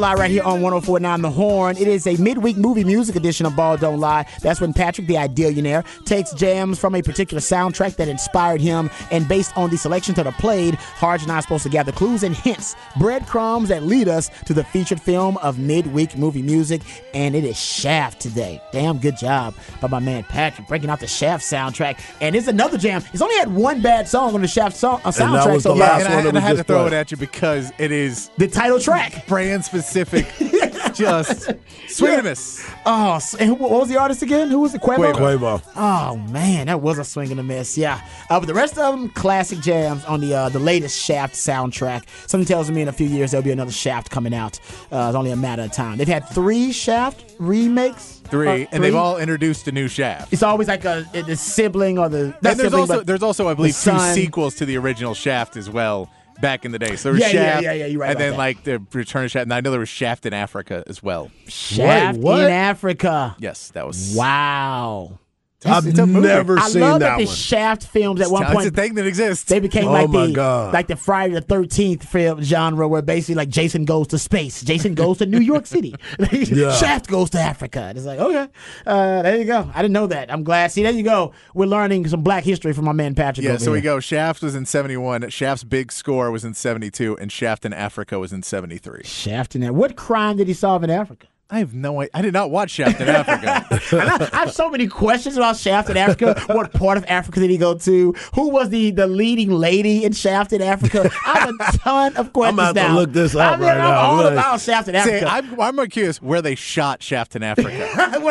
Don't 0.00 0.16
Lie 0.16 0.22
right 0.22 0.30
here 0.30 0.42
on 0.44 0.62
1049 0.62 1.20
The 1.20 1.30
Horn. 1.30 1.76
It 1.76 1.86
is 1.86 2.06
a 2.06 2.16
midweek 2.16 2.56
movie 2.56 2.84
music 2.84 3.16
edition 3.16 3.44
of 3.44 3.54
Ball 3.54 3.76
Don't 3.76 4.00
Lie. 4.00 4.24
That's 4.40 4.58
when 4.58 4.72
Patrick, 4.72 5.06
the 5.06 5.16
Idealionaire, 5.16 5.84
takes 6.06 6.32
jams 6.32 6.78
from 6.78 6.94
a 6.94 7.02
particular 7.02 7.42
soundtrack 7.42 7.96
that 7.96 8.08
inspired 8.08 8.62
him, 8.62 8.88
and 9.10 9.28
based 9.28 9.54
on 9.58 9.68
the 9.68 9.76
selections 9.76 10.16
that 10.16 10.26
are 10.26 10.32
played, 10.32 10.76
Harge 10.76 11.22
and 11.22 11.30
I 11.30 11.36
are 11.36 11.42
supposed 11.42 11.64
to 11.64 11.68
gather 11.68 11.92
clues 11.92 12.22
and 12.22 12.34
hints, 12.34 12.76
breadcrumbs 12.98 13.68
that 13.68 13.82
lead 13.82 14.08
us 14.08 14.30
to 14.46 14.54
the 14.54 14.64
featured 14.64 15.02
film 15.02 15.36
of 15.36 15.58
midweek 15.58 16.16
movie 16.16 16.40
music, 16.40 16.80
and 17.12 17.34
it 17.36 17.44
is 17.44 17.58
Shaft 17.60 18.20
today. 18.20 18.58
Damn 18.72 18.96
good 19.00 19.18
job 19.18 19.54
by 19.82 19.88
my 19.88 19.98
man 19.98 20.24
Patrick 20.24 20.66
breaking 20.66 20.88
out 20.88 21.00
the 21.00 21.06
Shaft 21.08 21.44
soundtrack. 21.44 22.00
And 22.22 22.34
it's 22.34 22.48
another 22.48 22.78
jam. 22.78 23.02
He's 23.12 23.20
only 23.20 23.36
had 23.36 23.52
one 23.54 23.82
bad 23.82 24.08
song 24.08 24.34
on 24.34 24.40
the 24.40 24.48
Shaft 24.48 24.78
song, 24.78 25.02
uh, 25.04 25.08
And 25.08 25.14
that 25.34 25.44
soundtrack 25.46 25.52
was 25.52 25.62
the 25.64 25.68
far. 25.70 25.78
last 25.78 26.04
and 26.06 26.08
I, 26.08 26.14
one 26.16 26.24
that 26.24 26.28
and 26.30 26.36
we 26.36 26.38
I 26.38 26.40
had 26.42 26.50
to 26.52 26.56
just 26.56 26.66
throw 26.68 26.82
played. 26.84 26.92
it 26.94 26.96
at 26.96 27.10
you 27.10 27.16
because 27.18 27.70
it 27.76 27.92
is 27.92 28.30
The 28.38 28.48
title 28.48 28.80
track. 28.80 29.26
brand 29.26 29.62
specific. 29.62 29.89
just 30.94 31.50
swing 31.88 32.12
and 32.12 32.20
a 32.20 32.22
miss. 32.22 32.68
Oh, 32.86 33.20
and 33.38 33.48
who, 33.48 33.54
what 33.54 33.70
was 33.70 33.88
the 33.88 33.96
artist 33.96 34.22
again? 34.22 34.48
Who 34.48 34.60
was 34.60 34.74
it? 34.74 34.80
Quavo? 34.80 35.12
Quavo. 35.12 35.62
Oh 35.76 36.16
man, 36.16 36.66
that 36.66 36.80
was 36.80 36.98
a 36.98 37.04
swing 37.04 37.30
and 37.30 37.40
a 37.40 37.42
miss. 37.42 37.76
Yeah, 37.76 38.00
uh, 38.28 38.38
but 38.40 38.46
the 38.46 38.54
rest 38.54 38.78
of 38.78 38.94
them 38.98 39.08
classic 39.10 39.60
jams 39.60 40.04
on 40.04 40.20
the 40.20 40.34
uh, 40.34 40.48
the 40.48 40.58
latest 40.58 40.98
Shaft 41.00 41.34
soundtrack. 41.34 42.04
Something 42.28 42.46
tells 42.46 42.70
me 42.70 42.82
in 42.82 42.88
a 42.88 42.92
few 42.92 43.06
years 43.06 43.30
there'll 43.30 43.44
be 43.44 43.50
another 43.50 43.72
Shaft 43.72 44.10
coming 44.10 44.34
out. 44.34 44.58
Uh, 44.90 45.06
it's 45.08 45.16
only 45.16 45.30
a 45.30 45.36
matter 45.36 45.62
of 45.62 45.72
time. 45.72 45.98
They've 45.98 46.08
had 46.08 46.28
three 46.28 46.72
Shaft 46.72 47.34
remakes. 47.38 48.18
Three, 48.30 48.64
Uh, 48.64 48.66
and 48.70 48.84
they've 48.84 48.94
all 48.94 49.18
introduced 49.18 49.66
a 49.66 49.72
new 49.72 49.88
shaft. 49.88 50.32
It's 50.32 50.44
always 50.44 50.68
like 50.68 50.84
a, 50.84 51.04
the 51.12 51.34
sibling 51.34 51.98
or 51.98 52.08
the. 52.08 52.26
and 52.26 52.34
there's 52.42 52.58
sibling, 52.58 52.80
also 52.82 53.02
there's 53.02 53.24
also 53.24 53.48
I 53.48 53.54
believe 53.54 53.76
two 53.76 53.98
sequels 53.98 54.54
to 54.56 54.64
the 54.66 54.76
original 54.76 55.14
Shaft 55.14 55.56
as 55.56 55.68
well 55.68 56.08
back 56.40 56.64
in 56.64 56.72
the 56.72 56.78
day. 56.78 56.96
So 56.96 57.04
there 57.04 57.12
was 57.14 57.20
Yeah, 57.20 57.26
yeah, 57.28 57.32
Shaft, 57.52 57.62
yeah, 57.64 57.72
yeah, 57.72 57.86
you're 57.86 58.00
right 58.00 58.10
and 58.10 58.18
then 58.20 58.32
that. 58.32 58.38
like 58.38 58.64
the 58.64 58.82
Return 58.92 59.24
of 59.24 59.30
Shaft. 59.30 59.44
And 59.44 59.54
I 59.54 59.60
know 59.60 59.70
there 59.70 59.80
was 59.80 59.88
Shaft 59.88 60.26
in 60.26 60.32
Africa 60.32 60.82
as 60.86 61.02
well. 61.02 61.30
Shaft 61.48 62.18
Wait, 62.18 62.22
what? 62.24 62.44
in 62.44 62.50
Africa. 62.50 63.36
Yes, 63.38 63.70
that 63.72 63.86
was 63.86 64.14
Wow. 64.16 65.18
I've 65.64 65.86
it's 65.86 65.96
never 65.98 66.58
I 66.58 66.68
seen 66.68 66.80
love 66.80 67.00
that 67.00 67.10
that 67.10 67.18
the 67.18 67.26
one. 67.26 67.34
Shaft 67.34 67.86
films 67.86 68.20
at 68.22 68.30
one 68.30 68.44
point. 68.46 68.66
It's 68.66 68.76
a 68.78 68.80
thing 68.80 68.94
that 68.94 69.06
exists. 69.06 69.44
They 69.44 69.60
became 69.60 69.88
Oh 69.88 69.92
like 69.92 70.08
my 70.08 70.26
the 70.28 70.32
God. 70.32 70.72
like 70.72 70.86
the 70.86 70.96
Friday 70.96 71.34
the 71.34 71.42
Thirteenth 71.42 72.02
film 72.08 72.40
genre, 72.42 72.88
where 72.88 73.02
basically 73.02 73.34
like 73.34 73.50
Jason 73.50 73.84
goes 73.84 74.06
to 74.08 74.18
space, 74.18 74.62
Jason 74.62 74.94
goes 74.94 75.18
to 75.18 75.26
New 75.26 75.40
York 75.40 75.66
City, 75.66 75.94
Yeah. 76.32 76.72
Shaft 76.72 77.08
goes 77.08 77.28
to 77.30 77.40
Africa. 77.40 77.80
And 77.80 77.98
It's 77.98 78.06
like 78.06 78.18
okay, 78.18 78.48
uh, 78.86 79.22
there 79.22 79.36
you 79.38 79.44
go. 79.44 79.70
I 79.74 79.82
didn't 79.82 79.92
know 79.92 80.06
that. 80.06 80.32
I'm 80.32 80.44
glad. 80.44 80.72
See, 80.72 80.82
there 80.82 80.92
you 80.92 81.02
go. 81.02 81.32
We're 81.54 81.66
learning 81.66 82.08
some 82.08 82.22
Black 82.22 82.44
history 82.44 82.72
from 82.72 82.86
my 82.86 82.92
man 82.92 83.14
Patrick. 83.14 83.44
yeah, 83.44 83.56
so 83.58 83.72
we 83.72 83.80
go. 83.82 84.00
Shaft 84.00 84.42
was 84.42 84.54
in 84.54 84.64
'71. 84.64 85.28
Shaft's 85.28 85.64
big 85.64 85.92
score 85.92 86.30
was 86.30 86.44
in 86.44 86.54
'72, 86.54 87.18
and 87.18 87.30
Shaft 87.30 87.64
in 87.66 87.72
Africa 87.74 88.18
was 88.18 88.32
in 88.32 88.42
'73. 88.42 89.02
Shaft 89.04 89.54
in 89.54 89.60
there. 89.60 89.72
What 89.74 89.94
crime 89.96 90.38
did 90.38 90.48
he 90.48 90.54
solve 90.54 90.82
in 90.84 90.90
Africa? 90.90 91.26
I 91.52 91.58
have 91.58 91.74
no 91.74 92.00
idea. 92.00 92.10
I 92.14 92.22
did 92.22 92.32
not 92.32 92.50
watch 92.50 92.70
Shaft 92.70 93.00
in 93.00 93.08
Africa. 93.08 93.66
I, 93.96 94.28
I 94.32 94.36
have 94.40 94.52
so 94.52 94.70
many 94.70 94.86
questions 94.86 95.36
about 95.36 95.56
Shaft 95.56 95.90
in 95.90 95.96
Africa. 95.96 96.40
what 96.46 96.72
part 96.72 96.96
of 96.96 97.04
Africa 97.08 97.40
did 97.40 97.50
he 97.50 97.58
go 97.58 97.76
to? 97.76 98.14
Who 98.34 98.50
was 98.50 98.68
the, 98.70 98.92
the 98.92 99.08
leading 99.08 99.50
lady 99.50 100.04
in 100.04 100.12
Shaft 100.12 100.52
in 100.52 100.62
Africa? 100.62 101.10
I 101.26 101.38
have 101.40 101.50
a 101.50 101.78
ton 101.78 102.16
of 102.16 102.32
questions 102.32 102.60
I'm 102.60 102.70
about 102.70 102.86
to 102.88 102.94
look 102.94 103.12
this 103.12 103.34
up 103.34 103.54
I 103.54 103.56
mean, 103.56 103.66
right 103.66 103.78
I'm 103.78 103.78
now. 103.78 104.00
all 104.00 104.16
Look. 104.18 104.32
about 104.32 104.60
Shaft 104.60 104.88
in 104.88 104.94
Africa. 104.94 105.26
I'm, 105.28 105.60
I'm 105.80 105.88
curious 105.88 106.22
where 106.22 106.40
they 106.40 106.54
shot 106.54 107.02
Shaft 107.02 107.34
in 107.34 107.42
Africa. 107.42 107.88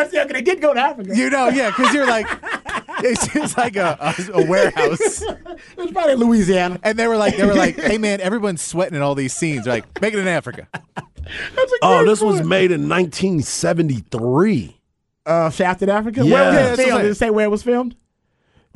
They 0.29 0.41
did 0.41 0.61
go 0.61 0.73
to 0.73 0.79
Africa. 0.79 1.15
you 1.15 1.29
know, 1.29 1.49
yeah, 1.49 1.69
because 1.69 1.93
you're 1.93 2.07
like, 2.07 2.25
it's 3.03 3.27
just 3.33 3.57
like 3.57 3.75
a, 3.75 3.97
a, 3.99 4.41
a 4.41 4.45
warehouse, 4.49 5.21
It 5.21 5.77
was 5.77 5.91
probably 5.91 6.15
Louisiana. 6.15 6.79
and 6.83 6.97
they 6.97 7.07
were 7.07 7.17
like, 7.17 7.37
they 7.37 7.45
were 7.45 7.53
like, 7.55 7.75
hey 7.77 7.97
man, 7.97 8.21
everyone's 8.21 8.61
sweating 8.61 8.95
in 8.95 9.01
all 9.01 9.15
these 9.15 9.33
scenes. 9.33 9.65
They're 9.65 9.73
like, 9.75 10.01
make 10.01 10.13
it 10.13 10.19
in 10.19 10.27
Africa. 10.27 10.67
Oh, 11.81 12.05
this 12.05 12.21
was 12.21 12.41
made 12.41 12.71
in 12.71 12.89
1973. 12.89 14.75
uh, 15.25 15.49
Shaft 15.49 15.81
in 15.81 15.89
Africa. 15.89 16.23
Yeah. 16.25 16.33
Where 16.33 16.45
was 16.45 16.53
Yeah, 16.55 16.59
it 16.59 16.63
that's 16.63 16.77
what 16.79 16.87
filmed? 16.87 17.03
Did 17.03 17.11
it 17.11 17.15
say 17.15 17.29
where 17.29 17.45
it 17.45 17.49
was 17.49 17.63
filmed? 17.63 17.95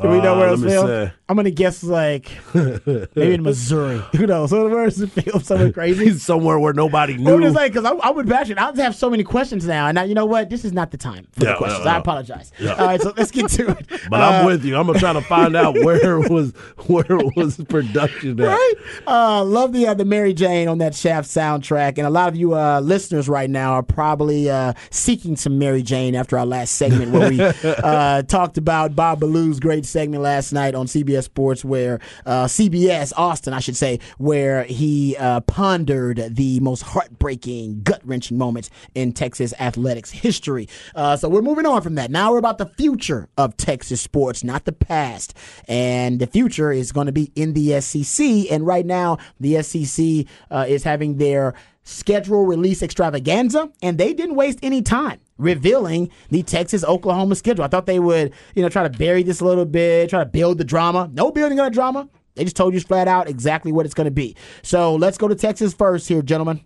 Do 0.01 0.09
we 0.09 0.19
know 0.21 0.33
Uh, 0.33 0.39
where 0.39 0.47
it 0.47 0.51
was 0.51 0.63
filmed? 0.63 0.87
say. 0.89 1.13
I'm 1.29 1.35
gonna 1.35 1.51
guess 1.51 1.83
like 1.83 2.31
maybe 2.53 3.33
in 3.35 3.43
Missouri. 3.43 4.01
Who 4.17 4.25
knows? 4.27 4.49
So 4.49 4.67
where 4.67 4.85
is 4.85 4.99
it 4.99 5.11
filmed? 5.11 5.45
Somewhere 5.45 5.71
crazy. 5.71 6.11
Somewhere 6.17 6.59
where 6.59 6.73
nobody 6.73 7.13
I'm 7.13 7.23
knew. 7.23 7.41
just 7.41 7.55
like, 7.55 7.73
because 7.73 7.85
I, 7.85 7.93
I 7.95 8.09
would 8.09 8.27
passionate. 8.27 8.59
I 8.59 8.75
have 8.83 8.95
so 8.95 9.09
many 9.09 9.23
questions 9.23 9.65
now, 9.67 9.87
and 9.87 9.95
now 9.95 10.03
you 10.03 10.15
know 10.15 10.25
what? 10.25 10.49
This 10.49 10.65
is 10.65 10.73
not 10.73 10.91
the 10.91 10.97
time 10.97 11.27
for 11.33 11.45
Yeah, 11.45 11.51
the 11.51 11.57
questions. 11.57 11.85
no, 11.85 11.91
no. 11.91 11.95
I 11.97 11.99
apologize. 11.99 12.51
All 12.61 12.75
right, 12.75 13.01
so 13.01 13.13
let's 13.15 13.31
get 13.31 13.49
to 13.51 13.69
it. 13.69 13.87
but 14.09 14.19
Uh, 14.19 14.23
I'm 14.25 14.45
with 14.47 14.65
you. 14.65 14.75
I'm 14.77 14.87
gonna 14.87 14.99
try 14.99 15.13
to 15.13 15.21
find 15.21 15.55
out 15.55 15.75
where 15.75 16.21
it 16.23 16.29
was 16.29 16.51
where 16.87 17.05
it 17.07 17.35
was 17.35 17.57
production 17.69 18.39
at. 18.41 18.47
Right? 18.47 18.73
Uh, 19.07 19.43
love 19.43 19.73
the 19.73 19.87
uh, 19.87 19.93
the 19.93 20.05
Mary 20.05 20.33
Jane 20.33 20.67
on 20.67 20.79
that 20.79 20.95
Shaft 20.95 21.29
soundtrack, 21.29 21.97
and 21.99 22.07
a 22.07 22.09
lot 22.09 22.27
of 22.29 22.35
you 22.35 22.55
uh, 22.55 22.79
listeners 22.81 23.29
right 23.29 23.49
now 23.49 23.73
are 23.73 23.83
probably 23.83 24.49
uh, 24.49 24.73
seeking 24.89 25.35
some 25.35 25.57
Mary 25.59 25.83
Jane 25.83 26.15
after 26.15 26.37
our 26.37 26.45
last 26.47 26.75
segment 26.75 27.11
where 27.11 27.29
we 27.29 27.39
uh, 27.41 28.23
talked 28.23 28.57
about 28.57 28.95
Bob 28.95 29.19
Ballou's 29.21 29.59
great 29.59 29.82
segment 29.83 30.23
last 30.23 30.53
night 30.53 30.75
on 30.75 30.87
CBS 30.87 31.23
Sports, 31.23 31.63
where 31.63 31.99
uh, 32.25 32.45
CBS 32.45 33.13
Austin, 33.17 33.53
I 33.53 33.59
should 33.59 33.75
say, 33.75 33.99
where 34.17 34.63
he 34.63 35.15
uh, 35.17 35.41
pondered 35.41 36.35
the 36.35 36.59
most 36.59 36.81
heartbreaking, 36.81 37.81
gut 37.83 38.01
wrenching 38.03 38.37
moments 38.37 38.69
in 38.95 39.13
Texas 39.13 39.53
athletics 39.59 40.11
history. 40.11 40.67
Uh, 40.95 41.15
so 41.17 41.29
we're 41.29 41.41
moving 41.41 41.65
on 41.65 41.81
from 41.81 41.95
that. 41.95 42.11
Now 42.11 42.31
we're 42.31 42.37
about 42.37 42.57
the 42.57 42.65
future 42.65 43.29
of 43.37 43.57
Texas 43.57 44.01
sports, 44.01 44.43
not 44.43 44.65
the 44.65 44.71
past, 44.71 45.35
and 45.67 46.19
the 46.19 46.27
future 46.27 46.71
is 46.71 46.91
going 46.91 47.07
to 47.07 47.11
be 47.11 47.31
in 47.35 47.53
the 47.53 47.79
SEC. 47.81 48.51
And 48.51 48.65
right 48.65 48.85
now, 48.85 49.17
the 49.39 49.61
SEC 49.63 50.25
uh, 50.51 50.65
is 50.67 50.83
having 50.83 51.17
their 51.17 51.53
schedule 51.83 52.45
release 52.45 52.81
extravaganza, 52.81 53.69
and 53.81 53.97
they 53.97 54.13
didn't 54.13 54.35
waste 54.35 54.59
any 54.61 54.81
time 54.81 55.19
revealing 55.43 56.09
the 56.29 56.43
Texas 56.43 56.83
Oklahoma 56.83 57.35
schedule. 57.35 57.63
I 57.63 57.67
thought 57.67 57.85
they 57.85 57.99
would, 57.99 58.33
you 58.55 58.61
know, 58.61 58.69
try 58.69 58.87
to 58.87 58.97
bury 58.97 59.23
this 59.23 59.39
a 59.41 59.45
little 59.45 59.65
bit, 59.65 60.09
try 60.09 60.19
to 60.19 60.29
build 60.29 60.57
the 60.57 60.63
drama. 60.63 61.09
No 61.13 61.31
building 61.31 61.59
of 61.59 61.65
the 61.65 61.71
drama. 61.71 62.09
They 62.35 62.43
just 62.43 62.55
told 62.55 62.73
you 62.73 62.79
flat 62.79 63.07
out 63.07 63.29
exactly 63.29 63.71
what 63.71 63.85
it's 63.85 63.93
going 63.93 64.05
to 64.05 64.11
be. 64.11 64.35
So 64.63 64.95
let's 64.95 65.17
go 65.17 65.27
to 65.27 65.35
Texas 65.35 65.73
first 65.73 66.07
here, 66.07 66.21
gentlemen. 66.21 66.61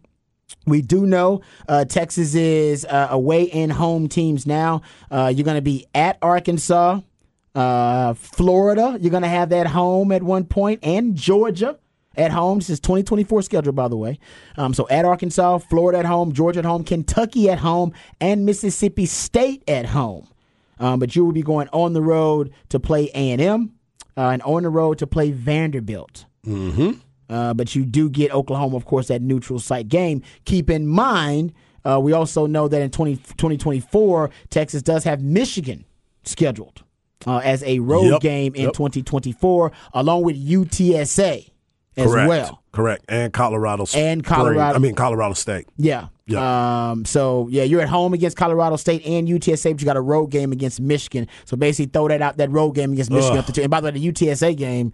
We 0.66 0.82
do 0.82 1.06
know 1.06 1.42
uh, 1.68 1.86
Texas 1.86 2.36
is 2.36 2.86
uh, 2.86 3.08
away 3.12 3.50
and 3.52 3.72
home 3.72 4.08
teams 4.08 4.46
now. 4.46 4.82
Uh, 5.12 5.32
you're 5.34 5.44
going 5.44 5.56
to 5.56 5.62
be 5.62 5.88
at 5.94 6.18
Arkansas, 6.22 7.02
uh, 7.54 8.14
Florida. 8.14 8.98
You're 9.02 9.12
going 9.12 9.24
to 9.24 9.30
have 9.30 9.50
that 9.50 9.68
home 9.68 10.12
at 10.14 10.24
one 10.24 10.46
point, 10.46 10.80
and 10.84 11.16
Georgia 11.16 11.80
at 12.18 12.32
home. 12.32 12.60
This 12.60 12.70
is 12.70 12.80
2024 12.80 13.42
schedule, 13.44 13.74
by 13.74 13.88
the 13.88 13.98
way. 13.98 14.20
Um, 14.58 14.74
so 14.74 14.88
at 14.90 15.06
Arkansas, 15.06 15.60
Florida 15.60 16.00
at 16.00 16.06
home, 16.06 16.32
Georgia 16.34 16.60
at 16.60 16.66
home, 16.66 16.84
Kentucky 16.84 17.50
at 17.50 17.60
home, 17.60 17.94
and 18.20 18.46
Mississippi 18.46 19.06
State 19.06 19.64
at 19.68 19.86
home. 19.86 20.28
Um, 20.80 21.00
but 21.00 21.16
you 21.16 21.26
will 21.26 21.32
be 21.32 21.42
going 21.44 21.68
on 21.74 21.94
the 21.94 22.02
road 22.02 22.52
to 22.70 22.80
play 22.80 23.10
A&M 23.16 23.74
uh, 24.16 24.22
and 24.30 24.42
on 24.44 24.64
the 24.64 24.70
road 24.70 24.98
to 25.00 25.08
play 25.08 25.32
Vanderbilt. 25.32 26.26
Uh, 27.30 27.54
but 27.54 27.76
you 27.76 27.84
do 27.86 28.10
get 28.10 28.32
Oklahoma, 28.34 28.78
of 28.78 28.86
course, 28.86 29.08
that 29.10 29.22
neutral 29.22 29.60
site 29.60 29.90
game. 29.90 30.22
Keep 30.46 30.70
in 30.70 30.88
mind, 30.88 31.54
uh, 31.84 32.00
we 32.00 32.14
also 32.14 32.46
know 32.46 32.68
that 32.68 32.82
in 32.82 32.90
20, 32.90 33.18
2024, 33.18 34.30
Texas 34.50 34.82
does 34.82 35.04
have 35.04 35.22
Michigan 35.22 35.84
scheduled 36.24 36.84
uh, 37.26 37.38
as 37.44 37.64
a 37.64 37.80
road 37.80 38.12
Yep. 38.12 38.22
game 38.22 38.56
in 38.56 38.64
Yep. 38.66 38.74
2024, 38.74 39.72
along 39.94 40.24
with 40.24 40.38
UTSA 40.38 41.50
as 41.98 42.06
Correct. 42.12 42.30
well. 42.30 42.62
Correct. 42.72 43.06
And 43.10 43.34
Colorado 43.34 43.86
Spring. 43.86 44.06
And 44.06 44.24
Colorado- 44.24 44.76
I 44.76 44.80
mean 44.80 44.96
Colorado 44.96 45.34
State. 45.34 45.68
Yeah. 45.78 46.08
Yeah. 46.28 46.90
Um, 46.92 47.06
so 47.06 47.48
yeah, 47.50 47.64
you're 47.64 47.82
at 47.82 47.90
home 47.90 48.14
against 48.14 48.38
Colorado 48.38 48.76
State 48.76 49.06
and 49.06 49.28
UTSA, 49.28 49.72
but 49.72 49.82
you 49.82 49.86
got 49.86 49.96
a 49.98 50.02
road 50.02 50.28
game 50.28 50.52
against 50.52 50.80
Michigan. 50.82 51.28
So 51.46 51.56
basically, 51.58 51.90
throw 51.92 52.08
that 52.10 52.22
out 52.22 52.38
that 52.38 52.52
road 52.52 52.72
game 52.72 52.92
against 52.94 53.10
Michigan. 53.12 53.38
Ugh. 53.38 53.40
Up 53.40 53.46
the 53.48 53.54
two. 53.54 53.62
And 53.62 53.72
by 53.72 53.80
the 53.82 53.86
way, 53.86 53.92
the 53.92 54.12
UTSA 54.12 54.56
game, 54.58 54.92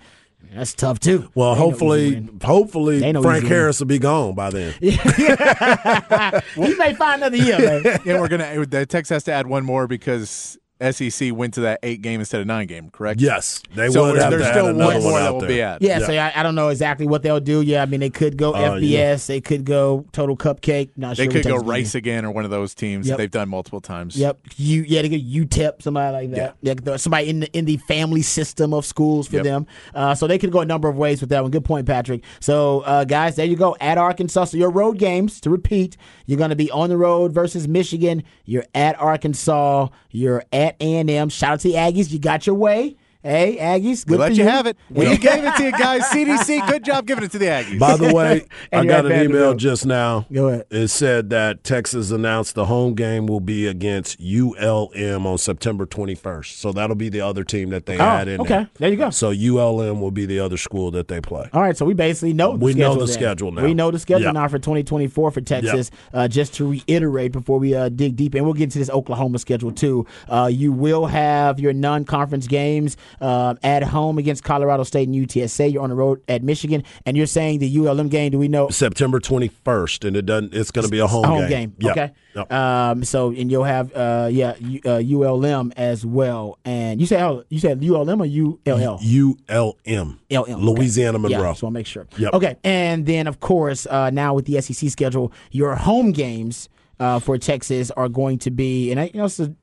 that's 0.54 0.74
tough 0.76 1.00
too. 1.00 1.30
Well, 1.34 1.52
Ain't 1.52 1.60
no 1.60 1.66
easy 1.66 1.72
hopefully, 1.72 2.16
win. 2.16 2.40
hopefully 2.44 3.12
no 3.14 3.22
Frank. 3.24 3.46
Harris 3.46 3.80
will 3.80 3.88
be 3.88 3.98
gone 3.98 4.36
by 4.36 4.52
then. 4.52 4.74
he 4.80 4.92
may 6.78 6.94
find 6.94 7.24
another 7.24 7.38
year, 7.38 7.58
man. 7.60 8.00
Yeah, 8.06 8.20
we're 8.20 8.28
gonna. 8.28 8.66
The 8.66 8.86
text 8.86 9.10
has 9.10 9.24
to 9.26 9.32
add 9.34 9.48
one 9.48 9.66
more 9.66 9.88
because 9.88 10.58
SEC 10.82 11.32
went 11.34 11.54
to 11.54 11.62
that 11.62 11.80
eight 11.84 12.02
game 12.02 12.20
instead 12.20 12.42
of 12.42 12.48
nine 12.48 12.68
game, 12.68 12.90
correct? 12.90 13.22
Yes, 13.22 13.62
they 13.74 13.90
So 13.90 14.04
would 14.06 14.16
there's 14.16 14.24
have 14.24 14.34
to 14.34 14.44
still 14.50 14.68
another 14.68 14.96
one 14.96 15.04
one 15.04 15.04
more 15.04 15.20
out 15.20 15.24
that 15.24 15.34
will 15.34 15.40
there. 15.42 15.50
be 15.50 15.62
at. 15.62 15.82
Yeah, 15.82 16.00
so 16.00 16.14
I, 16.14 16.34
I 16.36 16.44
don't 16.44 16.56
know 16.56 16.70
exactly 16.70 17.06
what 17.08 17.24
they'll 17.24 17.40
do. 17.40 17.62
Yeah, 17.62 17.84
I 17.84 17.86
mean 17.86 18.00
they 18.02 18.10
could 18.10 18.38
go 18.38 18.54
Uh, 18.54 18.72
FBS, 18.80 18.82
yeah. 18.82 19.16
they 19.16 19.40
could 19.42 19.64
go 19.66 20.06
Total 20.12 20.36
Cupcake. 20.36 20.90
Not 20.98 21.16
They 21.18 21.24
sure 21.26 21.32
could 21.32 21.44
go 21.44 21.50
Texas 21.50 21.56
is 21.56 21.62
gonna 21.62 21.72
Rice 21.72 21.92
do. 21.94 21.98
again 22.00 22.26
or 22.26 22.32
one 22.32 22.44
of 22.44 22.52
those 22.52 22.74
teams 22.76 23.08
Yep. 23.08 23.14
that 23.18 23.22
they've 23.22 23.32
done 23.32 23.50
multiple 23.50 23.80
times. 23.82 24.18
Yep, 24.18 24.40
you 24.58 24.84
yeah 24.88 25.02
they 25.04 25.10
go 25.10 25.16
UTEP 25.16 25.82
somebody 25.82 26.12
like 26.28 26.32
that. 26.36 26.56
Yeah, 26.62 26.74
th- 26.74 27.00
somebody 27.00 27.30
in 27.30 27.40
the 27.42 27.58
in 27.58 27.66
the 27.66 27.78
family 27.78 28.22
system 28.22 28.74
of 28.74 28.86
schools 28.86 29.28
for 29.28 29.38
Yep. 29.38 29.44
them. 29.46 29.68
Uh, 29.96 30.16
so 30.16 30.28
they 30.28 30.38
could 30.38 30.52
go 30.52 30.60
a 30.62 30.66
number 30.66 30.90
of 30.90 30.98
ways 30.98 31.22
with 31.22 31.30
that 31.30 31.44
one. 31.44 31.52
Good 31.52 31.66
point, 31.66 31.86
Patrick. 31.88 32.24
So 32.40 32.82
uh, 32.82 33.04
guys, 33.06 33.36
there 33.36 33.46
you 33.46 33.56
go 33.56 33.78
at 33.80 33.98
Arkansas. 33.98 34.46
So 34.46 34.58
your 34.58 34.70
road 34.72 34.98
games 34.98 35.40
to 35.42 35.50
repeat. 35.50 35.96
You're 36.26 36.38
going 36.38 36.50
to 36.52 36.56
be 36.56 36.72
on 36.72 36.90
the 36.90 36.98
road 36.98 37.34
versus 37.34 37.68
Michigan. 37.68 38.24
You're 38.46 38.66
at 38.74 39.00
Arkansas. 39.00 39.88
You're 40.10 40.44
at 40.54 40.63
A 40.80 40.96
and 40.96 41.10
M. 41.10 41.30
Shout 41.30 41.54
out 41.54 41.60
to 41.62 41.68
the 41.70 41.76
Aggies. 41.76 42.12
You 42.12 42.20
got 42.20 42.48
your 42.48 42.56
way. 42.56 42.96
Hey 43.26 43.56
Aggies, 43.58 44.06
We 44.06 44.18
let 44.18 44.32
for 44.32 44.34
you 44.34 44.44
have 44.44 44.68
it. 44.68 44.76
We 44.90 45.06
Yeah. 45.06 45.16
gave 45.16 45.44
it 45.46 45.56
to 45.58 45.64
you 45.64 45.72
guys. 45.72 46.02
CDC, 46.12 46.60
good 46.68 46.84
job 46.84 47.06
giving 47.08 47.24
it 47.24 47.32
to 47.32 47.38
the 47.40 47.46
Aggies. 47.46 47.80
By 47.80 47.96
the 47.96 48.14
way, 48.14 48.46
I 48.74 48.86
got 48.86 49.06
an 49.06 49.14
email 49.24 49.54
just 49.54 49.86
now. 49.86 50.26
Go 50.32 50.50
ahead. 50.50 50.66
It 50.70 50.90
said 50.90 51.30
that 51.30 51.64
Texas 51.64 52.12
announced 52.12 52.54
the 52.56 52.66
home 52.66 52.96
game 52.96 53.26
will 53.26 53.40
be 53.40 53.66
against 53.66 54.20
ULM 54.20 55.26
on 55.26 55.38
September 55.38 55.86
21st. 55.86 56.48
So 56.58 56.74
that'll 56.74 56.98
be 56.98 57.08
the 57.08 57.22
other 57.22 57.46
team 57.46 57.70
that 57.70 57.86
they 57.86 57.98
Oh, 57.98 58.02
add 58.04 58.28
in. 58.28 58.42
okay. 58.42 58.68
There 58.78 58.90
you 58.90 58.98
go. 58.98 59.10
So 59.10 59.30
ULM 59.32 60.02
will 60.02 60.12
be 60.12 60.26
the 60.26 60.42
other 60.42 60.58
school 60.58 60.92
that 60.92 61.08
they 61.08 61.22
play. 61.22 61.48
All 61.54 61.62
right, 61.62 61.78
so 61.78 61.86
we 61.86 61.94
basically 61.94 62.34
know 62.34 62.58
the 62.58 62.66
We 62.66 62.74
know 62.74 62.90
schedule 62.92 63.00
the 63.00 63.06
then. 63.06 63.14
schedule 63.14 63.52
now. 63.54 63.64
We 63.64 63.74
know 63.74 63.90
the 63.90 64.00
schedule 64.00 64.26
Yeah. 64.26 64.32
now 64.32 64.50
for 64.50 64.60
2024 64.60 65.32
for 65.32 65.40
Texas. 65.40 65.92
Uh, 66.14 66.28
just 66.28 66.54
to 66.56 66.70
reiterate 66.70 67.32
before 67.32 67.58
we 67.58 67.74
uh, 67.74 67.88
dig 67.88 68.18
deep, 68.18 68.36
and 68.36 68.44
we'll 68.44 68.54
get 68.54 68.64
into 68.66 68.80
this 68.80 68.90
Oklahoma 68.90 69.40
schedule 69.40 69.72
too. 69.72 70.06
Uh, 70.28 70.50
you 70.52 70.74
will 70.74 71.06
have 71.06 71.58
your 71.58 71.72
non-conference 71.72 72.48
games 72.48 72.98
uh, 73.22 73.56
at 73.64 73.84
home 73.84 74.18
against 74.18 74.44
Colorado 74.44 74.84
State 74.84 75.08
and 75.08 75.16
UTSA. 75.16 75.72
You're 75.72 75.84
on 75.84 75.90
the 75.90 75.96
road 75.96 76.22
at 76.28 76.44
Michigan, 76.44 76.84
and 77.06 77.18
you're 77.18 77.26
saying 77.26 77.60
the 77.60 77.78
ULM 77.78 78.10
game. 78.10 78.32
Do 78.32 78.40
we 78.40 78.48
know? 78.48 78.70
September 78.70 79.20
21st, 79.20 80.08
and 80.08 80.18
it 80.18 80.26
doesn't. 80.26 80.54
It's 80.54 80.72
going 80.72 80.86
to 80.86 80.92
be 80.92 81.00
a 81.00 81.08
home, 81.08 81.26
a 81.26 81.28
home 81.28 81.40
game. 81.42 81.50
game. 81.50 81.76
Yep. 81.80 81.92
Okay. 81.92 82.14
Yep. 82.36 82.52
Um. 82.52 83.04
So 83.04 83.30
and 83.30 83.52
you'll 83.52 83.64
have 83.64 83.94
uh 83.96 84.30
yeah 84.32 84.56
U, 84.60 84.82
uh, 84.86 85.02
ULM 85.02 85.72
as 85.78 86.06
well. 86.06 86.58
And 86.66 87.00
you 87.00 87.06
said 87.06 87.22
oh, 87.22 87.44
you 87.50 87.60
said 87.60 87.84
ULM 87.84 88.22
or 88.22 88.26
ULL? 88.26 89.00
ULM. 89.04 90.20
LM. 90.32 90.60
Louisiana 90.60 91.20
okay. 91.20 91.34
Monroe. 91.34 91.50
Yeah, 91.50 91.54
so 91.54 91.68
I'll 91.68 91.72
make 91.72 91.86
sure. 91.86 92.08
Yep. 92.18 92.34
Okay, 92.34 92.58
and 92.64 93.06
then 93.06 93.28
of 93.28 93.40
course, 93.40 93.86
uh, 93.88 94.10
now 94.10 94.34
with 94.34 94.46
the 94.46 94.60
SEC 94.62 94.90
schedule, 94.90 95.32
your 95.52 95.76
home 95.76 96.12
games 96.12 96.70
uh, 97.00 97.20
for 97.20 97.38
Texas 97.38 97.92
are 97.92 98.10
going 98.10 98.40
to 98.40 98.52
be, 98.52 98.92
and 98.92 99.00
I, 99.00 99.12
you 99.14 99.20
know, 99.20 99.26
it's, 99.26 99.40
a, 99.40 99.54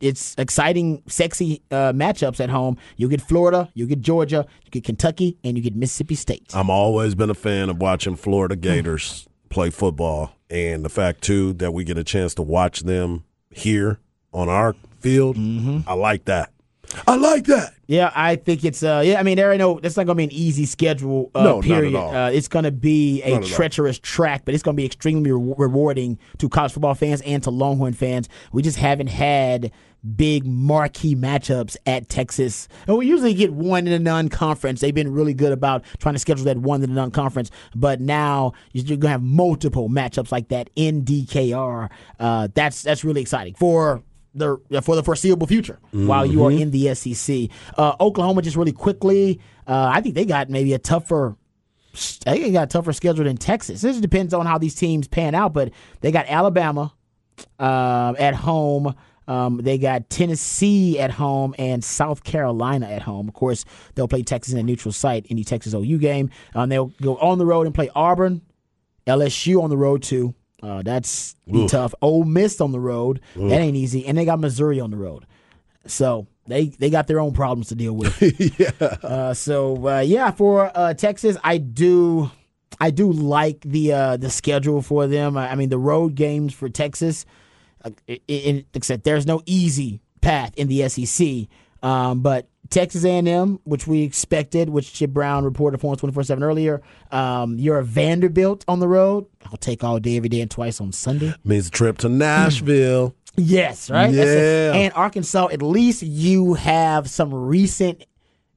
it's 0.00 0.34
exciting, 0.38 1.02
sexy 1.06 1.62
uh, 1.70 1.92
matchups 1.92 2.40
at 2.40 2.50
home. 2.50 2.76
You 2.96 3.08
get 3.08 3.20
Florida, 3.20 3.70
you 3.74 3.86
get 3.86 4.00
Georgia, 4.00 4.46
you 4.64 4.70
get 4.70 4.84
Kentucky, 4.84 5.38
and 5.44 5.56
you 5.56 5.62
get 5.62 5.74
Mississippi 5.74 6.14
State. 6.14 6.50
I'm 6.54 6.70
always 6.70 7.14
been 7.14 7.30
a 7.30 7.34
fan 7.34 7.68
of 7.68 7.78
watching 7.78 8.16
Florida 8.16 8.56
Gators 8.56 9.26
play 9.48 9.70
football, 9.70 10.32
and 10.50 10.84
the 10.84 10.88
fact 10.88 11.22
too 11.22 11.52
that 11.54 11.72
we 11.72 11.84
get 11.84 11.98
a 11.98 12.04
chance 12.04 12.34
to 12.34 12.42
watch 12.42 12.80
them 12.80 13.24
here 13.50 13.98
on 14.32 14.48
our 14.48 14.74
field. 15.00 15.36
Mm-hmm. 15.36 15.88
I 15.88 15.94
like 15.94 16.24
that. 16.26 16.52
I 17.06 17.16
like 17.16 17.44
that. 17.46 17.74
Yeah, 17.86 18.12
I 18.14 18.36
think 18.36 18.64
it's 18.64 18.82
uh 18.82 19.02
yeah, 19.04 19.18
I 19.18 19.22
mean 19.22 19.36
there 19.36 19.50
ain't 19.50 19.60
no 19.60 19.78
it's 19.78 19.96
not 19.96 20.06
gonna 20.06 20.16
be 20.16 20.24
an 20.24 20.32
easy 20.32 20.66
schedule 20.66 21.30
uh 21.34 21.42
No, 21.42 21.60
not 21.60 21.84
at 21.84 21.94
all. 21.94 22.14
Uh, 22.14 22.30
it's 22.30 22.48
gonna 22.48 22.70
be 22.70 23.22
a 23.22 23.38
Not 23.38 23.44
treacherous 23.44 23.98
track, 23.98 24.42
but 24.44 24.54
it's 24.54 24.62
gonna 24.62 24.74
be 24.74 24.84
extremely 24.84 25.30
re- 25.32 25.54
rewarding 25.56 26.18
to 26.38 26.48
college 26.48 26.72
football 26.72 26.94
fans 26.94 27.20
and 27.22 27.42
to 27.44 27.50
Longhorn 27.50 27.94
fans. 27.94 28.28
We 28.52 28.62
just 28.62 28.78
haven't 28.78 29.08
had 29.08 29.72
big 30.16 30.46
marquee 30.46 31.16
matchups 31.16 31.76
at 31.84 32.08
Texas. 32.08 32.68
And 32.86 32.96
we 32.96 33.06
usually 33.06 33.34
get 33.34 33.52
one 33.52 33.86
in 33.86 33.92
a 33.92 33.98
non-conference. 33.98 34.80
They've 34.80 34.94
been 34.94 35.12
really 35.12 35.34
good 35.34 35.50
about 35.52 35.84
trying 35.98 36.14
to 36.14 36.18
schedule 36.20 36.44
that 36.44 36.58
one 36.58 36.82
in 36.84 36.90
a 36.90 36.94
non-conference, 36.94 37.50
but 37.74 38.00
now 38.00 38.52
you're 38.72 38.96
gonna 38.96 39.10
have 39.10 39.22
multiple 39.22 39.88
matchups 39.88 40.30
like 40.30 40.48
that 40.48 40.70
in 40.76 41.04
DKR. 41.04 41.90
Uh, 42.20 42.48
that's 42.54 42.82
that's 42.82 43.02
really 43.02 43.20
exciting 43.20 43.54
for 43.54 44.02
the 44.34 44.58
for 44.82 44.96
the 44.96 45.02
foreseeable 45.02 45.46
future 45.46 45.78
while 45.90 46.24
you 46.26 46.44
are 46.44 46.50
in 46.50 46.70
the 46.70 46.94
SEC. 46.94 47.48
Uh, 47.76 47.94
Oklahoma 48.00 48.42
just 48.42 48.56
really 48.56 48.72
quickly. 48.72 49.40
Uh, 49.66 49.90
I 49.92 50.00
think 50.00 50.14
they 50.14 50.24
got 50.24 50.48
maybe 50.50 50.74
a 50.74 50.78
tougher. 50.78 51.36
I 52.26 52.32
think 52.32 52.44
they 52.44 52.52
got 52.52 52.64
a 52.64 52.66
tougher 52.66 52.92
schedule 52.92 53.24
than 53.24 53.36
Texas. 53.36 53.80
This 53.80 54.00
depends 54.00 54.32
on 54.32 54.46
how 54.46 54.58
these 54.58 54.74
teams 54.74 55.08
pan 55.08 55.34
out, 55.34 55.52
but 55.52 55.72
they 56.00 56.12
got 56.12 56.26
Alabama 56.28 56.92
um, 57.58 58.16
at 58.18 58.34
home. 58.34 58.94
Um, 59.26 59.58
they 59.58 59.76
got 59.76 60.08
Tennessee 60.08 60.98
at 60.98 61.10
home 61.10 61.54
and 61.58 61.84
South 61.84 62.24
Carolina 62.24 62.86
at 62.86 63.02
home. 63.02 63.28
Of 63.28 63.34
course, 63.34 63.64
they'll 63.94 64.08
play 64.08 64.22
Texas 64.22 64.54
in 64.54 64.60
a 64.60 64.62
neutral 64.62 64.92
site, 64.92 65.26
any 65.28 65.44
Texas 65.44 65.74
OU 65.74 65.98
game. 65.98 66.30
Um, 66.54 66.70
they'll 66.70 66.92
go 67.02 67.16
on 67.18 67.38
the 67.38 67.44
road 67.44 67.66
and 67.66 67.74
play 67.74 67.90
Auburn, 67.94 68.40
LSU 69.06 69.62
on 69.62 69.68
the 69.68 69.76
road 69.76 70.02
too. 70.02 70.34
Uh, 70.62 70.82
that's 70.82 71.36
be 71.46 71.68
tough. 71.68 71.94
Ole 72.02 72.24
Miss 72.24 72.60
on 72.60 72.72
the 72.72 72.80
road. 72.80 73.20
That 73.36 73.60
ain't 73.60 73.76
easy. 73.76 74.06
And 74.06 74.18
they 74.18 74.24
got 74.24 74.40
Missouri 74.40 74.80
on 74.80 74.90
the 74.90 74.96
road. 74.96 75.24
So 75.86 76.26
they 76.46 76.66
they 76.66 76.90
got 76.90 77.06
their 77.06 77.20
own 77.20 77.32
problems 77.32 77.68
to 77.68 77.74
deal 77.74 77.94
with. 77.94 78.20
yeah. 78.58 78.70
Uh, 78.80 79.34
so 79.34 79.88
uh, 79.88 80.00
yeah, 80.00 80.30
for 80.30 80.70
uh, 80.74 80.94
Texas, 80.94 81.36
I 81.44 81.58
do 81.58 82.30
I 82.80 82.90
do 82.90 83.12
like 83.12 83.60
the 83.60 83.92
uh, 83.92 84.16
the 84.16 84.30
schedule 84.30 84.82
for 84.82 85.06
them. 85.06 85.36
I, 85.36 85.52
I 85.52 85.54
mean, 85.54 85.68
the 85.68 85.78
road 85.78 86.14
games 86.14 86.52
for 86.54 86.68
Texas. 86.68 87.24
Uh, 87.84 87.90
it, 88.06 88.22
it, 88.26 88.66
except 88.74 89.04
there's 89.04 89.26
no 89.26 89.40
easy 89.46 90.00
path 90.20 90.52
in 90.56 90.68
the 90.68 90.88
SEC. 90.88 91.48
Um, 91.82 92.20
but 92.20 92.48
Texas 92.70 93.04
A&M, 93.04 93.60
which 93.64 93.86
we 93.86 94.02
expected, 94.02 94.68
which 94.68 94.92
Chip 94.92 95.10
Brown 95.10 95.44
reported 95.44 95.80
for 95.80 95.92
us 95.94 96.00
24/7 96.00 96.42
earlier. 96.42 96.82
Um, 97.10 97.58
you're 97.58 97.78
a 97.78 97.84
Vanderbilt 97.84 98.64
on 98.68 98.80
the 98.80 98.88
road. 98.88 99.26
I'll 99.46 99.56
take 99.56 99.82
all 99.82 99.98
day, 99.98 100.16
every 100.16 100.28
day, 100.28 100.40
and 100.42 100.50
twice 100.50 100.80
on 100.80 100.92
Sunday. 100.92 101.34
Means 101.44 101.68
a 101.68 101.70
trip 101.70 101.98
to 101.98 102.08
Nashville. 102.08 103.14
Yes, 103.40 103.88
right. 103.88 104.12
Yeah. 104.12 104.72
And 104.72 104.92
Arkansas, 104.94 105.46
at 105.52 105.62
least 105.62 106.02
you 106.02 106.54
have 106.54 107.08
some 107.08 107.32
recent 107.32 108.04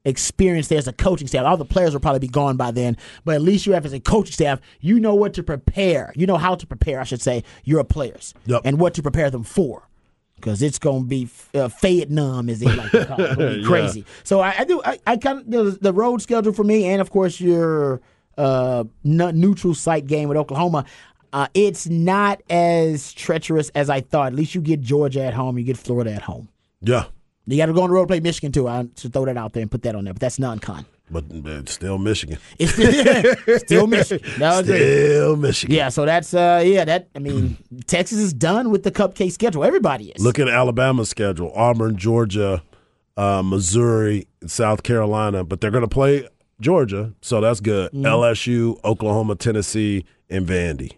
experience 0.04 0.66
there 0.66 0.78
as 0.78 0.88
a 0.88 0.92
coaching 0.92 1.28
staff. 1.28 1.44
All 1.46 1.56
the 1.56 1.64
players 1.64 1.92
will 1.92 2.00
probably 2.00 2.18
be 2.18 2.26
gone 2.26 2.56
by 2.56 2.72
then, 2.72 2.96
but 3.24 3.36
at 3.36 3.42
least 3.42 3.64
you 3.64 3.74
have 3.74 3.86
as 3.86 3.92
a 3.92 4.00
coaching 4.00 4.32
staff, 4.32 4.60
you 4.80 4.98
know 4.98 5.14
what 5.14 5.34
to 5.34 5.44
prepare. 5.44 6.12
You 6.16 6.26
know 6.26 6.36
how 6.36 6.56
to 6.56 6.66
prepare, 6.66 7.00
I 7.00 7.04
should 7.04 7.22
say, 7.22 7.44
your 7.62 7.84
players 7.84 8.34
Yep. 8.46 8.62
and 8.64 8.80
what 8.80 8.94
to 8.94 9.02
prepare 9.02 9.30
them 9.30 9.44
for. 9.44 9.88
Because 10.42 10.60
it's 10.60 10.78
going 10.78 11.02
to 11.04 11.08
be 11.08 11.28
uh, 11.54 11.68
Vietnam, 11.68 12.50
as 12.50 12.58
they 12.60 12.66
like 12.66 12.90
to 12.90 13.06
call 13.06 13.20
it. 13.20 13.36
Gonna 13.38 13.50
be 13.54 13.56
Yeah. 13.60 13.66
crazy. 13.66 14.04
So 14.24 14.40
I, 14.40 14.54
I 14.58 14.64
do. 14.64 14.82
I, 14.84 14.98
I 15.06 15.16
kind 15.16 15.38
of 15.38 15.50
the, 15.50 15.78
the 15.80 15.92
road 15.92 16.20
schedule 16.20 16.52
for 16.52 16.64
me, 16.64 16.84
and 16.86 17.00
of 17.00 17.10
course 17.10 17.40
your 17.40 18.00
uh, 18.36 18.84
neutral 19.04 19.74
site 19.74 20.06
game 20.06 20.28
with 20.28 20.36
Oklahoma. 20.36 20.84
Uh, 21.32 21.46
it's 21.54 21.86
not 21.88 22.42
as 22.50 23.12
treacherous 23.14 23.70
as 23.70 23.88
I 23.88 24.00
thought. 24.00 24.26
At 24.26 24.34
least 24.34 24.54
you 24.54 24.60
get 24.60 24.80
Georgia 24.82 25.22
at 25.22 25.32
home, 25.32 25.56
you 25.58 25.64
get 25.64 25.78
Florida 25.78 26.12
at 26.12 26.22
home. 26.22 26.48
Yeah, 26.82 27.04
You 27.46 27.56
got 27.56 27.66
to 27.66 27.72
go 27.72 27.82
on 27.82 27.88
the 27.88 27.94
road 27.94 28.02
and 28.02 28.08
play 28.08 28.20
Michigan 28.20 28.50
too. 28.52 28.68
I 28.68 28.86
should 28.98 29.12
throw 29.12 29.24
that 29.26 29.36
out 29.38 29.52
there 29.52 29.62
and 29.62 29.70
put 29.70 29.82
that 29.84 29.94
on 29.94 30.04
there, 30.04 30.12
but 30.12 30.20
that's 30.20 30.38
non-con. 30.38 30.84
But 31.12 31.24
uh, 31.46 31.62
still 31.66 31.98
Michigan. 31.98 32.38
It's 32.58 32.72
still, 32.72 33.58
still 33.58 33.86
Michigan. 33.86 34.26
Agree. 34.42 34.76
Still 34.76 35.36
Michigan. 35.36 35.76
Yeah, 35.76 35.88
so 35.90 36.04
that's 36.04 36.34
uh 36.34 36.62
yeah 36.64 36.84
that 36.84 37.08
I 37.14 37.18
mean 37.18 37.56
Texas 37.86 38.18
is 38.18 38.32
done 38.32 38.70
with 38.70 38.82
the 38.82 38.90
cupcake 38.90 39.32
schedule. 39.32 39.64
Everybody 39.64 40.10
is. 40.10 40.22
Look 40.22 40.38
at 40.38 40.48
Alabama's 40.48 41.08
schedule: 41.08 41.52
Auburn, 41.54 41.96
Georgia, 41.96 42.62
uh, 43.16 43.42
Missouri, 43.42 44.26
South 44.46 44.82
Carolina. 44.82 45.44
But 45.44 45.60
they're 45.60 45.70
going 45.70 45.82
to 45.82 45.88
play 45.88 46.28
Georgia, 46.60 47.12
so 47.20 47.40
that's 47.40 47.60
good. 47.60 47.92
Mm-hmm. 47.92 48.06
LSU, 48.06 48.82
Oklahoma, 48.84 49.36
Tennessee, 49.36 50.04
and 50.30 50.46
Vandy. 50.46 50.92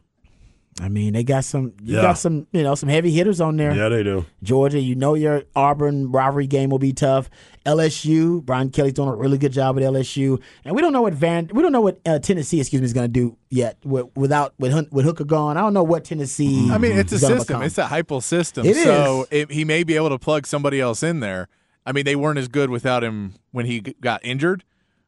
I 0.81 0.89
mean 0.89 1.13
they 1.13 1.23
got 1.23 1.45
some 1.45 1.73
you 1.83 1.97
Yeah. 1.97 2.03
got 2.03 2.19
some 2.19 2.47
you 2.53 2.63
know 2.63 2.75
some 2.75 2.89
heavy 2.89 3.13
hitters 3.13 3.41
on 3.41 3.57
there. 3.57 3.75
Yeah, 3.75 3.89
they 3.89 4.03
do. 4.03 4.27
Georgia, 4.43 4.81
you 4.81 4.95
know 4.97 5.15
your 5.15 5.45
Auburn 5.55 6.11
rivalry 6.11 6.47
game 6.49 6.71
will 6.71 6.81
be 6.81 6.93
tough. 6.93 7.31
LSU, 7.65 8.45
Brian 8.45 8.71
Kelly's 8.71 8.93
doing 8.93 9.09
a 9.09 9.15
really 9.15 9.39
good 9.39 9.53
job 9.53 9.79
at 9.79 9.85
LSU, 9.85 10.41
and 10.65 10.75
we 10.75 10.83
don't 10.83 10.93
know 10.93 11.01
what 11.03 11.15
Van, 11.15 11.49
we 11.55 11.63
don't 11.63 11.73
know 11.73 11.81
what 11.81 11.99
uh, 12.05 12.19
Tennessee, 12.19 12.61
excuse 12.61 12.83
me, 12.83 12.85
is 12.87 12.93
going 12.93 13.07
to 13.07 13.13
do 13.13 13.37
yet. 13.51 13.79
With, 13.85 14.07
without 14.17 14.53
with 14.59 14.75
with 14.93 15.05
Hooker 15.05 15.25
gone, 15.25 15.57
I 15.57 15.61
don't 15.61 15.73
know 15.75 15.83
what 15.83 16.05
Tennessee. 16.05 16.71
I 16.71 16.77
mean, 16.79 16.93
it's 16.93 17.13
a 17.13 17.19
system. 17.19 17.39
become. 17.39 17.63
It's 17.63 17.79
a 17.79 17.85
Heupel 17.87 18.23
system. 18.23 18.67
It 18.67 18.77
so 18.77 19.27
is. 19.31 19.43
It, 19.45 19.51
he 19.53 19.65
may 19.65 19.83
be 19.85 19.97
able 19.97 20.11
to 20.11 20.19
plug 20.19 20.47
somebody 20.47 20.81
else 20.81 21.03
in 21.03 21.21
there. 21.21 21.49
I 21.87 21.93
mean, 21.93 22.05
they 22.05 22.17
weren't 22.17 22.39
as 22.39 22.49
good 22.49 22.69
without 22.71 23.05
him 23.05 23.35
when 23.53 23.67
he 23.67 23.81
got 23.81 24.25
injured, 24.25 24.65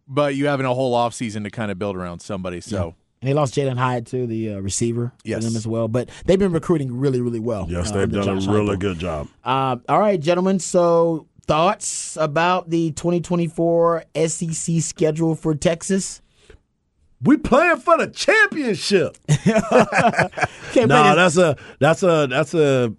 but 0.06 0.34
you 0.34 0.46
having 0.46 0.64
a 0.66 0.74
whole 0.74 0.94
offseason 0.94 1.42
to 1.44 1.50
kind 1.50 1.70
of 1.70 1.78
build 1.78 1.96
around 1.96 2.20
somebody. 2.20 2.60
So 2.60 2.94
And 3.26 3.32
they 3.32 3.34
lost 3.34 3.56
Jalin 3.56 3.76
Hyatt 3.76 4.06
too, 4.06 4.28
the 4.28 4.52
uh, 4.52 4.58
receiver 4.60 5.12
Yes. 5.24 5.44
them 5.44 5.56
as 5.56 5.66
well. 5.66 5.88
But 5.88 6.10
they've 6.26 6.38
been 6.38 6.52
recruiting 6.52 6.96
really, 6.96 7.20
really 7.20 7.40
well. 7.40 7.66
Yes, 7.68 7.90
uh, 7.90 7.94
they've 7.96 8.12
done 8.12 8.28
a 8.28 8.34
really 8.52 8.76
Heupel. 8.76 8.78
good 8.78 8.98
job. 9.00 9.26
Uh, 9.44 9.78
all 9.88 9.98
right, 9.98 10.20
gentlemen. 10.20 10.60
So 10.60 11.26
thoughts 11.48 12.16
about 12.20 12.70
the 12.70 12.92
2024 12.92 14.04
SEC 14.28 14.80
schedule 14.80 15.34
for 15.34 15.56
Texas? 15.56 16.22
We 17.20 17.36
playing 17.36 17.78
for 17.78 17.98
the 17.98 18.06
championship. 18.06 19.18
No, 20.76 20.86
that's 21.16 21.36
a 21.36 21.56
that's 21.80 22.02
a 22.04 22.26
that's 22.30 22.54
a 22.54 22.92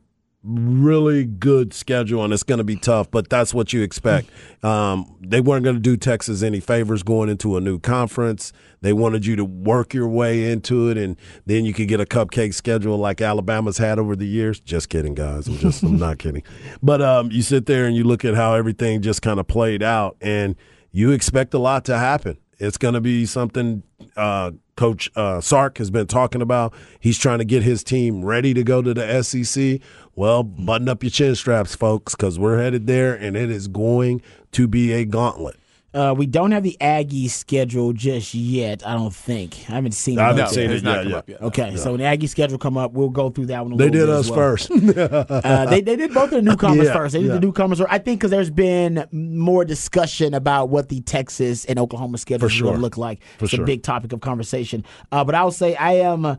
really 0.48 1.26
good 1.26 1.74
schedule, 1.74 2.24
and 2.24 2.34
it's 2.34 2.44
going 2.44 2.58
to 2.58 2.64
be 2.64 2.78
tough. 2.78 3.12
But 3.12 3.30
that's 3.30 3.54
what 3.54 3.74
you 3.74 3.82
expect. 3.82 4.30
Um, 4.64 5.16
they 5.22 5.40
weren't 5.40 5.64
going 5.64 5.76
to 5.76 5.82
do 5.82 5.96
Texas 5.96 6.42
any 6.42 6.60
favors 6.60 7.04
going 7.04 7.30
into 7.30 7.58
a 7.58 7.62
new 7.62 7.80
conference. 7.80 8.52
They 8.82 8.92
wanted 8.92 9.26
you 9.26 9.36
to 9.36 9.46
work 9.46 9.94
your 9.94 10.08
way 10.08 10.52
into 10.52 10.90
it, 10.90 10.98
and 10.98 11.16
then 11.46 11.64
you 11.64 11.74
could 11.74 11.88
get 11.88 12.02
a 12.02 12.06
cupcake 12.06 12.56
schedule 12.56 12.98
like 12.98 13.22
Alabama's 13.22 13.78
had 13.78 14.00
over 14.00 14.16
the 14.16 14.26
years. 14.26 14.60
Just 14.60 14.90
kidding, 14.90 15.14
guys. 15.14 15.48
I'm 15.48 15.58
just 15.58 15.84
I'm 15.84 16.00
not 16.00 16.18
kidding. 16.18 16.42
But 16.82 17.04
um, 17.04 17.32
you 17.32 17.44
sit 17.44 17.68
there 17.68 17.86
and 17.86 17.96
you 17.96 18.04
look 18.04 18.26
at 18.26 18.34
how 18.34 18.56
everything 18.56 19.02
just 19.04 19.22
kind 19.22 19.40
of 19.40 19.48
played 19.48 19.84
out, 19.84 20.18
and 20.22 20.56
you 20.92 21.12
expect 21.12 21.54
a 21.54 21.60
lot 21.60 21.86
to 21.86 21.98
happen. 21.98 22.40
It's 22.58 22.78
going 22.78 22.96
to 22.96 23.02
be 23.02 23.28
something 23.28 23.84
uh, 24.16 24.52
Coach 24.78 25.12
uh, 25.16 25.42
Sark 25.42 25.80
has 25.80 25.90
been 25.90 26.08
talking 26.08 26.42
about. 26.42 26.74
He's 27.00 27.18
trying 27.18 27.40
to 27.40 27.46
get 27.46 27.64
his 27.64 27.84
team 27.84 28.24
ready 28.24 28.54
to 28.54 28.64
go 28.64 28.82
to 28.82 28.94
the 28.94 29.22
SEC. 29.24 29.82
Well, 30.18 30.42
button 30.42 30.90
up 30.90 31.04
your 31.04 31.12
chin 31.12 31.36
straps, 31.36 31.76
folks, 31.76 32.16
because 32.16 32.40
we're 32.40 32.58
headed 32.58 32.88
there, 32.88 33.14
and 33.14 33.38
it 33.38 33.52
is 33.52 33.68
going 33.68 34.24
to 34.54 34.68
be 34.68 34.92
a 34.92 35.06
gauntlet. 35.06 35.58
Uh, 35.94 36.12
we 36.18 36.26
don't 36.26 36.52
have 36.52 36.64
the 36.64 36.76
Aggie 36.82 37.28
schedule 37.28 37.94
just 37.94 38.34
yet. 38.34 38.86
I 38.86 38.96
don't 38.96 39.14
think. 39.14 39.66
I 39.70 39.74
haven't 39.74 39.92
seen 39.92 40.18
it. 40.18 40.22
I 40.24 40.28
haven't 40.30 40.40
yet. 40.46 40.50
seen 40.50 40.72
it's 40.72 40.82
it 40.82 40.86
not 40.86 40.96
yet, 40.96 41.04
come 41.04 41.12
yeah. 41.12 41.18
up 41.18 41.30
yet. 41.30 41.42
Okay, 41.44 41.76
so 41.76 41.92
when 41.92 42.00
the 42.00 42.08
Aggie 42.08 42.26
schedule 42.26 42.58
come 42.58 42.78
up, 42.78 42.94
we'll 42.94 43.10
go 43.10 43.30
through 43.30 43.46
that 43.48 43.64
one. 43.64 43.74
A 43.74 43.78
They 43.78 43.92
did 43.92 44.08
bit 44.08 44.10
us 44.10 44.26
as 44.26 44.32
well. 44.32 44.40
first. 44.40 44.72
Uh, 45.48 45.66
they 45.68 45.82
they 45.82 45.96
did 45.96 46.12
both 46.16 46.26
of 46.26 46.32
the 46.32 46.42
newcomers 46.42 46.88
Yeah, 46.88 46.94
first. 46.94 47.14
They 47.14 47.20
did 47.20 47.28
yeah. 47.28 47.34
the 47.36 47.40
newcomers. 47.40 47.80
I 47.80 48.00
think 48.00 48.20
because 48.20 48.32
there's 48.32 48.50
been 48.50 49.06
more 49.12 49.66
discussion 49.66 50.34
about 50.34 50.70
what 50.70 50.90
the 50.90 51.02
Texas 51.02 51.64
and 51.66 51.78
Oklahoma 51.78 52.18
schedule 52.18 52.48
is 52.48 52.54
going 52.54 52.72
sure. 52.72 52.76
to 52.76 52.82
look 52.82 52.98
like. 52.98 53.22
For 53.38 53.46
it's 53.46 53.54
a 53.54 53.58
sure. 53.58 53.66
big 53.66 53.84
topic 53.84 54.14
of 54.14 54.22
conversation. 54.22 54.84
Uh, 55.12 55.24
but 55.24 55.36
I 55.36 55.44
will 55.44 55.52
say 55.52 55.76
I 55.76 55.94
am 55.94 56.26
uh, 56.26 56.36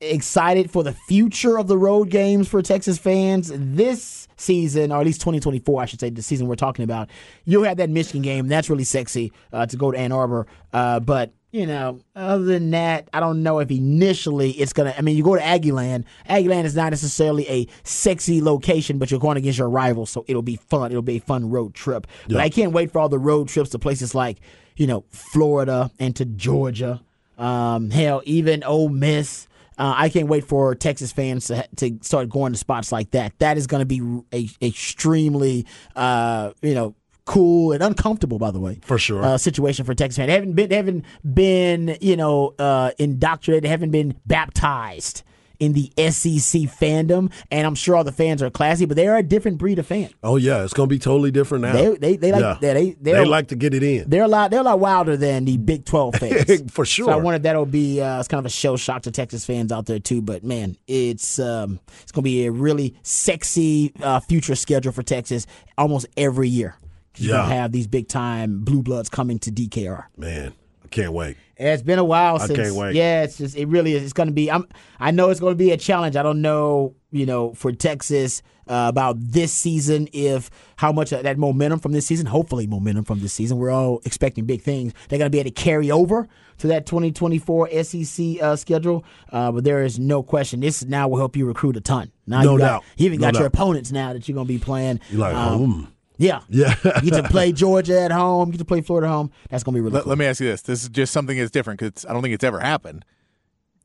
excited 0.00 0.70
for 0.70 0.82
the 0.82 0.92
future 0.92 1.58
of 1.58 1.68
the 1.68 1.76
road 1.76 2.10
games 2.10 2.48
for 2.48 2.62
Texas 2.62 2.98
fans 2.98 3.50
this 3.54 4.28
season, 4.36 4.92
or 4.92 5.00
at 5.00 5.06
least 5.06 5.20
2024, 5.20 5.82
I 5.82 5.84
should 5.86 6.00
say, 6.00 6.10
the 6.10 6.22
season 6.22 6.46
we're 6.46 6.54
talking 6.56 6.84
about. 6.84 7.10
You'll 7.44 7.64
have 7.64 7.78
that 7.78 7.90
Michigan 7.90 8.22
game. 8.22 8.48
That's 8.48 8.70
really 8.70 8.84
sexy 8.84 9.32
uh, 9.52 9.66
to 9.66 9.76
go 9.76 9.90
to 9.90 9.98
Ann 9.98 10.12
Arbor. 10.12 10.46
Uh, 10.72 11.00
but 11.00 11.32
you 11.50 11.66
know, 11.66 12.00
other 12.14 12.44
than 12.44 12.70
that, 12.72 13.08
I 13.14 13.20
don't 13.20 13.42
know 13.42 13.58
if 13.58 13.70
initially 13.70 14.50
it's 14.52 14.74
gonna. 14.74 14.94
I 14.96 15.00
mean, 15.00 15.16
you 15.16 15.24
go 15.24 15.34
to 15.34 15.40
Aggieland. 15.40 16.04
Aggieland 16.28 16.64
is 16.64 16.76
not 16.76 16.90
necessarily 16.90 17.48
a 17.48 17.66
sexy 17.84 18.42
location, 18.42 18.98
but 18.98 19.10
you're 19.10 19.18
going 19.18 19.38
against 19.38 19.58
your 19.58 19.70
rival, 19.70 20.04
so 20.04 20.26
it'll 20.28 20.42
be 20.42 20.56
fun. 20.56 20.90
It'll 20.90 21.00
be 21.00 21.16
a 21.16 21.20
fun 21.20 21.48
road 21.48 21.72
trip. 21.72 22.06
But 22.28 22.36
I 22.38 22.50
can't 22.50 22.72
wait 22.72 22.92
for 22.92 22.98
all 22.98 23.08
the 23.08 23.18
road 23.18 23.48
trips 23.48 23.70
to 23.70 23.78
places 23.78 24.14
like, 24.14 24.40
you 24.76 24.86
know, 24.86 25.04
Florida 25.08 25.90
and 25.98 26.14
to 26.16 26.26
Georgia. 26.26 27.00
Um, 27.38 27.90
hell, 27.90 28.20
even 28.26 28.62
Ole 28.62 28.90
Miss. 28.90 29.48
Uh, 29.78 29.94
I 29.96 30.08
can't 30.08 30.28
wait 30.28 30.44
for 30.44 30.74
Texas 30.74 31.12
fans 31.12 31.46
to 31.46 31.66
to 31.76 31.98
start 32.02 32.28
going 32.28 32.52
to 32.52 32.58
spots 32.58 32.90
like 32.90 33.12
that. 33.12 33.38
That 33.38 33.56
is 33.56 33.66
going 33.66 33.80
to 33.80 33.86
be 33.86 34.00
a 34.32 34.48
extremely, 34.66 35.66
uh, 35.94 36.50
you 36.62 36.74
know, 36.74 36.94
cool 37.26 37.72
and 37.72 37.82
uncomfortable. 37.82 38.38
By 38.38 38.50
the 38.50 38.58
way, 38.60 38.80
For 38.82 38.98
sure. 38.98 39.22
uh, 39.24 39.38
situation 39.38 39.84
for 39.84 39.94
Texas 39.94 40.16
fans. 40.16 40.28
They 40.28 40.34
haven't 40.34 40.54
been, 40.54 40.68
they 40.68 40.76
haven't 40.76 41.04
been, 41.34 41.96
you 42.00 42.16
know, 42.16 42.54
uh, 42.58 42.90
indoctrinated. 42.98 43.64
They 43.64 43.68
haven't 43.68 43.90
been 43.92 44.16
baptized 44.26 45.22
in 45.60 45.72
the 45.72 45.90
SEC 45.96 46.62
fandom, 46.62 47.32
and 47.50 47.66
I'm 47.66 47.74
sure 47.74 47.96
all 47.96 48.04
the 48.04 48.12
fans 48.12 48.42
are 48.42 48.50
classy, 48.50 48.86
but 48.86 48.96
they 48.96 49.06
are 49.08 49.16
a 49.16 49.22
different 49.22 49.58
breed 49.58 49.78
of 49.78 49.86
fan. 49.86 50.10
oh 50.22 50.36
yeah, 50.36 50.62
it's 50.64 50.72
going 50.72 50.88
to 50.88 50.94
be 50.94 50.98
totally 50.98 51.30
different 51.30 51.62
now. 51.62 51.72
They 51.72 51.96
they 51.96 52.16
they 52.16 52.32
like 52.32 52.40
Yeah. 52.40 52.58
they 52.60 52.90
they 52.92 53.12
they 53.12 53.24
like 53.24 53.48
to 53.48 53.56
get 53.56 53.74
it 53.74 53.82
in. 53.82 54.08
they're 54.08 54.22
a 54.24 54.28
lot 54.28 54.50
they're 54.50 54.60
a 54.60 54.64
lot 54.64 54.78
wilder 54.80 55.16
than 55.16 55.44
the 55.44 55.56
Big 55.56 55.84
Twelve 55.84 56.14
fans. 56.20 56.62
For 56.70 56.84
So 56.84 57.04
I 57.08 57.12
sure. 57.12 57.18
wonder 57.22 57.36
if 57.36 57.42
that'll 57.42 57.66
be 57.66 58.00
uh, 58.00 58.18
it's 58.20 58.28
kind 58.28 58.38
of 58.38 58.46
a 58.46 58.50
show 58.50 58.76
shock 58.76 59.02
to 59.02 59.10
Texas 59.10 59.44
fans 59.44 59.72
out 59.72 59.86
there 59.86 59.98
too. 59.98 60.22
But 60.22 60.44
man, 60.44 60.76
it's 60.86 61.38
um, 61.38 61.80
it's 62.02 62.12
gonna 62.12 62.22
be 62.22 62.46
a 62.46 62.52
really 62.52 62.94
sexy 63.02 63.92
uh, 64.02 64.20
future 64.20 64.54
schedule 64.54 64.92
for 64.92 65.02
Texas 65.02 65.46
almost 65.76 66.06
every 66.16 66.48
year. 66.48 66.76
You're 67.16 67.34
Yeah. 67.34 67.48
have 67.48 67.72
these 67.72 67.86
big 67.88 68.06
time 68.08 68.60
blue 68.60 68.82
bloods 68.82 69.08
coming 69.08 69.38
to 69.40 69.50
DKR. 69.50 70.04
Man, 70.16 70.52
can't 70.90 71.12
wait. 71.12 71.36
It's 71.56 71.82
been 71.82 71.98
a 71.98 72.04
while 72.04 72.36
I 72.36 72.46
since. 72.46 72.58
can't 72.58 72.74
wait. 72.74 72.94
Yeah, 72.94 73.24
it's 73.24 73.38
just 73.38 73.56
it 73.56 73.66
really 73.66 73.92
is. 73.94 74.02
It's 74.02 74.12
going 74.12 74.28
to 74.28 74.32
be. 74.32 74.50
I'm. 74.50 74.66
I 75.00 75.10
know 75.10 75.30
it's 75.30 75.40
going 75.40 75.52
to 75.52 75.58
be 75.58 75.72
a 75.72 75.76
challenge. 75.76 76.16
I 76.16 76.22
don't 76.22 76.40
know. 76.42 76.94
You 77.10 77.26
know, 77.26 77.54
for 77.54 77.72
Texas 77.72 78.42
uh, 78.68 78.86
about 78.88 79.16
this 79.18 79.52
season, 79.52 80.08
if 80.12 80.50
how 80.76 80.92
much 80.92 81.10
of 81.12 81.22
that 81.22 81.38
momentum 81.38 81.80
from 81.80 81.92
this 81.92 82.06
season, 82.06 82.26
hopefully 82.26 82.66
momentum 82.66 83.04
from 83.04 83.20
this 83.20 83.32
season, 83.32 83.56
we're 83.58 83.70
all 83.70 84.00
expecting 84.04 84.44
big 84.44 84.62
things. 84.62 84.92
They're 85.08 85.18
going 85.18 85.30
to 85.30 85.34
be 85.34 85.40
able 85.40 85.50
to 85.50 85.54
carry 85.54 85.90
over 85.90 86.28
to 86.58 86.66
that 86.66 86.84
2024 86.86 87.82
SEC 87.82 88.42
uh, 88.42 88.56
schedule. 88.56 89.04
Uh, 89.32 89.50
but 89.52 89.64
there 89.64 89.82
is 89.84 89.98
no 89.98 90.22
question. 90.22 90.60
This 90.60 90.84
now 90.84 91.08
will 91.08 91.18
help 91.18 91.34
you 91.34 91.46
recruit 91.46 91.76
a 91.76 91.80
ton. 91.80 92.12
Now 92.26 92.42
No 92.42 92.52
you 92.52 92.58
got, 92.58 92.66
doubt. 92.66 92.84
You 92.98 93.06
even 93.06 93.20
No 93.20 93.28
got 93.30 93.38
your 93.38 93.46
opponents 93.46 93.90
now 93.90 94.12
that 94.12 94.28
you're 94.28 94.34
going 94.34 94.46
to 94.46 94.52
be 94.52 94.58
playing. 94.58 95.00
You're 95.10 95.20
like, 95.20 95.34
Um, 95.34 95.58
hmm. 95.72 95.84
Yeah, 96.18 96.40
Yeah. 96.48 96.74
you 97.02 97.10
get 97.12 97.22
to 97.22 97.28
play 97.28 97.52
Georgia 97.64 98.00
at 98.00 98.10
home. 98.10 98.48
You 98.48 98.52
get 98.52 98.58
to 98.58 98.64
play 98.64 98.80
Florida 98.80 99.06
at 99.06 99.10
home. 99.12 99.30
That's 99.50 99.62
going 99.62 99.74
to 99.74 99.78
be 99.78 99.80
really 99.80 99.94
Let, 99.94 100.02
cool. 100.02 100.10
let 100.10 100.18
me 100.18 100.26
ask 100.26 100.40
you 100.40 100.48
this: 100.48 100.62
This 100.62 100.82
is 100.82 100.88
just 100.88 101.12
something 101.12 101.38
that's 101.38 101.50
different 101.50 101.78
because 101.80 102.04
I 102.04 102.12
don't 102.12 102.22
think 102.22 102.34
it's 102.34 102.44
ever 102.44 102.60
happened. 102.60 103.04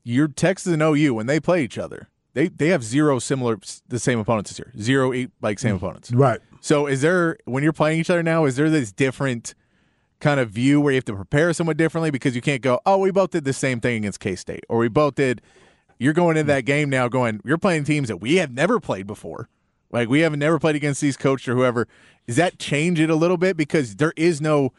Your 0.02 0.28
Texas 0.28 0.72
and 0.72 0.82
OU 0.82 1.14
when 1.14 1.26
they 1.26 1.40
play 1.40 1.62
each 1.64 1.78
other, 1.78 2.08
they 2.34 2.48
they 2.48 2.68
have 2.68 2.82
zero 2.84 3.18
similar 3.18 3.58
the 3.88 3.98
same 3.98 4.18
opponents 4.18 4.50
this 4.50 4.58
year. 4.58 4.72
Zero 4.78 5.12
eight 5.12 5.30
like 5.40 5.58
same 5.58 5.76
opponents. 5.76 6.10
Right. 6.12 6.40
So 6.60 6.86
is 6.86 7.00
there 7.00 7.38
when 7.44 7.62
you're 7.62 7.72
playing 7.72 8.00
each 8.00 8.10
other 8.10 8.22
now? 8.22 8.44
Is 8.44 8.56
there 8.56 8.68
this 8.68 8.92
different 8.92 9.54
kind 10.20 10.40
of 10.40 10.50
view 10.50 10.80
where 10.80 10.92
you 10.92 10.96
have 10.96 11.04
to 11.04 11.14
prepare 11.14 11.52
somewhat 11.52 11.76
differently 11.76 12.10
because 12.10 12.34
you 12.34 12.40
can't 12.40 12.62
go, 12.62 12.80
oh, 12.86 12.98
we 12.98 13.10
both 13.10 13.30
did 13.30 13.44
the 13.44 13.52
same 13.52 13.80
thing 13.80 13.98
against 13.98 14.20
K 14.20 14.34
State, 14.36 14.64
or 14.68 14.78
we 14.78 14.88
both 14.88 15.14
did. 15.14 15.40
You're 15.98 16.12
going 16.12 16.36
into 16.36 16.48
that 16.52 16.64
game 16.64 16.90
now, 16.90 17.06
going, 17.08 17.40
you're 17.44 17.56
playing 17.58 17.84
teams 17.84 18.08
that 18.08 18.16
we 18.16 18.36
have 18.36 18.50
never 18.50 18.80
played 18.80 19.06
before. 19.06 19.48
Like 19.94 20.08
we 20.08 20.20
haven't 20.20 20.40
never 20.40 20.58
played 20.58 20.74
against 20.74 21.00
these 21.00 21.16
coach 21.16 21.48
or 21.48 21.54
whoever. 21.54 21.86
Does 22.26 22.36
that 22.36 22.58
change 22.58 22.98
it 22.98 23.10
a 23.10 23.14
little 23.14 23.36
bit 23.36 23.56
because 23.56 23.96
there 23.96 24.12
is 24.16 24.40
no 24.40 24.72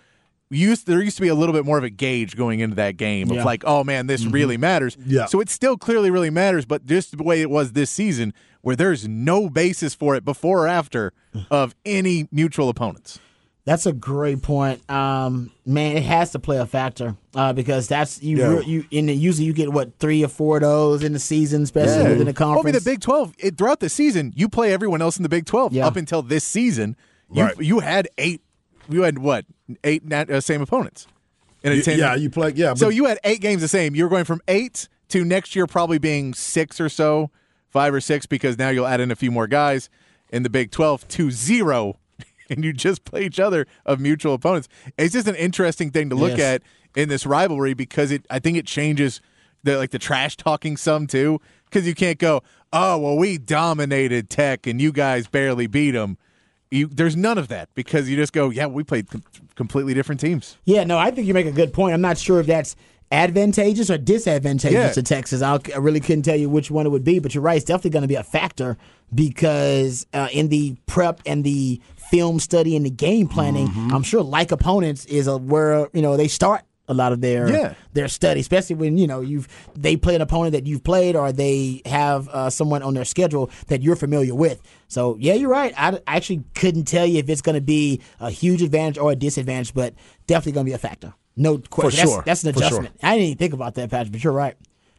used 0.50 0.86
there 0.88 1.02
used 1.02 1.16
to 1.16 1.22
be 1.22 1.30
a 1.30 1.36
little 1.36 1.54
bit 1.54 1.66
more 1.66 1.78
of 1.78 1.84
a 1.84 1.90
gauge 1.90 2.36
going 2.36 2.60
into 2.60 2.76
that 2.76 2.98
game 2.98 3.32
Yeah. 3.32 3.40
of 3.40 3.46
like, 3.46 3.64
oh 3.66 3.84
man, 3.84 4.08
this 4.08 4.24
mm-hmm. 4.24 4.32
really 4.32 4.58
matters. 4.58 4.98
Yeah. 5.06 5.26
So 5.26 5.40
it 5.40 5.50
still 5.50 5.78
clearly 5.78 6.12
really 6.12 6.30
matters, 6.30 6.66
but 6.66 6.86
just 6.86 7.18
the 7.18 7.24
way 7.24 7.42
it 7.42 7.50
was 7.50 7.72
this 7.72 7.90
season, 7.90 8.34
where 8.62 8.76
there's 8.76 9.08
no 9.08 9.50
basis 9.50 9.96
for 9.96 10.16
it 10.16 10.26
before 10.26 10.66
or 10.66 10.68
after 10.68 11.14
of 11.50 11.76
any 11.86 12.28
mutual 12.32 12.68
opponents. 12.68 13.20
That's 13.66 13.88
a 13.88 13.94
great 13.94 14.44
point. 14.44 14.88
Um, 14.92 15.52
man, 15.66 15.98
it 15.98 16.04
has 16.04 16.32
to 16.34 16.40
play 16.40 16.58
a 16.58 16.68
factor 16.68 17.16
uh, 17.34 17.52
because 17.52 17.88
that's 17.88 18.22
you. 18.22 18.38
Yeah. 18.38 18.48
re- 18.58 18.64
You 18.66 18.86
and 18.92 19.10
usually 19.10 19.46
you 19.48 19.54
get 19.54 19.74
what 19.74 19.98
three 19.98 20.24
or 20.24 20.28
four 20.28 20.58
of 20.58 20.62
those 20.62 21.04
in 21.04 21.14
the 21.14 21.20
season, 21.20 21.64
especially 21.64 22.04
within 22.04 22.20
the 22.20 22.24
Well, 22.26 22.30
I 22.30 22.34
conference. 22.34 22.66
mean, 22.66 22.74
the 22.76 22.82
Big 22.92 23.02
Twelve 23.02 23.34
it, 23.40 23.58
throughout 23.58 23.80
the 23.80 23.90
season, 23.90 24.34
you 24.36 24.50
play 24.50 24.72
everyone 24.72 25.02
else 25.02 25.18
in 25.18 25.24
the 25.24 25.30
Big 25.30 25.46
Twelve 25.48 25.74
Yeah. 25.74 25.88
up 25.88 25.96
until 25.96 26.22
this 26.22 26.44
season. 26.44 26.96
You 27.32 27.44
Right. 27.44 27.60
you 27.60 27.80
had 27.80 28.08
eight. 28.20 28.42
You 28.88 29.02
had 29.02 29.18
what 29.18 29.46
eight 29.84 30.06
nat, 30.06 30.30
uh, 30.30 30.42
same 30.42 30.62
opponents 30.62 31.08
in 31.64 31.72
a 31.72 31.76
Y- 31.78 31.82
ten. 31.82 31.98
Yeah, 31.98 32.14
you 32.14 32.30
play. 32.30 32.54
Yeah, 32.56 32.70
but 32.74 32.78
so 32.78 32.90
you 32.90 33.06
had 33.06 33.18
eight 33.24 33.42
games 33.42 33.64
the 33.64 33.68
same. 33.68 33.96
You're 33.96 34.10
going 34.10 34.26
from 34.26 34.42
eight 34.48 34.88
to 35.10 35.26
next 35.26 35.56
year 35.56 35.66
probably 35.66 35.98
being 35.98 36.36
six 36.36 36.80
or 36.80 36.88
so, 36.88 37.32
five 37.72 37.96
or 37.96 38.00
six, 38.02 38.28
because 38.28 38.60
now 38.60 38.70
you'll 38.70 38.86
add 38.86 39.00
in 39.02 39.10
a 39.10 39.16
few 39.16 39.32
more 39.32 39.48
guys 39.48 39.90
in 40.32 40.44
the 40.44 40.52
Big 40.52 40.70
12 40.70 41.08
to 41.08 41.32
zero, 41.32 41.98
and 42.50 42.64
you 42.64 42.74
just 42.74 43.04
play 43.06 43.24
each 43.26 43.40
other 43.40 43.66
of 43.86 44.00
mutual 44.00 44.34
opponents. 44.34 44.68
It's 44.98 45.14
just 45.14 45.28
an 45.28 45.36
interesting 45.36 45.92
thing 45.92 46.10
to 46.10 46.16
look 46.16 46.38
Yes. 46.38 46.62
at 46.62 46.62
in 46.96 47.10
this 47.10 47.26
rivalry 47.26 47.74
because 47.74 48.12
it. 48.12 48.26
I 48.30 48.40
think 48.40 48.58
it 48.58 48.66
changes 48.66 49.22
the 49.64 49.78
like 49.78 49.92
the 49.92 50.00
trash 50.00 50.38
talking 50.38 50.78
some 50.78 51.08
too, 51.08 51.40
because 51.66 51.88
you 51.88 51.96
can't 51.96 52.20
go, 52.20 52.42
oh 52.72 52.98
well, 52.98 53.18
we 53.18 53.38
dominated 53.38 54.30
Tech 54.30 54.68
and 54.68 54.80
you 54.82 54.92
guys 54.92 55.28
barely 55.28 55.68
beat 55.68 55.92
them. 55.92 56.18
You, 56.72 56.88
there's 56.88 57.16
none 57.16 57.38
of 57.38 57.48
that 57.50 57.70
because 57.76 58.10
you 58.10 58.16
just 58.18 58.34
go, 58.34 58.50
yeah, 58.50 58.66
we 58.66 58.84
played 58.84 59.10
com- 59.10 59.24
completely 59.56 59.94
different 59.94 60.20
teams. 60.20 60.58
yeah, 60.66 60.84
no, 60.84 60.98
I 60.98 61.12
think 61.12 61.28
you 61.28 61.34
make 61.34 61.46
a 61.46 61.52
good 61.52 61.72
point. 61.74 61.94
I'm 61.94 62.02
not 62.02 62.18
sure 62.18 62.40
if 62.40 62.48
that's 62.48 62.76
advantageous 63.12 63.90
or 63.90 63.98
disadvantageous 63.98 64.74
Yeah. 64.74 64.92
to 64.92 65.04
Texas. 65.04 65.42
I'll, 65.42 65.60
I 65.74 65.78
really 65.78 66.00
couldn't 66.00 66.24
tell 66.24 66.36
you 66.36 66.50
which 66.50 66.70
one 66.72 66.86
it 66.86 66.90
would 66.90 67.04
be, 67.04 67.20
but 67.20 67.34
you're 67.34 67.44
right. 67.44 67.56
It's 67.58 67.66
definitely 67.66 67.92
going 67.92 68.02
to 68.04 68.08
be 68.08 68.16
a 68.16 68.24
factor 68.24 68.78
because 69.14 70.06
uh, 70.14 70.28
in 70.32 70.50
the 70.50 70.76
prep 70.86 71.22
and 71.26 71.44
the 71.44 71.82
film 72.12 72.40
study 72.40 72.76
and 72.76 72.86
the 72.86 72.90
game 72.90 73.28
planning, 73.28 73.68
Mm-hmm. 73.68 73.94
I'm 73.94 74.04
sure 74.04 74.22
like 74.22 74.52
opponents 74.52 75.06
is 75.06 75.28
a 75.28 75.38
where 75.38 75.88
you 75.94 76.02
know 76.02 76.18
they 76.18 76.28
start 76.28 76.62
a 76.88 76.94
lot 76.94 77.12
of 77.12 77.20
their 77.22 77.50
Yeah. 77.50 77.74
their 77.94 78.08
study, 78.08 78.42
especially 78.42 78.76
when 78.76 78.98
you 78.98 79.08
know 79.08 79.22
you've 79.22 79.48
they 79.76 79.98
play 79.98 80.14
an 80.16 80.22
opponent 80.22 80.54
that 80.54 80.68
you've 80.68 80.84
played 80.84 81.16
or 81.16 81.32
they 81.32 81.82
have 81.86 82.28
uh, 82.30 82.50
someone 82.52 82.84
on 82.84 82.94
their 82.94 83.06
schedule 83.06 83.50
that 83.68 83.82
you're 83.82 83.96
familiar 83.96 84.36
with. 84.36 84.62
So 84.88 85.18
yeah, 85.20 85.34
you're 85.34 85.50
right. 85.50 85.74
I, 85.78 86.00
I 86.08 86.16
actually 86.18 86.44
couldn't 86.54 86.86
tell 86.86 87.06
you 87.08 87.18
if 87.20 87.28
it's 87.30 87.42
going 87.42 87.56
to 87.56 87.62
be 87.62 88.02
a 88.20 88.30
huge 88.30 88.62
advantage 88.62 88.98
or 89.00 89.12
a 89.12 89.16
disadvantage, 89.16 89.74
but 89.74 89.96
definitely 90.28 90.52
going 90.54 90.66
to 90.68 90.70
be 90.70 90.76
a 90.76 90.78
factor. 90.78 91.14
No 91.36 91.58
question. 91.58 92.08
sure. 92.08 92.24
That's, 92.26 92.42
that's 92.42 92.44
an 92.44 92.54
For 92.54 92.60
sure. 92.60 92.68
adjustment. 92.68 93.00
I 93.04 93.16
didn't 93.16 93.26
even 93.26 93.38
think 93.38 93.54
about 93.54 93.76
that, 93.76 93.90
Patrick, 93.90 94.12
but 94.12 94.24
you're 94.24 94.34
right. 94.34 94.56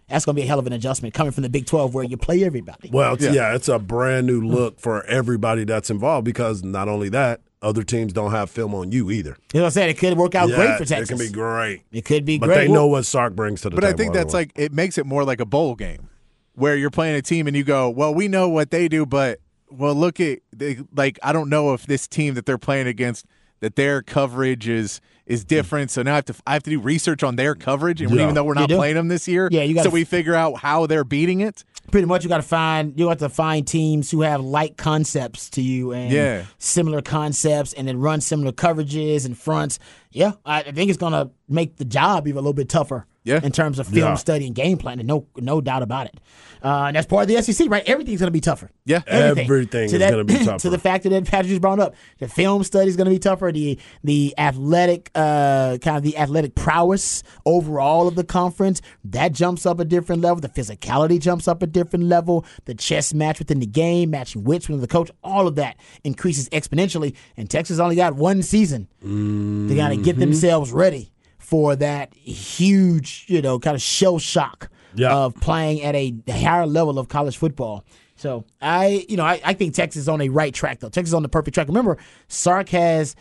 That's 0.09 0.25
going 0.25 0.37
to 0.37 0.41
be 0.41 0.45
a 0.45 0.49
hell 0.49 0.59
of 0.59 0.67
an 0.67 0.73
adjustment 0.73 1.15
coming 1.15 1.33
from 1.33 1.43
the 1.43 1.49
Big 1.49 1.67
12 1.67 1.93
where 1.95 2.05
you 2.05 2.17
play 2.17 2.45
everybody. 2.45 2.91
Well, 2.93 3.15
it's, 3.15 3.25
Yeah. 3.25 3.33
yeah. 3.33 3.55
it's 3.55 3.69
a 3.69 3.79
brand 3.79 4.27
new 4.27 4.41
mm. 4.41 4.53
look 4.53 4.79
for 4.79 5.05
everybody 5.07 5.65
that's 5.65 5.91
involved 5.91 6.25
because 6.25 6.63
not 6.63 6.89
only 6.89 7.09
that, 7.09 7.41
other 7.63 7.83
teams 7.83 8.13
don't 8.13 8.31
have 8.31 8.51
film 8.51 8.75
on 8.75 8.93
you 8.93 9.11
either. 9.11 9.37
You 9.53 9.59
know 9.59 9.63
what 9.63 9.67
I'm 9.67 9.71
saying? 9.73 9.91
It 9.91 9.99
could 9.99 10.17
work 10.17 10.35
out 10.35 10.49
yeah, 10.49 10.57
great 10.57 10.79
for 10.79 10.85
Texas. 10.85 11.11
It 11.11 11.17
can 11.17 11.27
be 11.27 11.33
great. 11.33 11.83
It 11.91 12.05
could 12.05 12.25
be 12.25 12.39
But 12.39 12.47
great. 12.47 12.67
they 12.67 12.73
know 12.73 12.87
what 12.87 13.05
Sark 13.07 13.35
brings 13.35 13.63
to 13.63 13.71
the 13.71 13.75
But 13.75 13.81
table. 13.81 13.93
But 13.93 14.01
I 14.01 14.05
think 14.05 14.15
that's 14.15 14.35
like 14.35 14.53
it 14.55 14.73
makes 14.73 14.99
it 14.99 15.07
more 15.07 15.25
like 15.25 15.41
a 15.41 15.47
bowl 15.47 15.75
game 15.75 16.09
where 16.55 16.77
you're 16.77 16.91
playing 16.91 17.17
a 17.17 17.23
team 17.23 17.47
and 17.47 17.57
you 17.57 17.65
go, 17.65 17.91
well, 17.91 18.15
we 18.15 18.29
know 18.29 18.49
what 18.49 18.71
they 18.71 18.89
do, 18.89 19.05
but 19.07 19.41
well, 19.71 19.95
look 19.95 20.21
at 20.21 20.39
they, 20.55 20.79
like 20.95 21.19
I 21.23 21.33
don't 21.33 21.49
know 21.49 21.75
if 21.75 21.87
this 21.87 22.07
team 22.07 22.35
that 22.35 22.47
they're 22.47 22.59
playing 22.59 22.87
against 22.87 23.27
that 23.61 23.77
their 23.77 24.03
coverage 24.03 24.69
is 24.69 25.01
is 25.27 25.43
hmm. 25.43 25.49
different. 25.49 25.91
So 25.91 26.03
now 26.03 26.13
I 26.13 26.15
have 26.17 26.25
to 26.27 26.35
I 26.47 26.53
have 26.53 26.63
to 26.65 26.71
do 26.71 26.81
research 26.81 27.23
on 27.23 27.37
their 27.37 27.55
coverage, 27.55 28.01
and 28.01 28.11
Yeah. 28.11 28.23
even 28.23 28.35
though 28.35 28.45
we're 28.45 28.55
not 28.55 28.69
playing 28.71 28.95
them 28.95 29.09
this 29.09 29.27
year, 29.27 29.49
Yeah, 29.51 29.63
you 29.63 29.75
gotta 29.75 29.89
so 29.89 29.93
we 29.93 30.05
figure 30.05 30.35
out 30.35 30.59
how 30.59 30.87
they're 30.87 31.05
beating 31.05 31.41
it. 31.41 31.65
pretty 31.91 32.07
much 32.07 32.25
you 32.25 32.29
got 32.29 32.39
to 32.39 32.43
find 32.43 32.99
you 32.99 33.09
have 33.09 33.19
to 33.19 33.29
find 33.29 33.67
teams 33.67 34.11
who 34.11 34.23
have 34.23 34.41
like 34.41 34.77
concepts 34.77 35.49
to 35.51 35.63
you 35.63 35.93
and 35.93 36.13
Yeah. 36.13 36.45
similar 36.59 37.01
concepts 37.01 37.73
and 37.73 37.87
then 37.87 37.99
run 37.99 38.21
similar 38.21 38.51
coverages 38.51 39.25
and 39.25 39.39
fronts 39.39 39.79
yeah 40.11 40.33
i, 40.45 40.63
I 40.63 40.73
think 40.73 40.91
it's 40.91 40.99
going 40.99 41.13
to 41.13 41.31
make 41.49 41.77
the 41.77 41.85
job 41.85 42.27
even 42.27 42.39
a 42.39 42.41
little 42.41 42.55
bit 42.55 42.69
tougher 42.69 43.07
Yeah. 43.27 43.41
in 43.43 43.53
terms 43.53 43.79
of 43.79 43.87
film 43.89 43.99
Yeah. 44.13 44.15
study 44.15 44.47
and 44.47 44.55
game 44.55 44.79
planning 44.79 45.05
no 45.07 45.27
no 45.37 45.61
doubt 45.61 45.83
about 45.83 46.07
it 46.07 46.19
uh, 46.63 46.85
and 46.87 46.97
that's 46.97 47.07
part 47.07 47.23
of 47.23 47.29
the 47.29 47.41
SEC, 47.43 47.69
right? 47.71 47.85
Everything's 47.87 48.19
going 48.19 48.29
to 48.29 48.33
be 48.33 48.41
tougher. 48.41 48.71
Yeah. 48.87 49.03
Everything 49.07 49.89
To 49.89 49.97
is 49.97 50.11
gonna 50.11 50.25
be 50.25 50.39
tougher. 50.45 50.59
To 50.61 50.71
the 50.71 50.79
fact 50.79 51.05
that 51.05 51.25
Patrick 51.27 51.49
just 51.51 51.61
brought 51.61 51.79
up, 51.79 51.95
the 52.19 52.27
film 52.29 52.65
study 52.65 52.89
is 52.89 52.97
going 52.97 53.05
to 53.05 53.11
be 53.11 53.19
tougher. 53.21 53.53
The 53.53 53.79
the 54.03 54.35
athletic 54.39 55.11
uh, 55.15 55.77
kind 55.83 55.99
of 55.99 56.03
the 56.03 56.17
athletic 56.17 56.55
prowess 56.57 57.23
overall 57.45 58.09
of 58.09 58.15
the 58.17 58.25
conference 58.25 58.81
that 59.05 59.33
jumps 59.33 59.67
up 59.67 59.79
a 59.79 59.85
different 59.85 60.23
level. 60.23 60.41
The 60.41 60.49
physicality 60.49 61.21
jumps 61.21 61.47
up 61.47 61.63
a 61.63 61.67
different 61.67 62.07
level. 62.07 62.45
The 62.65 62.75
chess 62.75 63.13
match 63.15 63.39
within 63.39 63.61
the 63.61 63.67
game, 63.67 64.11
matching 64.11 64.43
wits 64.43 64.69
with 64.69 64.81
the 64.81 64.89
coach, 64.89 65.11
all 65.23 65.47
of 65.47 65.55
that 65.57 65.77
increases 66.05 66.49
exponentially. 66.49 67.15
And 67.37 67.49
Texas 67.51 67.79
only 67.79 67.97
got 67.97 68.15
one 68.17 68.43
season 68.43 68.89
to 69.03 69.75
kind 69.77 69.97
of 69.97 70.03
get 70.05 70.19
themselves 70.19 70.73
ready 70.73 71.13
for 71.47 71.77
that 71.77 72.13
huge, 72.15 73.25
you 73.29 73.41
know, 73.41 73.59
kind 73.61 73.77
of 73.77 73.81
shell 73.81 74.19
shock 74.19 74.69
Yeah. 74.97 75.15
of 75.15 75.37
playing 75.37 75.83
at 75.83 75.95
a 75.95 76.13
higher 76.29 76.67
level 76.67 76.99
of 76.99 77.07
college 77.09 77.37
football. 77.37 77.85
So 78.17 78.45
I, 78.61 79.07
you 79.09 79.17
know, 79.17 79.25
I, 79.25 79.41
I 79.45 79.53
think 79.55 79.73
Texas 79.75 80.03
is 80.03 80.09
on 80.09 80.21
a 80.21 80.29
right 80.29 80.53
track 80.53 80.81
though. 80.81 80.89
Texas 80.89 81.11
is 81.11 81.15
on 81.15 81.23
the 81.23 81.29
perfect 81.29 81.55
track. 81.55 81.69
Remember, 81.69 81.99
Sark 82.27 82.71
has 82.71 83.15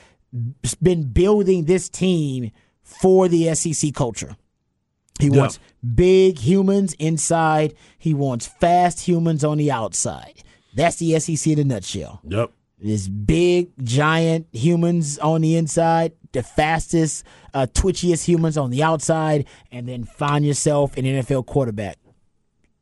been 0.82 1.04
building 1.12 1.66
this 1.66 1.88
team 1.88 2.50
for 2.82 3.28
the 3.28 3.54
SEC 3.54 3.94
culture. 3.94 4.36
He 5.20 5.28
Yeah. 5.28 5.38
wants 5.42 5.60
big 5.94 6.40
humans 6.40 6.94
inside. 6.98 7.76
He 8.00 8.14
wants 8.16 8.48
fast 8.48 9.02
humans 9.08 9.44
on 9.44 9.60
the 9.60 9.72
outside. 9.72 10.42
That's 10.76 10.96
the 10.96 11.20
SEC 11.20 11.54
in 11.54 11.60
a 11.60 11.64
nutshell. 11.64 12.22
Yep. 12.28 12.52
This 12.80 13.08
big, 13.08 13.70
giant 13.84 14.48
humans 14.52 15.18
on 15.20 15.42
the 15.42 15.56
inside, 15.56 16.12
the 16.34 16.44
fastest, 16.44 17.24
uh, 17.54 17.68
twitchiest 17.74 18.26
humans 18.26 18.58
on 18.58 18.70
the 18.70 18.84
outside, 18.84 19.46
and 19.72 19.88
then 19.88 20.04
find 20.04 20.46
yourself 20.46 20.98
an 20.98 21.06
NFL 21.06 21.46
quarterback. 21.46 21.98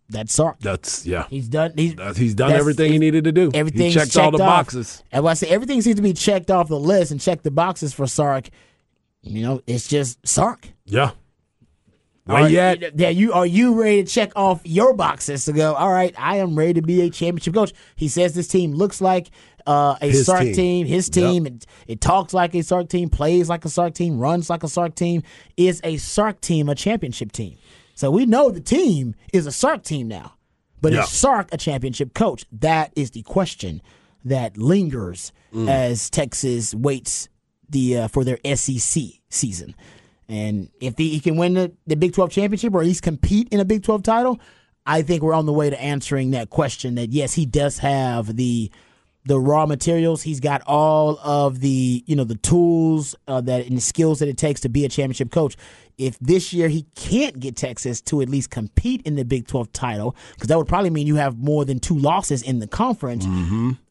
That's 0.09 0.33
Sark. 0.33 0.59
That's 0.59 1.05
yeah. 1.05 1.27
He's 1.29 1.47
done. 1.47 1.73
He's 1.75 1.95
That's, 1.95 2.17
he's 2.17 2.33
done 2.35 2.49
that's- 2.49 2.59
everything 2.59 2.91
he 2.91 2.99
needed 2.99 3.23
to 3.23 3.31
do. 3.31 3.51
Everything 3.53 3.87
he 3.87 3.93
checked 3.93 4.17
all 4.17 4.31
the 4.31 4.37
off. 4.43 4.65
boxes. 4.65 5.03
And 5.11 5.27
I 5.27 5.33
say 5.35 5.47
everything 5.47 5.81
seems 5.81 5.95
to 5.95 6.01
be 6.01 6.13
checked 6.13 6.51
off 6.51 6.67
the 6.67 6.79
list 6.79 7.11
and 7.11 7.21
checked 7.21 7.43
the 7.43 7.51
boxes 7.51 7.93
for 7.93 8.05
Sark, 8.05 8.49
you 9.21 9.41
know, 9.43 9.61
it's 9.65 9.87
just 9.87 10.25
Sark. 10.27 10.67
Yeah. 10.85 11.11
Where 12.25 12.47
yet? 12.47 12.97
Yeah, 12.97 13.09
you 13.09 13.33
are 13.33 13.45
you 13.45 13.81
ready 13.81 14.03
to 14.03 14.09
check 14.09 14.31
off 14.35 14.61
your 14.63 14.93
boxes 14.93 15.43
to 15.45 15.51
go? 15.51 15.73
All 15.73 15.91
right, 15.91 16.13
I 16.17 16.37
am 16.37 16.55
ready 16.55 16.73
to 16.75 16.81
be 16.81 17.01
a 17.01 17.09
championship 17.09 17.53
coach. 17.53 17.73
He 17.97 18.07
says 18.07 18.33
this 18.33 18.47
team 18.47 18.71
looks 18.73 19.01
like 19.01 19.29
uh, 19.67 19.95
a 20.01 20.07
His 20.07 20.25
Sark 20.25 20.41
team. 20.43 20.53
team. 20.53 20.85
His 20.87 21.09
team. 21.09 21.45
It, 21.47 21.65
it 21.87 22.01
talks 22.01 22.33
like 22.33 22.53
a 22.55 22.61
Sark 22.63 22.89
team, 22.89 23.09
plays 23.09 23.49
like 23.49 23.65
a 23.65 23.69
Sark 23.69 23.93
team, 23.93 24.19
runs 24.19 24.49
like 24.49 24.63
a 24.63 24.67
Sark 24.67 24.95
team. 24.95 25.23
Is 25.57 25.81
a 25.83 25.97
Sark 25.97 26.41
team 26.41 26.69
a 26.69 26.75
championship 26.75 27.31
team? 27.31 27.57
So 27.95 28.09
we 28.11 28.25
know 28.25 28.49
the 28.49 28.59
team 28.61 29.15
is 29.31 29.45
a 29.45 29.51
Sark 29.51 29.83
team 29.83 30.07
now, 30.07 30.33
but 30.81 30.93
Yeah. 30.93 31.03
is 31.03 31.09
Sark 31.09 31.49
a 31.51 31.57
championship 31.57 32.13
coach? 32.13 32.45
That 32.51 32.91
is 32.95 33.11
the 33.11 33.21
question 33.23 33.81
that 34.25 34.57
lingers 34.57 35.31
Mm. 35.53 35.69
as 35.69 36.09
Texas 36.09 36.73
waits 36.73 37.29
the 37.69 37.97
uh, 37.99 38.07
for 38.07 38.23
their 38.23 38.39
SEC 38.55 39.03
season. 39.29 39.75
And 40.27 40.69
if 40.81 40.97
he, 40.97 41.09
he 41.09 41.19
can 41.19 41.35
win 41.37 41.53
the, 41.53 41.71
the 41.85 41.95
Big 41.95 42.13
12 42.13 42.31
championship 42.31 42.73
or 42.73 42.79
at 42.81 42.87
least 42.87 43.03
compete 43.03 43.49
in 43.51 43.59
a 43.59 43.65
Big 43.65 43.83
12 43.83 44.01
title, 44.01 44.39
I 44.85 45.03
think 45.03 45.21
we're 45.21 45.33
on 45.35 45.45
the 45.45 45.53
way 45.53 45.69
to 45.69 45.79
answering 45.79 46.31
that 46.31 46.49
question 46.49 46.95
that 46.95 47.11
yes, 47.11 47.33
he 47.35 47.45
does 47.45 47.77
have 47.79 48.35
the 48.35 48.71
the 49.25 49.39
raw 49.39 49.65
materials. 49.65 50.21
He's 50.21 50.39
got 50.39 50.61
all 50.65 51.19
of 51.19 51.59
the 51.59 52.03
you 52.05 52.15
know 52.15 52.23
the 52.23 52.35
tools 52.35 53.15
uh, 53.27 53.41
that 53.41 53.65
and 53.65 53.77
the 53.77 53.81
skills 53.81 54.19
that 54.19 54.27
it 54.27 54.37
takes 54.37 54.61
to 54.61 54.69
be 54.69 54.85
a 54.85 54.89
championship 54.89 55.31
coach. 55.31 55.55
If 55.97 56.17
this 56.19 56.53
year 56.53 56.69
he 56.69 56.87
can't 56.95 57.39
get 57.39 57.55
Texas 57.55 58.01
to 58.01 58.21
at 58.21 58.29
least 58.29 58.49
compete 58.49 59.03
in 59.03 59.15
the 59.15 59.23
Big 59.23 59.47
12 59.47 59.71
title, 59.73 60.15
because 60.33 60.47
that 60.47 60.57
would 60.57 60.67
probably 60.67 60.89
mean 60.89 61.05
you 61.05 61.15
have 61.17 61.37
more 61.37 61.65
than 61.65 61.79
two 61.79 61.97
losses 61.97 62.41
in 62.41 62.59
the 62.59 62.67
conference. 62.67 63.25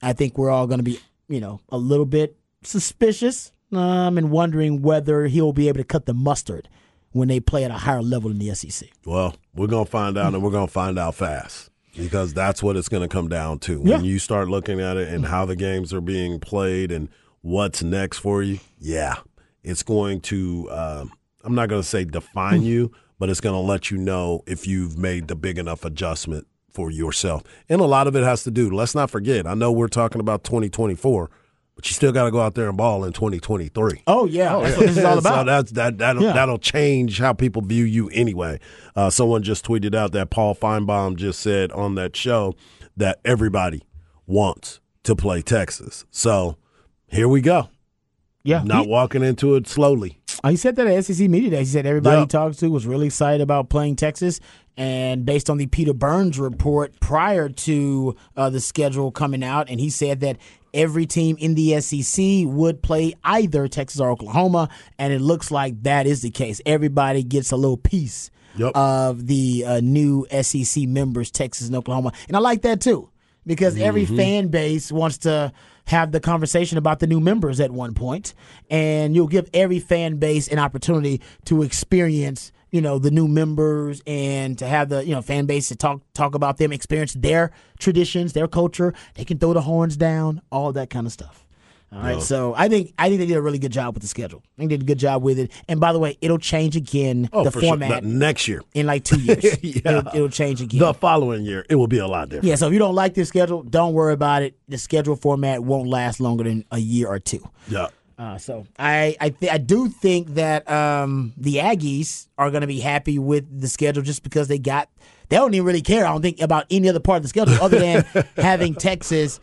I 0.02 0.12
think 0.12 0.36
we're 0.36 0.50
all 0.50 0.66
going 0.66 0.80
to 0.80 0.84
be 0.84 0.98
you 1.28 1.40
know 1.40 1.60
a 1.68 1.78
little 1.78 2.06
bit 2.06 2.36
suspicious 2.62 3.52
um, 3.72 4.18
and 4.18 4.30
wondering 4.30 4.82
whether 4.82 5.26
he'll 5.26 5.52
be 5.52 5.68
able 5.68 5.78
to 5.78 5.84
cut 5.84 6.06
the 6.06 6.14
mustard 6.14 6.68
when 7.12 7.28
they 7.28 7.40
play 7.40 7.64
at 7.64 7.70
a 7.70 7.74
higher 7.74 8.02
level 8.02 8.30
in 8.30 8.38
the 8.38 8.54
SEC. 8.54 8.88
Well, 9.04 9.34
we're 9.54 9.66
gonna 9.66 9.84
find 9.84 10.18
out, 10.18 10.34
and 10.34 10.42
we're 10.42 10.50
gonna 10.50 10.66
find 10.66 10.98
out 10.98 11.14
fast 11.14 11.70
because 11.96 12.32
that's 12.34 12.62
what 12.62 12.76
it's 12.76 12.88
gonna 12.88 13.08
come 13.08 13.28
down 13.28 13.58
to. 13.60 13.82
Yeah. 13.84 13.96
When 13.96 14.04
you 14.04 14.18
start 14.18 14.48
looking 14.48 14.80
at 14.80 14.96
it 14.96 15.08
and 15.08 15.26
how 15.26 15.44
the 15.44 15.56
games 15.56 15.92
are 15.92 16.00
being 16.00 16.38
played 16.40 16.90
and 16.92 17.08
what's 17.42 17.82
next 17.82 18.18
for 18.18 18.42
you, 18.42 18.58
yeah, 18.78 19.16
it's 19.62 19.82
going 19.82 20.20
to. 20.22 20.68
Um, 20.70 21.12
I'm 21.44 21.54
not 21.54 21.68
gonna 21.68 21.82
say 21.82 22.04
define 22.04 22.62
you, 22.62 22.92
but 23.18 23.28
it's 23.28 23.40
gonna 23.40 23.60
let 23.60 23.90
you 23.90 23.98
know 23.98 24.42
if 24.46 24.66
you've 24.66 24.96
made 24.96 25.28
the 25.28 25.36
big 25.36 25.58
enough 25.58 25.84
adjustment 25.84 26.46
for 26.70 26.90
yourself. 26.90 27.42
And 27.68 27.80
a 27.80 27.84
lot 27.84 28.06
of 28.06 28.16
it 28.16 28.24
has 28.24 28.44
to 28.44 28.50
do. 28.50 28.70
Let's 28.70 28.94
not 28.94 29.10
forget. 29.10 29.46
I 29.46 29.54
know 29.54 29.70
we're 29.70 29.88
talking 29.88 30.20
about 30.20 30.44
2024. 30.44 31.30
But 31.74 31.88
you 31.88 31.94
still 31.94 32.12
got 32.12 32.24
to 32.24 32.30
go 32.30 32.40
out 32.40 32.54
there 32.54 32.68
and 32.68 32.76
ball 32.76 33.02
in 33.04 33.12
2023. 33.14 34.02
Oh 34.06 34.26
yeah, 34.26 34.58
that's 34.60 34.76
what 34.76 34.86
this 34.86 34.96
is 34.98 35.04
all 35.04 35.14
so 35.14 35.18
about. 35.20 35.46
that's 35.46 35.72
that 35.72 35.98
that'll, 35.98 36.22
Yeah. 36.22 36.32
that'll 36.32 36.58
change 36.58 37.18
how 37.18 37.32
people 37.32 37.62
view 37.62 37.84
you 37.84 38.08
anyway. 38.10 38.60
Uh, 38.94 39.08
someone 39.10 39.42
just 39.42 39.64
tweeted 39.64 39.94
out 39.94 40.12
that 40.12 40.28
Paul 40.30 40.54
Finebaum 40.54 41.16
just 41.16 41.40
said 41.40 41.72
on 41.72 41.94
that 41.94 42.14
show 42.14 42.54
that 42.96 43.20
everybody 43.24 43.82
wants 44.26 44.80
to 45.04 45.16
play 45.16 45.40
Texas. 45.42 46.04
So 46.10 46.56
here 47.06 47.26
we 47.28 47.40
go. 47.40 47.68
yeah, 48.44 48.62
Not 48.64 48.84
he, 48.84 48.90
walking 48.90 49.22
into 49.22 49.54
it 49.54 49.66
slowly. 49.66 50.18
he 50.46 50.56
said 50.56 50.76
that 50.76 50.86
at 50.86 51.04
SEC 51.04 51.28
media 51.28 51.50
day. 51.50 51.58
He 51.60 51.64
said 51.64 51.86
everybody 51.86 52.16
Yeah. 52.16 52.22
he 52.22 52.26
talked 52.28 52.58
to 52.60 52.68
was 52.70 52.86
really 52.86 53.06
excited 53.06 53.40
about 53.40 53.68
playing 53.70 53.96
Texas, 53.96 54.40
and 54.76 55.24
based 55.24 55.48
on 55.50 55.56
the 55.58 55.66
Peter 55.66 55.92
Burns 55.94 56.38
report 56.38 56.98
prior 57.00 57.48
to 57.48 58.14
uh, 58.36 58.50
the 58.50 58.60
schedule 58.60 59.10
coming 59.10 59.42
out, 59.42 59.68
and 59.70 59.80
he 59.80 59.90
said 59.90 60.20
that 60.20 60.36
every 60.74 61.06
team 61.06 61.36
in 61.38 61.54
the 61.54 61.80
SEC 61.80 62.24
would 62.46 62.82
play 62.82 63.14
either 63.24 63.68
Texas 63.68 64.00
or 64.00 64.10
Oklahoma, 64.10 64.68
and 64.98 65.12
it 65.12 65.20
looks 65.20 65.50
like 65.50 65.82
that 65.82 66.06
is 66.06 66.22
the 66.22 66.30
case. 66.30 66.60
Everybody 66.66 67.22
gets 67.22 67.50
a 67.52 67.56
little 67.56 67.76
piece 67.76 68.30
Yep. 68.56 68.72
of 68.74 69.26
the 69.26 69.64
uh, 69.66 69.80
new 69.80 70.26
SEC 70.42 70.84
members, 70.86 71.30
Texas 71.30 71.68
and 71.68 71.76
Oklahoma, 71.76 72.12
and 72.28 72.36
I 72.36 72.40
like 72.40 72.62
that 72.62 72.80
too 72.82 73.08
because 73.46 73.78
every 73.80 74.04
fan 74.04 74.48
base 74.48 74.92
wants 74.92 75.18
to 75.18 75.52
have 75.86 76.12
the 76.12 76.20
conversation 76.20 76.76
about 76.78 77.00
the 77.00 77.06
new 77.06 77.18
members 77.18 77.58
at 77.60 77.70
one 77.70 77.94
point, 77.94 78.34
and 78.70 79.14
you'll 79.14 79.26
give 79.26 79.48
every 79.54 79.78
fan 79.80 80.16
base 80.18 80.48
an 80.48 80.58
opportunity 80.58 81.20
to 81.46 81.62
experience 81.62 82.52
you 82.72 82.80
know 82.80 82.98
the 82.98 83.10
new 83.10 83.28
members 83.28 84.02
and 84.06 84.58
to 84.58 84.66
have 84.66 84.88
the 84.88 85.04
you 85.06 85.14
know 85.14 85.22
fan 85.22 85.46
base 85.46 85.68
to 85.68 85.76
talk 85.76 86.00
talk 86.14 86.34
about 86.34 86.56
them 86.56 86.72
experience 86.72 87.12
their 87.14 87.52
traditions 87.78 88.32
their 88.32 88.48
culture 88.48 88.92
they 89.14 89.24
can 89.24 89.38
throw 89.38 89.52
the 89.52 89.60
horns 89.60 89.96
down 89.96 90.40
all 90.50 90.72
that 90.72 90.90
kind 90.90 91.06
of 91.06 91.12
stuff 91.12 91.44
all 91.92 92.00
right 92.00 92.22
so 92.22 92.54
i 92.56 92.68
think 92.68 92.92
i 92.98 93.08
think 93.08 93.18
they 93.20 93.26
did 93.26 93.36
a 93.36 93.42
really 93.42 93.58
good 93.58 93.70
job 93.72 93.92
with 93.94 94.00
the 94.02 94.08
schedule 94.08 94.42
i 94.56 94.62
think 94.62 94.70
they 94.70 94.76
did 94.78 94.84
a 94.84 94.86
good 94.86 94.98
job 94.98 95.22
with 95.22 95.38
it 95.38 95.50
and 95.68 95.78
by 95.78 95.92
the 95.92 95.98
way 95.98 96.16
it'll 96.22 96.38
change 96.38 96.74
again 96.74 97.28
Oh, 97.34 97.44
the 97.44 97.50
for 97.50 97.60
format 97.60 98.02
sure. 98.02 98.10
Next 98.10 98.48
year, 98.48 98.62
in 98.72 98.86
like 98.86 99.04
two 99.04 99.20
years 99.20 99.44
Yeah. 99.62 99.80
it'll, 99.84 100.08
it'll 100.16 100.28
change 100.30 100.62
again 100.62 100.80
the 100.80 100.94
following 100.94 101.44
year, 101.44 101.66
it 101.68 101.74
will 101.76 101.86
be 101.88 101.98
a 101.98 102.06
lot 102.08 102.30
different. 102.30 102.46
yeah, 102.46 102.54
so 102.54 102.66
if 102.68 102.72
you 102.72 102.78
don't 102.78 102.94
like 102.94 103.12
this 103.12 103.28
schedule, 103.28 103.62
don't 103.62 103.92
worry 103.92 104.14
about 104.14 104.42
it. 104.42 104.56
The 104.68 104.78
schedule 104.78 105.16
format 105.16 105.62
won't 105.62 105.88
last 105.88 106.18
longer 106.20 106.44
than 106.44 106.64
a 106.70 106.78
year 106.78 107.08
or 107.08 107.18
two. 107.18 107.46
Yeah. 107.68 107.88
Uh, 108.22 108.38
so 108.38 108.64
I 108.78 109.16
I, 109.20 109.30
th- 109.30 109.52
I 109.52 109.58
do 109.58 109.88
think 109.88 110.34
that 110.34 110.70
um, 110.70 111.32
the 111.36 111.56
Aggies 111.56 112.28
are 112.38 112.52
going 112.52 112.60
to 112.60 112.68
be 112.68 112.78
happy 112.78 113.18
with 113.18 113.60
the 113.60 113.66
schedule 113.66 114.04
just 114.04 114.22
because 114.22 114.46
they 114.46 114.60
got 114.60 114.88
they 115.28 115.36
don't 115.36 115.52
even 115.54 115.66
really 115.66 115.82
care. 115.82 116.06
I 116.06 116.12
don't 116.12 116.22
think 116.22 116.40
about 116.40 116.66
any 116.70 116.88
other 116.88 117.00
part 117.00 117.16
of 117.16 117.22
the 117.24 117.28
schedule 117.28 117.54
other 117.54 117.80
than 117.80 118.04
having 118.36 118.76
Texas 118.76 119.40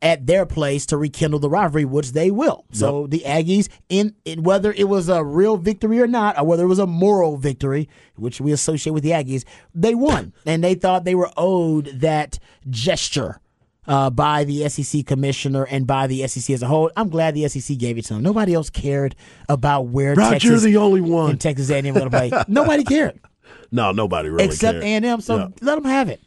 at 0.00 0.28
their 0.28 0.46
place 0.46 0.86
to 0.86 0.96
rekindle 0.96 1.40
the 1.40 1.50
rivalry, 1.50 1.84
which 1.84 2.12
they 2.12 2.30
will. 2.30 2.64
So 2.72 3.06
the 3.08 3.22
Aggies, 3.26 3.68
in, 3.88 4.14
in 4.24 4.44
whether 4.44 4.72
it 4.72 4.88
was 4.88 5.08
a 5.08 5.22
real 5.22 5.56
victory 5.56 6.00
or 6.00 6.06
not, 6.06 6.38
or 6.38 6.46
whether 6.46 6.62
it 6.64 6.68
was 6.68 6.78
a 6.78 6.86
moral 6.86 7.36
victory, 7.36 7.88
which 8.16 8.40
we 8.40 8.52
associate 8.52 8.92
with 8.92 9.02
the 9.02 9.10
Aggies, 9.10 9.44
they 9.74 9.94
won, 9.94 10.32
and 10.46 10.64
they 10.64 10.74
thought 10.74 11.04
they 11.04 11.14
were 11.14 11.30
owed 11.36 11.86
that 11.86 12.38
gesture 12.70 13.40
uh, 13.90 14.08
by 14.08 14.44
the 14.44 14.66
SEC 14.70 15.04
commissioner 15.04 15.64
and 15.64 15.86
by 15.86 16.06
the 16.06 16.26
SEC 16.28 16.54
as 16.54 16.62
a 16.62 16.66
whole. 16.66 16.90
I'm 16.96 17.08
glad 17.10 17.34
the 17.34 17.46
SEC 17.48 17.76
gave 17.76 17.98
it 17.98 18.04
to 18.06 18.14
them. 18.14 18.22
Nobody 18.22 18.54
else 18.54 18.70
cared 18.70 19.14
about 19.48 19.88
where 19.88 20.14
Roger, 20.14 20.30
Texas 20.30 20.48
you're 20.50 20.58
the 20.60 20.76
only 20.78 21.00
one. 21.02 21.30
and 21.32 21.40
Texas 21.40 21.68
A&M 21.70 21.82
going 21.92 22.08
to 22.08 22.10
play. 22.10 22.30
Nobody 22.48 22.84
cared 22.84 23.18
No, 23.72 23.92
nobody 23.92 24.28
really 24.28 24.44
except 24.44 24.80
cared. 24.80 25.04
A&M. 25.04 25.20
So 25.20 25.36
Yeah. 25.36 25.48
let 25.60 25.74
them 25.74 25.84
have 25.84 26.08
it. 26.08 26.20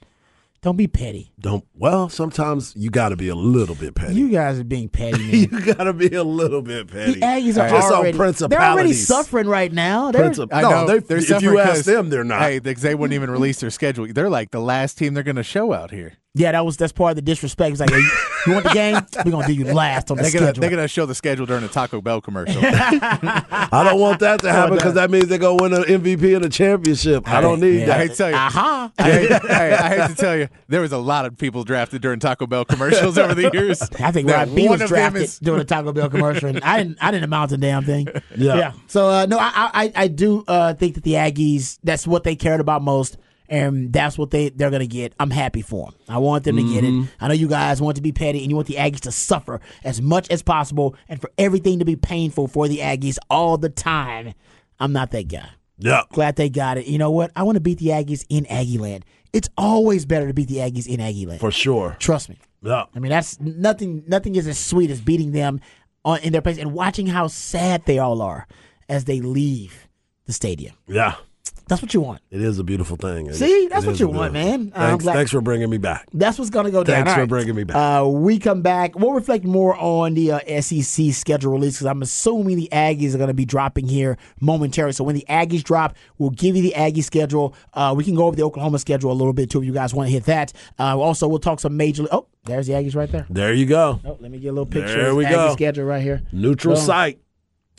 Don't 0.63 0.78
be 0.78 0.88
petty. 0.88 1.34
Don't. 1.41 1.65
Well, 1.76 2.08
sometimes 2.08 2.73
you 2.78 2.89
got 2.89 3.10
to 3.10 3.17
be 3.17 3.28
a 3.28 3.36
little 3.36 3.76
bit 3.76 3.95
petty. 3.95 4.15
You 4.15 4.30
guys 4.30 4.58
are 4.60 4.63
being 4.63 4.88
petty. 4.88 5.17
Man. 5.19 5.34
You 5.62 5.73
got 5.73 5.84
to 5.84 5.91
be 5.93 6.08
a 6.15 6.23
little 6.23 6.62
bit 6.62 6.88
petty. 6.89 7.15
The 7.15 7.19
Aggies 7.19 7.62
are 7.62 7.69
Just 7.69 7.91
on 7.91 7.93
already 7.99 8.17
they're 8.47 8.62
already 8.62 8.93
suffering 8.93 9.47
right 9.47 9.71
now. 9.73 10.12
They're, 10.12 10.30
Princip- 10.32 10.54
I 10.54 10.62
no, 10.62 10.69
know. 10.69 10.88
they, 10.88 10.99
They're 10.99 11.17
if 11.17 11.41
you 11.43 11.60
ask 11.60 11.84
them, 11.84 12.10
they're 12.10 12.23
not. 12.23 12.41
Hey, 12.41 12.60
they, 12.60 12.73
they 12.76 12.95
wouldn't 12.95 13.13
even 13.13 13.30
release 13.30 13.60
their 13.60 13.71
schedule. 13.71 14.08
They're 14.08 14.30
like 14.30 14.52
the 14.52 14.62
last 14.62 14.97
team 14.97 15.13
they're 15.13 15.21
going 15.23 15.36
to 15.36 15.43
show 15.43 15.73
out 15.73 15.91
here. 15.91 16.13
yeah, 16.34 16.54
that 16.54 16.65
was 16.65 16.78
that's 16.78 16.93
part 16.93 17.12
of 17.12 17.15
the 17.17 17.21
disrespect. 17.21 17.71
It's 17.73 17.80
like, 17.82 17.91
hey, 17.91 17.97
you, 17.97 18.10
you 18.47 18.54
want 18.54 18.63
the 18.63 18.69
game? 18.71 18.95
We're 19.26 19.32
gonna 19.32 19.45
do 19.47 19.54
you 19.54 19.65
last 19.65 20.10
on 20.12 20.17
the 20.17 20.23
They're 20.23 20.32
going 20.32 20.43
to 20.43 20.47
schedule. 20.47 20.62
they're 20.62 20.69
gonna 20.69 20.88
show 20.88 21.06
the 21.06 21.13
schedule 21.13 21.45
during 21.45 21.63
a 21.65 21.67
Taco 21.67 21.99
Bell 22.02 22.21
commercial. 22.21 22.62
I 22.65 23.84
don't 23.88 23.99
want 23.99 24.19
that 24.21 24.39
to 24.41 24.52
happen 24.52 24.76
because 24.76 24.93
that 24.95 25.12
means 25.12 25.28
they're 25.28 25.38
going 25.38 25.58
to 25.58 25.63
win 25.63 25.73
an 25.73 26.02
MVP 26.02 26.36
and 26.36 26.45
a 26.45 26.49
championship. 26.49 27.28
I 27.28 27.41
don't 27.41 27.60
need 27.60 27.84
I 27.84 27.86
that. 27.88 27.97
hate 27.99 28.12
to 28.12 28.15
tell 28.15 28.30
you. 28.30 28.36
Aha! 28.36 28.91
I 28.97 29.04
hate, 29.04 29.30
hey, 29.43 29.73
I 29.73 29.89
hate 29.89 30.08
to 30.10 30.15
tell 30.15 30.38
you, 30.38 30.47
there 30.68 30.82
was 30.82 30.92
a 30.92 30.98
lot 30.98 31.26
of 31.26 31.38
people 31.38 31.63
drafted 31.63 32.02
during 32.02 32.20
Taco 32.20 32.48
Bell 32.48 32.66
commercials 32.66 33.18
over 33.18 33.34
the 33.34 33.50
years. 33.54 33.82
I 34.00 34.12
think 34.12 34.28
That 34.28 34.48
Rod 34.48 34.56
B 34.56 34.68
was 34.70 34.82
drafted 34.88 35.22
is- 35.24 35.39
during 35.39 35.62
a 35.62 35.66
Taco 35.66 35.92
Bell 35.94 36.10
commercial, 36.10 36.50
and 36.50 36.63
I 36.63 36.78
didn't. 36.78 36.98
I 37.02 37.12
didn't 37.12 37.24
amount 37.26 37.50
to 37.50 37.56
a 37.56 37.58
damn 37.58 37.84
thing. 37.84 38.08
Yeah. 38.38 38.74
So 38.88 39.08
uh, 39.10 39.26
no, 39.26 39.38
I, 39.39 39.52
I 39.74 39.92
I 39.96 40.08
do 40.08 40.44
uh, 40.48 40.74
think 40.74 40.96
that 40.96 41.04
the 41.04 41.13
Aggies. 41.13 41.80
That's 41.84 42.06
what 42.08 42.24
they 42.24 42.36
cared 42.36 42.60
about 42.62 42.82
most, 42.82 43.18
and 43.50 43.92
that's 43.94 44.18
what 44.18 44.32
they 44.32 44.50
they're 44.50 44.72
gonna 44.72 44.86
get. 44.88 45.13
I'm 45.20 45.30
happy 45.32 45.62
for 45.62 45.88
them. 45.92 45.96
I 46.10 46.18
want 46.18 46.44
them 46.44 46.56
to 46.58 46.63
get 46.63 46.84
Mm-hmm. 46.84 47.04
it. 47.04 47.10
I 47.22 47.28
know 47.28 47.34
you 47.34 47.48
guys 47.48 47.82
want 47.82 47.96
to 47.98 48.02
be 48.02 48.12
petty, 48.12 48.39
and 48.42 48.50
you 48.50 48.56
want 48.56 48.68
the 48.68 48.76
Aggies 48.76 49.02
to 49.02 49.12
suffer 49.12 49.60
as 49.84 50.02
much 50.02 50.30
as 50.30 50.42
possible, 50.42 50.96
and 51.10 51.20
for 51.22 51.30
everything 51.38 51.80
to 51.80 51.86
be 51.86 51.96
painful 51.96 52.48
for 52.48 52.68
the 52.68 52.80
Aggies 52.80 53.18
all 53.30 53.58
the 53.58 53.70
time. 53.70 54.34
I'm 54.80 54.92
not 54.92 55.12
that 55.12 55.28
guy. 55.28 55.48
Yeah. 55.78 56.02
Glad 56.12 56.36
they 56.36 56.50
got 56.50 56.78
it. 56.78 56.88
You 56.88 56.98
know 56.98 57.12
what? 57.12 57.32
I 57.36 57.44
want 57.44 57.56
to 57.56 57.62
beat 57.62 57.78
the 57.80 57.88
Aggies 57.88 58.26
in 58.30 58.46
Aggie 58.48 58.78
Land. 58.78 59.06
It's 59.34 59.50
always 59.58 60.06
better 60.06 60.28
to 60.28 60.34
beat 60.34 60.48
the 60.48 60.58
Aggies 60.58 60.88
in 60.88 61.02
Aggie 61.02 61.26
Land. 61.26 61.41
For 61.41 61.52
sure. 61.52 61.98
Trust 62.00 62.30
me. 62.30 62.38
Yeah. 62.62 62.86
I 62.96 63.00
mean, 63.00 63.10
that's 63.10 63.39
nothing. 63.39 64.04
Nothing 64.08 64.36
is 64.36 64.48
as 64.48 64.60
sweet 64.60 64.91
as 64.91 65.02
beating 65.02 65.32
them 65.32 65.60
on 66.06 66.19
in 66.19 66.32
their 66.32 66.41
place 66.41 66.58
and 66.58 66.74
watching 66.74 67.08
how 67.08 67.28
sad 67.28 67.86
they 67.86 67.98
all 68.00 68.22
are 68.22 68.48
as 68.88 69.06
they 69.06 69.22
leave 69.22 69.88
the 70.26 70.34
stadium. 70.34 70.76
Yeah. 70.88 71.15
That's 71.74 71.82
what 71.82 71.94
you 71.94 72.02
want. 72.02 72.22
It 72.30 72.42
is 72.42 72.60
a 72.60 72.64
beautiful 72.64 72.96
thing. 72.98 73.28
It- 73.28 73.36
See, 73.36 73.68
that's 73.68 73.86
what 73.86 74.00
you 74.00 74.08
want, 74.08 74.32
man. 74.34 74.70
Thanks, 74.72 75.04
thanks 75.06 75.32
for 75.32 75.42
bringing 75.42 75.70
me 75.70 75.78
back. 75.78 76.08
That's 76.14 76.38
what's 76.38 76.52
going 76.52 76.66
to 76.66 76.72
go 76.72 76.84
down. 76.84 76.98
Thanks 76.98 77.10
All 77.10 77.16
for 77.16 77.22
right. 77.22 77.30
bringing 77.30 77.56
me 77.56 77.64
back. 77.64 77.76
Uh, 77.76 78.08
we 78.08 78.38
come 78.38 78.62
back. 78.62 78.96
We'll 78.96 79.14
reflect 79.14 79.44
more 79.44 79.76
on 79.76 80.14
the 80.14 80.34
uh, 80.34 80.62
SEC 80.62 81.12
schedule 81.14 81.52
release 81.52 81.76
because 81.78 81.88
I'm 81.88 82.02
assuming 82.02 82.58
the 82.58 82.70
Aggies 82.72 83.16
are 83.16 83.18
going 83.18 83.28
to 83.30 83.34
be 83.34 83.46
dropping 83.46 83.88
here 83.88 84.18
momentarily. 84.40 84.94
So 84.94 85.04
when 85.04 85.16
the 85.16 85.26
Aggies 85.30 85.64
drop, 85.64 85.96
we'll 86.20 86.30
give 86.30 86.56
you 86.56 86.62
the 86.62 86.76
Aggie 86.76 87.02
schedule. 87.02 87.56
Uh, 87.74 87.94
we 87.98 88.04
can 88.04 88.16
go 88.16 88.26
over 88.28 88.36
the 88.36 88.44
Oklahoma 88.44 88.78
schedule 88.80 89.12
a 89.12 89.14
little 89.14 89.34
bit 89.34 89.50
too 89.50 89.60
if 89.60 89.66
you 89.66 89.74
guys 89.74 89.94
want 89.94 90.08
to 90.08 90.14
hit 90.14 90.26
that. 90.26 90.54
Uh, 90.80 90.98
also, 91.00 91.28
we'll 91.28 91.40
talk 91.40 91.60
some 91.60 91.76
major. 91.76 92.06
Oh, 92.12 92.28
there's 92.46 92.68
the 92.68 92.74
Aggies 92.74 92.96
right 92.96 93.12
there. 93.12 93.26
There 93.30 93.54
you 93.54 93.66
go. 93.66 94.00
Oh, 94.06 94.18
let 94.20 94.32
me 94.32 94.38
get 94.40 94.50
a 94.50 94.52
little 94.52 94.66
picture 94.66 95.02
There 95.04 95.16
we 95.16 95.26
Aggie 95.26 95.36
go. 95.36 95.54
schedule 95.54 95.86
right 95.86 96.02
here. 96.04 96.22
Neutral 96.32 96.76
Boom. 96.76 96.84
site. 96.84 97.20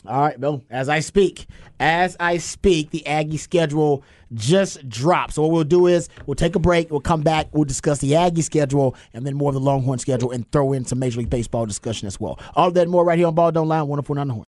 All 0.07 0.21
right, 0.21 0.39
boom. 0.39 0.63
As 0.69 0.89
I 0.89 0.99
speak, 0.99 1.47
as 1.79 2.15
I 2.19 2.37
speak, 2.37 2.91
the 2.91 3.05
Aggie 3.07 3.37
schedule 3.37 4.03
just 4.33 4.87
dropped. 4.87 5.33
So 5.33 5.41
what 5.41 5.51
we'll 5.51 5.63
do 5.63 5.87
is 5.87 6.09
we'll 6.25 6.35
take 6.35 6.55
a 6.55 6.59
break. 6.59 6.91
We'll 6.91 6.99
come 6.99 7.21
back. 7.21 7.47
We'll 7.51 7.65
discuss 7.65 7.99
the 7.99 8.15
Aggie 8.15 8.41
schedule 8.41 8.95
and 9.13 9.25
then 9.25 9.35
more 9.35 9.49
of 9.49 9.55
the 9.55 9.61
Longhorn 9.61 9.99
schedule 9.99 10.31
and 10.31 10.49
throw 10.51 10.73
in 10.73 10.85
some 10.85 10.99
Major 10.99 11.19
League 11.19 11.29
Baseball 11.29 11.65
discussion 11.65 12.07
as 12.07 12.19
well. 12.19 12.39
All 12.55 12.71
that 12.71 12.87
more 12.87 13.03
right 13.03 13.17
here 13.17 13.27
on 13.27 13.35
Ball 13.35 13.51
Don't 13.51 13.67
Lie. 13.67 13.81
Wonderful 13.81 14.19
on 14.19 14.27
oh 14.27 14.27
the 14.27 14.33
horn. 14.33 14.45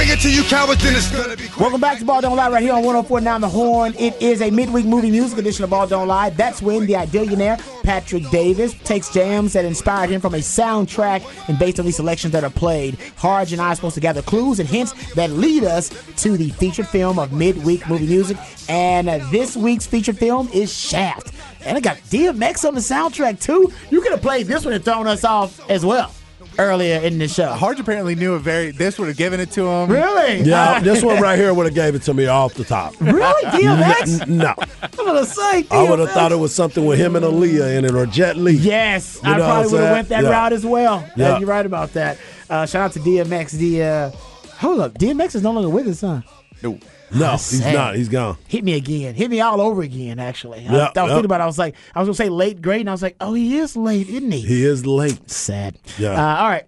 Bring 0.00 0.12
it 0.12 0.20
to 0.20 0.32
you 0.32 0.42
cowards, 0.44 0.82
then 0.82 0.96
it's 0.96 1.10
gonna 1.10 1.36
be 1.36 1.46
quick. 1.46 1.60
Welcome 1.60 1.80
back 1.82 1.98
to 1.98 2.06
Ball 2.06 2.22
Don't 2.22 2.34
Lie 2.34 2.48
right 2.48 2.62
here 2.62 2.72
on 2.72 2.82
104.9 2.82 3.40
The 3.42 3.48
Horn. 3.50 3.94
It 3.98 4.14
is 4.22 4.40
a 4.40 4.50
midweek 4.50 4.86
movie 4.86 5.10
music 5.10 5.38
edition 5.38 5.62
of 5.62 5.68
Ball 5.68 5.86
Don't 5.86 6.08
Lie. 6.08 6.30
That's 6.30 6.62
when 6.62 6.86
the 6.86 6.94
Idillionaire, 6.94 7.58
Patrick 7.82 8.26
Davis, 8.30 8.72
takes 8.84 9.12
jams 9.12 9.52
that 9.52 9.66
inspired 9.66 10.08
him 10.08 10.22
from 10.22 10.32
a 10.32 10.38
soundtrack 10.38 11.22
and 11.50 11.58
based 11.58 11.78
on 11.78 11.84
these 11.84 11.96
selections 11.96 12.32
that 12.32 12.44
are 12.44 12.50
played, 12.50 12.96
Harge 13.16 13.52
and 13.52 13.60
I 13.60 13.72
are 13.72 13.74
supposed 13.74 13.94
to 13.96 14.00
gather 14.00 14.22
clues 14.22 14.58
and 14.58 14.66
hints 14.66 14.94
that 15.16 15.32
lead 15.32 15.64
us 15.64 15.90
to 16.22 16.38
the 16.38 16.48
featured 16.48 16.88
film 16.88 17.18
of 17.18 17.34
midweek 17.34 17.86
movie 17.86 18.06
music. 18.06 18.38
And 18.70 19.08
this 19.30 19.54
week's 19.54 19.86
featured 19.86 20.16
film 20.16 20.48
is 20.54 20.74
Shaft. 20.74 21.34
And 21.66 21.76
it 21.76 21.82
got 21.82 21.98
DMX 22.08 22.66
on 22.66 22.74
the 22.74 22.80
soundtrack 22.80 23.38
too. 23.38 23.70
You 23.90 24.00
could 24.00 24.12
have 24.12 24.22
played 24.22 24.46
this 24.46 24.64
one 24.64 24.72
and 24.72 24.82
thrown 24.82 25.06
us 25.06 25.24
off 25.24 25.68
as 25.68 25.84
well 25.84 26.14
earlier 26.60 27.00
in 27.00 27.18
the 27.18 27.26
show. 27.28 27.48
Harge 27.52 27.80
apparently 27.80 28.14
knew 28.14 28.34
a 28.34 28.38
very. 28.38 28.70
This 28.70 28.98
would 28.98 29.08
have 29.08 29.16
given 29.16 29.40
it 29.40 29.50
to 29.52 29.66
him. 29.66 29.90
Really? 29.90 30.40
Yeah, 30.42 30.72
Uh, 30.72 30.80
this 30.80 31.02
one 31.02 31.20
right 31.20 31.38
here 31.38 31.52
would 31.54 31.66
have 31.66 31.74
gave 31.74 31.94
it 31.94 32.02
to 32.02 32.14
me 32.14 32.26
off 32.26 32.54
the 32.54 32.64
top. 32.64 32.94
Really? 33.00 33.44
DMX? 33.50 34.22
N- 34.22 34.36
no, 34.38 34.54
I'm 34.82 34.90
gonna 35.06 35.24
say 35.26 35.64
I 35.70 35.88
would 35.88 35.98
have 35.98 36.10
thought 36.10 36.32
it 36.32 36.36
was 36.38 36.54
something 36.54 36.84
with 36.84 36.98
him 36.98 37.16
and 37.16 37.24
Aaliyah 37.24 37.76
in 37.78 37.84
it 37.84 37.94
or 37.94 38.06
Jet 38.06 38.36
Li. 38.36 38.52
Yes, 38.54 39.18
You 39.24 39.30
I 39.30 39.36
know 39.36 39.44
what 39.44 39.50
probably 39.52 39.72
would 39.72 39.80
have 39.82 39.92
went 39.96 40.08
that 40.10 40.24
Yeah. 40.24 40.30
route 40.30 40.52
as 40.52 40.66
well. 40.66 41.04
Yeah. 41.16 41.28
Yeah. 41.30 41.38
you're 41.38 41.48
right 41.48 41.66
about 41.66 41.92
that. 41.94 42.18
Uh, 42.48 42.66
shout 42.66 42.82
out 42.82 42.92
to 42.92 43.00
DMX. 43.00 43.52
The 43.52 43.82
uh, 43.82 44.10
hold 44.58 44.80
up, 44.80 44.94
DMX 44.98 45.34
is 45.36 45.42
no 45.42 45.52
longer 45.52 45.68
with 45.70 45.86
us, 45.88 46.00
huh? 46.02 46.20
No. 46.62 46.78
No, 47.12 47.32
he's 47.32 47.62
sad. 47.62 47.74
not. 47.74 47.96
He's 47.96 48.08
gone. 48.08 48.36
Hit 48.46 48.64
me 48.64 48.74
again. 48.74 49.14
Hit 49.14 49.30
me 49.30 49.40
all 49.40 49.60
over 49.60 49.82
again. 49.82 50.18
Actually, 50.18 50.66
I, 50.66 50.68
I 50.68 50.72
was 50.72 50.92
yeah. 50.94 51.06
thinking 51.06 51.24
about. 51.24 51.40
it. 51.40 51.44
I 51.44 51.46
was 51.46 51.58
like, 51.58 51.74
I 51.94 52.00
was 52.00 52.06
gonna 52.06 52.14
say 52.14 52.28
late 52.28 52.62
grade, 52.62 52.80
and 52.80 52.88
I 52.88 52.92
was 52.92 53.02
like, 53.02 53.16
oh, 53.20 53.34
he 53.34 53.58
is 53.58 53.76
late, 53.76 54.08
isn't 54.08 54.30
he? 54.30 54.40
He 54.40 54.64
is 54.64 54.86
late. 54.86 55.30
Sad. 55.30 55.78
Yeah. 55.98 56.10
Uh, 56.12 56.36
all 56.42 56.48
right. 56.48 56.66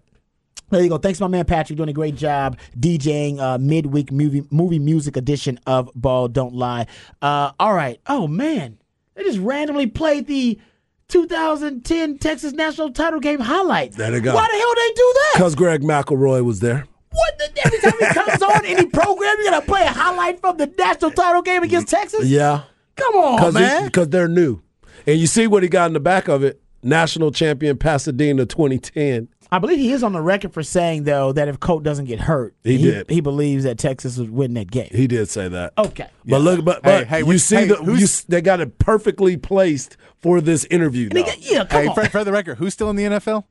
There 0.70 0.82
you 0.82 0.88
go. 0.88 0.96
Thanks, 0.96 1.20
my 1.20 1.26
man 1.26 1.44
Patrick, 1.44 1.76
doing 1.76 1.90
a 1.90 1.92
great 1.92 2.16
job 2.16 2.58
DJing 2.78 3.38
uh, 3.38 3.58
midweek 3.58 4.10
movie 4.10 4.42
movie 4.50 4.78
music 4.78 5.18
edition 5.18 5.60
of 5.66 5.90
Ball 5.94 6.28
Don't 6.28 6.54
Lie. 6.54 6.86
Uh, 7.20 7.52
all 7.60 7.74
right. 7.74 8.00
Oh 8.06 8.26
man, 8.26 8.78
they 9.14 9.22
just 9.22 9.38
randomly 9.38 9.86
played 9.86 10.26
the 10.26 10.58
2010 11.08 12.16
Texas 12.16 12.54
National 12.54 12.90
Title 12.90 13.20
Game 13.20 13.38
highlight. 13.38 13.92
There 13.92 14.10
they 14.10 14.20
go. 14.20 14.34
Why 14.34 14.48
the 14.50 14.56
hell 14.56 14.74
they 14.74 14.94
do 14.94 15.12
that? 15.14 15.32
Because 15.34 15.54
Greg 15.54 15.82
McElroy 15.82 16.42
was 16.42 16.60
there. 16.60 16.86
What? 17.12 17.38
The, 17.38 17.60
every 17.64 17.78
time 17.78 17.92
he 17.98 18.06
comes 18.06 18.42
on 18.42 18.64
any 18.64 18.86
program, 18.86 19.36
you 19.38 19.50
gotta 19.50 19.66
play 19.66 19.82
a 19.82 19.88
highlight 19.92 20.40
from 20.40 20.56
the 20.56 20.66
national 20.78 21.10
title 21.12 21.42
game 21.42 21.62
against 21.62 21.88
Texas. 21.88 22.24
Yeah. 22.26 22.62
Come 22.96 23.14
on, 23.16 23.54
man. 23.54 23.84
Because 23.86 24.08
they're 24.08 24.28
new. 24.28 24.60
And 25.06 25.18
you 25.18 25.26
see 25.26 25.46
what 25.46 25.62
he 25.62 25.68
got 25.68 25.86
in 25.86 25.92
the 25.94 26.00
back 26.00 26.28
of 26.28 26.44
it. 26.44 26.60
National 26.82 27.30
champion 27.30 27.76
Pasadena 27.78 28.44
2010. 28.44 29.28
I 29.52 29.58
believe 29.58 29.78
he 29.78 29.92
is 29.92 30.02
on 30.02 30.14
the 30.14 30.20
record 30.22 30.52
for 30.54 30.62
saying 30.62 31.04
though 31.04 31.30
that 31.32 31.46
if 31.46 31.60
Colt 31.60 31.82
doesn't 31.82 32.06
get 32.06 32.20
hurt, 32.20 32.54
He 32.64 32.78
did. 32.78 33.10
He 33.10 33.20
believes 33.20 33.64
that 33.64 33.76
Texas 33.78 34.16
would 34.16 34.30
win 34.30 34.54
that 34.54 34.70
game. 34.70 34.88
He 34.90 35.06
did 35.06 35.28
say 35.28 35.46
that. 35.48 35.74
Okay. 35.76 36.08
But 36.24 36.40
look, 36.40 36.64
but, 36.64 36.76
Hey, 36.76 36.80
but 37.00 37.06
hey, 37.08 37.18
you 37.20 37.26
which- 37.26 37.40
see 37.42 37.56
hey, 37.56 37.66
the 37.68 37.94
you, 37.98 38.06
they 38.28 38.40
got 38.40 38.60
it 38.60 38.78
perfectly 38.78 39.36
placed 39.36 39.96
for 40.16 40.40
this 40.40 40.64
interview. 40.66 41.08
And 41.10 41.18
he 41.18 41.22
though. 41.22 41.28
got- 41.28 41.40
yeah, 41.50 41.64
come 41.66 41.82
Hey, 41.82 41.88
on. 41.88 41.94
for, 41.94 42.04
for 42.08 42.24
the 42.24 42.32
record, 42.32 42.56
who's 42.58 42.72
still 42.72 42.88
in 42.90 42.96
the 42.96 43.04
NFL? 43.04 43.44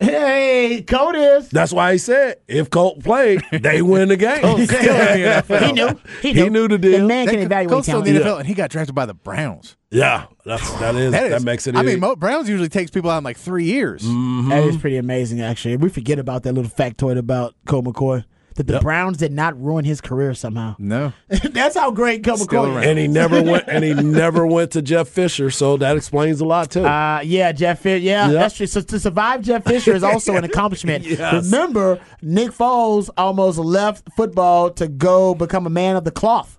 Hey, 0.00 0.82
Colt 0.86 1.14
is. 1.14 1.48
That's 1.50 1.72
why 1.72 1.92
he 1.92 1.98
said 1.98 2.38
if 2.48 2.68
Colt 2.68 3.02
played, 3.04 3.42
they 3.52 3.80
win 3.80 4.08
the 4.08 4.16
game. 4.16 4.40
Colt's 4.42 4.64
still 4.64 4.80
in 4.80 5.20
the 5.22 5.28
NFL. 5.48 5.66
he 5.66 5.72
knew. 5.72 5.88
He 6.20 6.32
knew. 6.32 6.44
He 6.44 6.50
knew 6.50 6.68
the 6.68 6.78
deal. 6.78 7.00
The 7.00 7.06
man 7.06 7.26
can 7.28 7.38
evaluate 7.38 7.70
Colt's 7.70 7.86
still 7.86 8.02
in 8.02 8.12
the 8.14 8.20
talent. 8.20 8.26
NFL, 8.36 8.38
and 8.40 8.48
he 8.48 8.54
got 8.54 8.70
drafted 8.70 8.94
by 8.94 9.06
the 9.06 9.14
Browns. 9.14 9.76
yeah, 9.90 10.26
that's 10.44 10.68
that 10.80 10.94
is 10.96 11.12
that, 11.12 11.30
That 11.30 11.36
is- 11.38 11.44
makes 11.44 11.66
it. 11.68 11.76
I 11.76 11.80
easy. 11.82 11.92
mean, 11.92 12.00
Mo, 12.00 12.16
Browns 12.16 12.48
usually 12.48 12.68
takes 12.68 12.90
people 12.90 13.08
out 13.10 13.18
in 13.18 13.24
like 13.24 13.36
three 13.38 13.64
years. 13.64 14.02
Mm-hmm. 14.02 14.48
That 14.50 14.64
is 14.64 14.76
pretty 14.76 14.96
amazing, 14.96 15.40
actually. 15.40 15.76
We 15.76 15.88
forget 15.88 16.18
about 16.18 16.42
that 16.42 16.52
little 16.54 16.70
factoid 16.70 17.16
about 17.16 17.54
Colt 17.66 17.84
McCoy. 17.84 18.24
That 18.56 18.68
the 18.68 18.74
Yep. 18.74 18.82
Browns 18.82 19.16
did 19.18 19.32
not 19.32 19.60
ruin 19.60 19.84
his 19.84 20.00
career 20.00 20.32
somehow. 20.34 20.76
No, 20.78 21.12
That's 21.28 21.76
how 21.76 21.90
great 21.90 22.22
Colt 22.22 22.38
Still 22.38 22.64
McCoy 22.64 22.68
is. 22.70 22.76
around. 22.76 22.84
and 22.84 22.98
he 23.00 23.08
never 23.08 23.42
went 23.42 23.64
and 23.66 23.82
he 23.84 23.94
never 24.02 24.46
went 24.46 24.70
to 24.72 24.82
Jeff 24.82 25.08
Fisher, 25.08 25.50
so 25.50 25.76
that 25.78 25.96
explains 25.96 26.40
a 26.40 26.44
lot 26.44 26.70
too. 26.70 26.84
Uh, 26.84 27.20
yeah, 27.24 27.50
Jeff 27.52 27.80
Fisher. 27.80 27.98
Yeah, 28.02 28.26
Yep. 28.26 28.32
that's 28.34 28.56
true. 28.56 28.66
So 28.66 28.80
to 28.80 29.00
survive 29.00 29.42
Jeff 29.42 29.64
Fisher 29.64 29.92
is 29.94 30.02
also 30.04 30.36
an 30.36 30.44
accomplishment. 30.44 31.04
Yes. 31.04 31.44
Remember, 31.46 31.98
Nick 32.22 32.50
Foles 32.52 33.10
almost 33.16 33.58
left 33.58 34.08
football 34.16 34.70
to 34.70 34.86
go 34.88 35.34
become 35.34 35.66
a 35.66 35.70
man 35.70 35.96
of 35.96 36.04
the 36.04 36.10
cloth. 36.12 36.58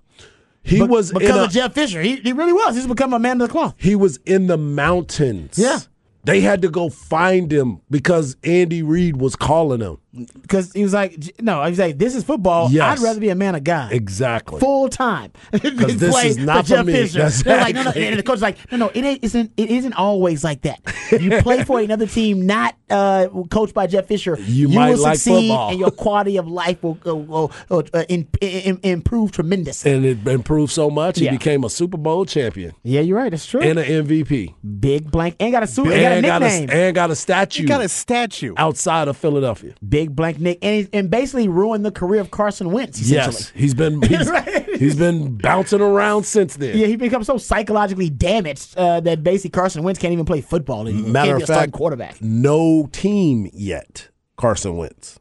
he 0.62 0.80
Be- 0.80 0.86
was 0.86 1.10
in 1.12 1.18
because 1.18 1.36
a, 1.36 1.44
of 1.44 1.50
Jeff 1.50 1.72
Fisher. 1.74 2.02
He, 2.02 2.16
he 2.16 2.32
really 2.32 2.52
was. 2.52 2.74
He's 2.76 2.86
become 2.86 3.12
a 3.14 3.18
man 3.18 3.40
of 3.40 3.48
the 3.48 3.52
cloth. 3.52 3.74
he 3.78 3.94
was 3.96 4.18
in 4.26 4.48
the 4.48 4.58
mountains. 4.58 5.58
Yeah. 5.58 5.78
They 6.24 6.40
had 6.40 6.60
to 6.62 6.68
go 6.68 6.88
find 6.90 7.52
him 7.52 7.80
because 7.88 8.36
Andy 8.42 8.82
Reid 8.82 9.16
was 9.18 9.36
calling 9.36 9.80
him. 9.80 9.98
Because 10.42 10.72
he 10.72 10.82
was 10.82 10.92
like, 10.92 11.40
no, 11.40 11.62
he 11.64 11.70
was 11.70 11.78
like, 11.78 11.98
this 11.98 12.14
is 12.14 12.24
football. 12.24 12.70
Yes. 12.70 12.98
I'd 12.98 13.02
rather 13.04 13.20
be 13.20 13.28
a 13.28 13.34
man 13.34 13.54
of 13.54 13.64
God. 13.64 13.92
Exactly. 13.92 14.60
Full 14.60 14.88
time. 14.88 15.32
Because 15.52 15.96
this 15.98 16.24
is 16.24 16.38
not 16.38 16.66
for 16.66 16.82
me. 16.84 17.04
That's 17.04 17.42
They're 17.42 17.58
like, 17.60 17.74
no, 17.74 17.82
no. 17.82 17.90
exactly. 17.90 18.06
And 18.08 18.18
the 18.18 18.22
coach's 18.22 18.42
like, 18.42 18.72
no, 18.72 18.78
no, 18.78 18.88
it 18.94 19.04
ain't, 19.04 19.24
isn't. 19.24 19.52
It 19.56 19.70
isn't 19.70 19.92
always 19.94 20.42
like 20.44 20.62
that. 20.62 20.80
You 21.12 21.40
play 21.42 21.64
for 21.64 21.80
another 21.86 22.06
team, 22.06 22.46
not 22.46 22.76
uh, 22.90 23.28
coached 23.50 23.74
by 23.74 23.86
Jeff 23.86 24.06
Fisher. 24.06 24.36
You 24.40 24.68
might 24.68 24.90
will 24.94 25.02
like 25.02 25.16
succeed, 25.16 25.48
football. 25.48 25.70
and 25.70 25.78
your 25.80 25.90
quality 25.90 26.36
of 26.36 26.48
life 26.48 26.82
will, 26.82 26.98
will, 27.04 27.22
will, 27.22 27.52
will, 27.68 27.84
uh, 27.94 28.04
in, 28.08 28.26
in, 28.40 28.80
improve 28.82 29.32
tremendously. 29.32 29.92
and 29.92 30.04
it 30.04 30.26
improved 30.26 30.72
so 30.72 30.90
much, 30.90 31.18
he 31.18 31.26
Yeah. 31.26 31.32
became 31.32 31.64
a 31.64 31.70
Super 31.70 31.96
Bowl 31.96 32.24
champion 32.24 32.72
yeah, 32.82 33.00
you're 33.00 33.16
right. 33.16 33.32
It's 33.32 33.46
true. 33.46 33.60
and 33.60 33.78
an 33.78 34.06
MVP. 34.06 34.54
Big 34.80 35.10
blank 35.10 35.36
and 35.40 35.52
got 35.52 35.62
a 35.62 35.66
suit. 35.66 35.86
And 35.88 36.00
got 36.00 36.12
a 36.12 36.14
and, 36.16 36.26
got 36.26 36.42
nickname. 36.42 36.70
a, 36.70 36.72
and 36.86 36.94
got 36.94 37.10
a 37.10 37.16
statue 37.16 37.62
You 37.62 37.68
got 37.68 37.80
a 37.82 37.88
statue. 37.88 38.54
outside 38.56 39.08
of 39.08 39.16
Philadelphia. 39.16 39.74
Big 39.86 40.05
blank 40.08 40.38
Nick, 40.40 40.58
and, 40.62 40.88
and 40.92 41.10
basically 41.10 41.48
ruined 41.48 41.84
the 41.84 41.90
career 41.90 42.20
of 42.20 42.30
Carson 42.30 42.70
Wentz. 42.72 43.00
Yes, 43.00 43.50
he's 43.50 43.74
been 43.74 44.00
he's, 44.08 44.28
Right. 44.28 44.64
he's 44.76 44.96
been 44.96 45.36
bouncing 45.36 45.80
around 45.80 46.24
since 46.24 46.56
then. 46.56 46.76
Yeah, 46.76 46.86
he 46.86 46.96
becomes 46.96 47.26
so 47.26 47.38
psychologically 47.38 48.10
damaged 48.10 48.76
uh, 48.76 49.00
that 49.00 49.22
basically 49.22 49.50
Carson 49.50 49.82
Wentz 49.82 50.00
can't 50.00 50.12
even 50.12 50.24
play 50.24 50.40
football. 50.40 50.86
He 50.86 50.94
Matter 51.02 51.32
can't 51.32 51.42
of 51.42 51.50
a 51.50 51.52
fact, 51.52 51.72
quarterback. 51.72 52.20
no 52.20 52.88
team 52.92 53.48
yet. 53.52 54.08
Carson 54.36 54.76
Wentz. 54.76 55.18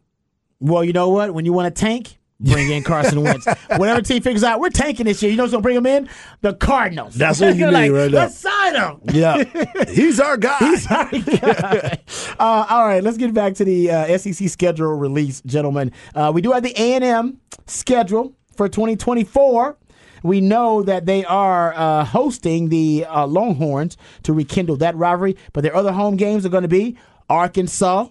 Well, 0.59 0.83
you 0.83 0.93
know 0.93 1.09
what? 1.09 1.33
When 1.33 1.45
you 1.45 1.53
want 1.53 1.73
to 1.73 1.79
tank, 1.79 2.17
bring 2.45 2.71
in 2.71 2.84
Carson 2.84 3.21
Wentz. 3.21 3.45
Whatever 3.75 4.01
team 4.01 4.21
figures 4.21 4.43
out, 4.43 4.60
we're 4.60 4.69
tanking 4.69 5.05
this 5.05 5.21
year. 5.21 5.31
You 5.31 5.38
know 5.38 5.43
what's 5.43 5.51
gonna 5.51 5.62
bring 5.62 5.77
him 5.77 5.86
in? 5.86 6.10
The 6.41 6.53
Cardinals. 6.53 7.15
That's 7.15 7.39
what 7.39 7.55
you 7.55 7.65
need 7.67 7.71
like, 7.71 7.91
right. 7.91 8.12
Let's 8.12 8.38
sign 8.38 8.75
him. 8.75 8.99
Yeah, 9.12 9.43
he's 9.89 10.19
our 10.19 10.38
guy. 10.38 10.75
Sorry, 10.75 11.19
God. 11.21 11.99
uh, 12.39 12.65
all 12.69 12.88
right, 12.88 13.03
let's 13.03 13.17
get 13.17 13.34
back 13.34 13.55
to 13.55 13.65
the 13.65 13.91
uh, 13.91 14.17
SEC 14.17 14.49
schedule 14.49 14.93
release, 14.93 15.41
gentlemen. 15.45 15.91
Uh, 16.13 16.31
we 16.34 16.41
do 16.41 16.51
have 16.51 16.63
the 16.63 16.73
A 16.79 16.93
and 16.95 17.03
M 17.03 17.41
schedule 17.67 18.36
for 18.55 18.69
2024. 18.69 19.77
We 20.23 20.41
know 20.41 20.81
that 20.81 21.05
they 21.05 21.23
are 21.25 21.73
uh, 21.75 22.03
hosting 22.03 22.69
the 22.69 23.05
uh, 23.08 23.27
Longhorns 23.27 23.95
to 24.23 24.34
rekindle 24.34 24.77
that 24.77 24.95
rivalry, 24.95 25.38
but 25.53 25.62
their 25.62 25.75
other 25.75 25.91
home 25.91 26.15
games 26.15 26.45
are 26.47 26.49
going 26.49 26.63
to 26.63 26.67
be 26.67 26.97
Arkansas, 27.29 28.08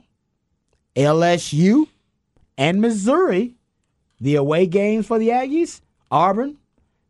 LSU, 0.94 1.88
and 2.56 2.80
Missouri. 2.80 3.56
The 4.20 4.36
away 4.36 4.66
games 4.66 5.06
for 5.06 5.18
the 5.18 5.28
Aggies: 5.28 5.80
Auburn, 6.10 6.56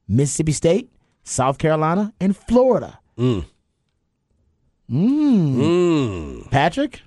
Mississippi 0.09 0.53
State, 0.53 0.91
South 1.23 1.59
Carolina, 1.59 2.13
and 2.21 2.37
Florida. 2.37 2.99
mm 3.19 3.45
Patrick, 6.51 7.03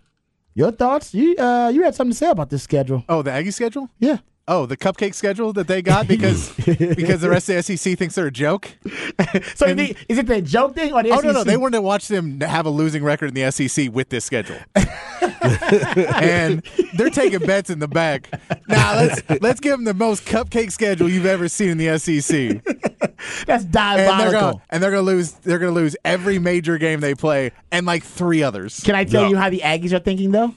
your 0.53 0.71
thoughts? 0.71 1.13
You 1.13 1.35
uh, 1.37 1.71
you 1.73 1.83
had 1.83 1.95
something 1.95 2.11
to 2.11 2.17
say 2.17 2.29
about 2.29 2.49
this 2.49 2.63
schedule? 2.63 3.03
Oh, 3.07 3.21
the 3.21 3.31
Aggie 3.31 3.51
schedule? 3.51 3.89
Yeah. 3.99 4.17
Oh, 4.49 4.65
the 4.65 4.77
cupcake 4.77 5.13
schedule 5.13 5.51
that 5.53 5.67
they 5.67 5.81
got 5.81 6.07
because 6.07 6.51
because 6.55 7.19
the 7.19 7.29
rest 7.29 7.49
of 7.49 7.55
the 7.65 7.77
SEC 7.77 7.97
thinks 7.97 8.15
they're 8.15 8.27
a 8.27 8.31
joke. 8.31 8.69
So 9.55 9.65
you 9.67 9.75
think, 9.75 10.05
is 10.07 10.17
it 10.17 10.25
the 10.27 10.41
joke 10.41 10.73
thing 10.73 10.93
or 10.93 11.03
the 11.03 11.09
Oh 11.11 11.15
SEC? 11.17 11.25
no, 11.25 11.31
no, 11.33 11.43
they 11.43 11.57
wanted 11.57 11.77
to 11.77 11.81
watch 11.81 12.07
them 12.07 12.39
have 12.39 12.65
a 12.65 12.69
losing 12.69 13.03
record 13.03 13.27
in 13.27 13.33
the 13.33 13.51
SEC 13.51 13.91
with 13.93 14.07
this 14.09 14.23
schedule, 14.23 14.55
and 15.41 16.63
they're 16.95 17.09
taking 17.09 17.39
bets 17.39 17.69
in 17.69 17.79
the 17.79 17.87
back. 17.87 18.29
Now 18.67 18.95
let's 18.95 19.21
let's 19.41 19.59
give 19.59 19.71
them 19.73 19.83
the 19.83 19.93
most 19.93 20.25
cupcake 20.25 20.71
schedule 20.71 21.09
you've 21.09 21.25
ever 21.25 21.47
seen 21.49 21.69
in 21.69 21.77
the 21.77 21.97
SEC, 21.99 22.63
That's 23.45 23.63
and 23.65 23.73
they're 23.73 23.97
diabolical. 23.97 24.31
gonna 24.39 24.61
and 24.69 24.81
they're 24.83 24.91
gonna 24.91 25.01
lose 25.03 25.31
they're 25.33 25.59
gonna 25.59 25.71
lose 25.71 25.95
every 26.05 26.39
major 26.39 26.77
game 26.77 26.99
they 26.99 27.15
play 27.15 27.51
and 27.71 27.85
like 27.85 28.03
three 28.03 28.43
others. 28.43 28.79
Can 28.81 28.95
I 28.95 29.03
tell 29.03 29.23
No. 29.23 29.29
you 29.29 29.37
how 29.37 29.49
the 29.49 29.59
Aggies 29.63 29.93
are 29.93 29.99
thinking 29.99 30.31
though? 30.31 30.53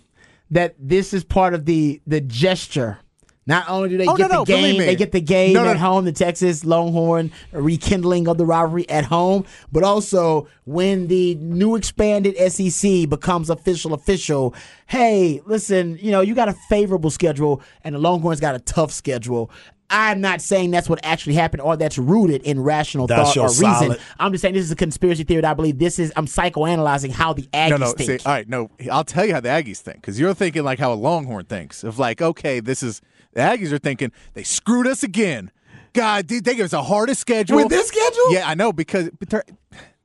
That 0.53 0.75
this 0.79 1.13
is 1.15 1.25
part 1.25 1.55
of 1.55 1.65
the 1.65 2.01
the 2.07 2.21
gesture. 2.21 2.99
Not 3.47 3.69
only 3.69 3.89
do 3.89 3.97
they 3.97 4.07
Oh, 4.07 4.17
get 4.17 4.31
no, 4.31 4.37
no, 4.41 4.45
the 4.45 4.53
believe 4.53 4.77
game, 4.77 4.87
they 4.87 4.95
get 4.97 5.13
the 5.13 5.21
game 5.21 5.55
No, 5.55 5.65
no, 5.65 5.71
at 5.71 5.77
home, 5.79 6.05
the 6.05 6.13
Texas 6.13 6.65
Longhorn 6.65 7.33
rekindling 7.53 8.29
of 8.29 8.39
the 8.39 8.45
rivalry 8.47 8.89
at 8.89 9.05
home, 9.07 9.45
but 9.73 9.83
also 9.83 10.47
when 10.65 11.09
the 11.09 11.35
new 11.37 11.75
expanded 11.75 12.37
SEC 12.53 13.09
becomes 13.09 13.51
official 13.51 13.95
official, 13.95 14.55
hey, 14.87 15.41
listen, 15.47 15.99
you 16.01 16.11
know, 16.13 16.21
you 16.21 16.35
got 16.35 16.49
a 16.49 16.53
favorable 16.69 17.11
schedule 17.11 17.63
and 17.83 17.95
the 17.95 17.99
Longhorns 17.99 18.41
got 18.41 18.55
a 18.55 18.59
tough 18.61 18.93
schedule. 18.93 19.51
I'm 19.93 20.21
not 20.21 20.41
saying 20.41 20.71
that's 20.71 20.89
what 20.89 21.01
actually 21.03 21.35
happened 21.35 21.63
or 21.63 21.77
that's 21.77 21.99
rooted 21.99 22.43
in 22.43 22.61
rational 22.61 23.09
That's 23.09 23.31
thought 23.31 23.35
your 23.37 23.45
or 23.47 23.49
reason. 23.49 23.65
solid- 23.75 24.01
I'm 24.21 24.31
just 24.31 24.43
saying 24.43 24.55
this 24.55 24.65
is 24.65 24.71
a 24.71 24.77
conspiracy 24.77 25.25
theory 25.25 25.41
that 25.41 25.51
I 25.51 25.55
believe 25.55 25.81
this 25.81 25.99
is 25.99 26.13
I'm 26.15 26.27
psychoanalyzing 26.27 27.11
how 27.11 27.33
the 27.33 27.49
Aggies 27.53 27.71
No, 27.71 27.77
no. 27.79 27.93
think. 27.93 28.21
See, 28.21 28.27
all 28.27 28.33
right, 28.33 28.49
no. 28.49 28.71
I'll 28.93 29.03
tell 29.03 29.25
you 29.25 29.35
how 29.35 29.41
the 29.41 29.49
Aggies 29.49 29.79
think 29.79 29.97
because 29.97 30.21
you're 30.21 30.35
thinking 30.35 30.63
like 30.63 30.79
how 30.79 30.93
a 30.93 30.95
Longhorn 30.95 31.47
thinks 31.47 31.83
of 31.83 31.99
like, 31.99 32.23
okay, 32.23 32.61
this 32.61 32.85
is 32.85 33.01
the 33.33 33.41
Aggies 33.41 33.73
are 33.73 33.79
thinking 33.79 34.13
they 34.35 34.43
screwed 34.43 34.87
us 34.87 35.03
again. 35.03 35.51
God, 35.93 36.29
they 36.29 36.41
they 36.41 36.55
give 36.55 36.65
us 36.67 36.71
the 36.71 36.83
hardest 36.83 37.21
schedule 37.21 37.57
With 37.57 37.69
this 37.69 37.89
schedule? 37.89 38.33
Yeah, 38.33 38.49
I 38.49 38.55
know 38.55 38.73
because 38.73 39.11
but 39.19 39.29
they're 39.31 39.45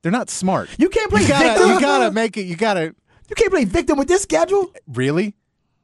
they're 0.01 0.11
not 0.11 0.29
smart. 0.29 0.69
You 0.77 0.89
can't 0.89 1.09
play 1.11 1.21
You 1.23 1.27
gotta, 1.27 1.49
victim. 1.49 1.69
you 1.69 1.79
gotta 1.79 2.11
make 2.11 2.37
it. 2.37 2.43
You 2.43 2.55
gotta 2.55 2.95
You 3.29 3.35
can't 3.35 3.51
play 3.51 3.65
victim 3.65 3.97
with 3.97 4.07
this 4.07 4.21
schedule. 4.23 4.71
really, 4.87 5.35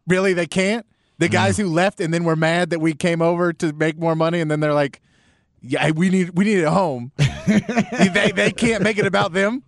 really. 0.07 0.33
They 0.33 0.47
can't. 0.47 0.85
The 1.19 1.27
Mm. 1.29 1.31
guys 1.33 1.57
who 1.57 1.67
left 1.67 1.99
and 1.99 2.11
then 2.13 2.23
were 2.23 2.35
mad 2.35 2.71
that 2.71 2.79
we 2.79 2.93
came 2.93 3.21
over 3.21 3.53
to 3.53 3.73
make 3.73 3.97
more 3.99 4.15
money, 4.15 4.39
and 4.41 4.49
then 4.49 4.59
they're 4.59 4.73
like, 4.73 5.01
"Yeah, 5.61 5.91
we 5.91 6.09
need 6.09 6.31
we 6.35 6.45
need 6.45 6.57
it 6.59 6.67
home." 6.67 7.11
they 7.47 8.31
they 8.35 8.51
can't 8.51 8.81
make 8.81 8.97
it 8.97 9.05
about 9.05 9.33
them. 9.33 9.61